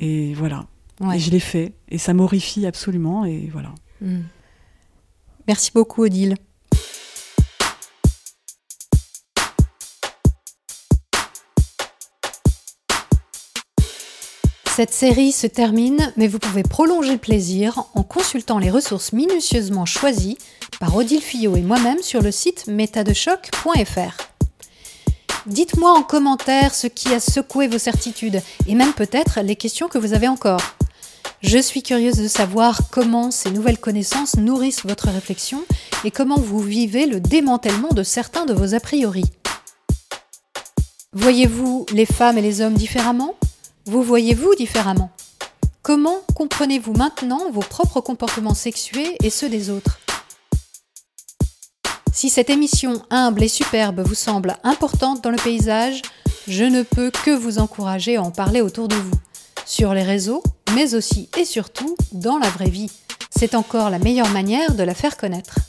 Et 0.01 0.35
voilà. 0.35 0.67
Ouais. 1.01 1.17
Et 1.17 1.19
je 1.21 1.31
l'ai 1.31 1.41
fait, 1.41 1.73
et 1.91 1.99
ça 1.99 2.13
m'horrifie 2.15 2.67
absolument, 2.67 3.25
et 3.25 3.49
voilà. 3.53 3.73
Mm. 4.01 4.19
Merci 5.47 5.71
beaucoup, 5.75 6.03
Odile. 6.05 6.35
Cette 14.79 14.95
série 14.95 15.33
se 15.33 15.49
termine, 15.49 16.13
mais 16.17 16.29
vous 16.29 16.39
pouvez 16.39 16.63
prolonger 16.63 17.11
le 17.11 17.19
plaisir 17.19 17.87
en 17.97 18.05
consultant 18.05 18.61
les 18.61 18.71
ressources 18.71 19.13
minutieusement 19.13 19.87
choisies 19.87 20.39
par 20.79 20.95
Odile 20.95 21.21
Fillot 21.21 21.57
et 21.57 21.63
moi-même 21.63 22.01
sur 22.01 22.23
le 22.23 22.31
site 22.31 22.69
métadechoc.fr. 22.69 24.17
Dites-moi 25.47 25.91
en 25.91 26.05
commentaire 26.05 26.77
ce 26.77 26.87
qui 26.87 27.13
a 27.13 27.19
secoué 27.19 27.67
vos 27.67 27.79
certitudes 27.79 28.41
et 28.69 28.77
même 28.77 28.93
peut-être 28.93 29.41
les 29.41 29.57
questions 29.57 29.89
que 29.89 29.99
vous 29.99 30.13
avez 30.13 30.29
encore. 30.29 30.63
Je 31.43 31.59
suis 31.59 31.83
curieuse 31.83 32.19
de 32.19 32.29
savoir 32.29 32.83
comment 32.93 33.33
ces 33.33 33.51
nouvelles 33.51 33.81
connaissances 33.81 34.37
nourrissent 34.37 34.87
votre 34.87 35.09
réflexion 35.09 35.65
et 36.05 36.13
comment 36.13 36.39
vous 36.39 36.61
vivez 36.61 37.07
le 37.07 37.19
démantèlement 37.19 37.89
de 37.89 38.05
certains 38.05 38.47
de 38.47 38.55
vos 38.55 38.75
a 38.75 38.79
priori. 38.79 39.25
Voyez-vous 41.15 41.85
les 41.93 42.07
femmes 42.07 42.39
et 42.39 42.43
les 42.43 42.61
hommes 42.61 42.75
différemment? 42.75 43.35
Vous 43.89 44.03
voyez-vous 44.03 44.55
différemment? 44.55 45.11
Comment 45.81 46.19
comprenez-vous 46.35 46.93
maintenant 46.93 47.51
vos 47.51 47.63
propres 47.63 48.03
comportements 48.03 48.53
sexués 48.53 49.17
et 49.23 49.31
ceux 49.31 49.49
des 49.49 49.71
autres? 49.71 49.99
Si 52.13 52.29
cette 52.29 52.51
émission 52.51 53.03
humble 53.09 53.43
et 53.43 53.49
superbe 53.49 54.01
vous 54.01 54.15
semble 54.15 54.59
importante 54.63 55.25
dans 55.25 55.31
le 55.31 55.39
paysage, 55.39 56.03
je 56.47 56.65
ne 56.65 56.83
peux 56.83 57.11
que 57.11 57.31
vous 57.31 57.59
encourager 57.59 58.17
à 58.17 58.23
en 58.23 58.31
parler 58.31 58.61
autour 58.61 58.89
de 58.89 58.95
vous, 58.95 59.19
sur 59.65 59.95
les 59.95 60.03
réseaux, 60.03 60.43
mais 60.75 60.95
aussi 60.95 61.31
et 61.39 61.47
surtout 61.47 61.97
dans 62.13 62.37
la 62.37 62.51
vraie 62.51 62.69
vie. 62.69 62.91
C'est 63.31 63.55
encore 63.55 63.89
la 63.89 63.99
meilleure 63.99 64.29
manière 64.33 64.75
de 64.75 64.83
la 64.83 64.95
faire 64.95 65.17
connaître. 65.17 65.61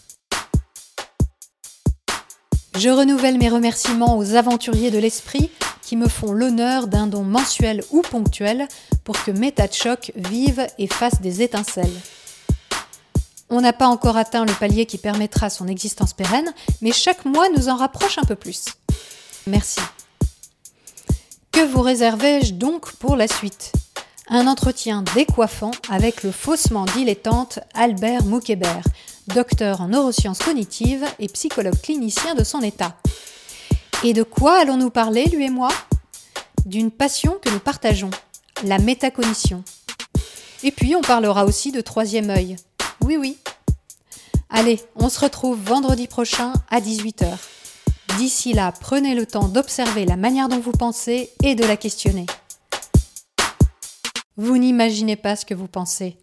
Je 2.77 2.89
renouvelle 2.89 3.37
mes 3.37 3.47
remerciements 3.47 4.17
aux 4.17 4.35
aventuriers 4.35 4.91
de 4.91 4.99
l'esprit 4.99 5.49
qui 5.89 5.95
me 5.95 6.07
font 6.07 6.33
l'honneur 6.33 6.85
d'un 6.85 7.07
don 7.07 7.23
mensuel 7.23 7.83
ou 7.89 8.03
ponctuel 8.03 8.67
pour 9.03 9.23
que 9.23 9.31
Méta 9.31 9.65
choc 9.71 10.11
vive 10.15 10.67
et 10.77 10.85
fasse 10.85 11.19
des 11.19 11.41
étincelles. 11.41 11.99
On 13.49 13.59
n'a 13.59 13.73
pas 13.73 13.87
encore 13.87 14.15
atteint 14.15 14.45
le 14.45 14.53
palier 14.53 14.85
qui 14.85 14.99
permettra 14.99 15.49
son 15.49 15.67
existence 15.67 16.13
pérenne, 16.13 16.53
mais 16.83 16.91
chaque 16.91 17.25
mois 17.25 17.49
nous 17.57 17.69
en 17.69 17.75
rapproche 17.75 18.19
un 18.19 18.23
peu 18.23 18.35
plus. 18.35 18.65
Merci. 19.47 19.79
Que 21.51 21.65
vous 21.65 21.81
réservais-je 21.81 22.53
donc 22.53 22.91
pour 22.97 23.15
la 23.15 23.27
suite? 23.27 23.71
Un 24.27 24.45
entretien 24.45 25.03
décoiffant 25.15 25.71
avec 25.89 26.21
le 26.21 26.31
faussement 26.31 26.85
dilettante 26.85 27.57
Albert 27.73 28.25
Moukébert, 28.25 28.85
docteur 29.25 29.81
en 29.81 29.87
neurosciences 29.87 30.37
cognitives 30.37 31.05
et 31.17 31.27
psychologue 31.29 31.81
clinicien 31.81 32.35
de 32.35 32.43
son 32.43 32.61
état. 32.61 32.95
Et 34.01 34.13
de 34.13 34.23
quoi 34.23 34.61
allons-nous 34.61 34.91
parler, 34.91 35.25
lui 35.25 35.45
et 35.45 35.49
moi? 35.49 35.67
D'une 36.65 36.89
passion 36.89 37.37
que 37.41 37.49
nous 37.49 37.59
partageons, 37.59 38.11
la 38.63 38.79
métacognition. 38.79 39.61
Et 40.63 40.71
puis 40.71 40.95
on 40.95 41.01
parlera 41.01 41.43
aussi 41.43 41.73
de 41.73 41.81
troisième 41.81 42.29
œil. 42.29 42.55
Oui, 43.01 43.17
oui. 43.17 43.37
Allez, 44.49 44.79
on 44.95 45.09
se 45.09 45.19
retrouve 45.19 45.59
vendredi 45.61 46.07
prochain 46.07 46.53
à 46.69 46.79
18h. 46.79 47.27
D'ici 48.17 48.53
là, 48.53 48.71
prenez 48.71 49.15
le 49.15 49.25
temps 49.25 49.49
d'observer 49.49 50.05
la 50.05 50.15
manière 50.15 50.47
dont 50.47 50.59
vous 50.59 50.71
pensez 50.71 51.31
et 51.43 51.55
de 51.55 51.65
la 51.65 51.75
questionner. 51.75 52.25
Vous 54.37 54.57
n'imaginez 54.57 55.17
pas 55.17 55.35
ce 55.35 55.45
que 55.45 55.53
vous 55.53 55.67
pensez. 55.67 56.17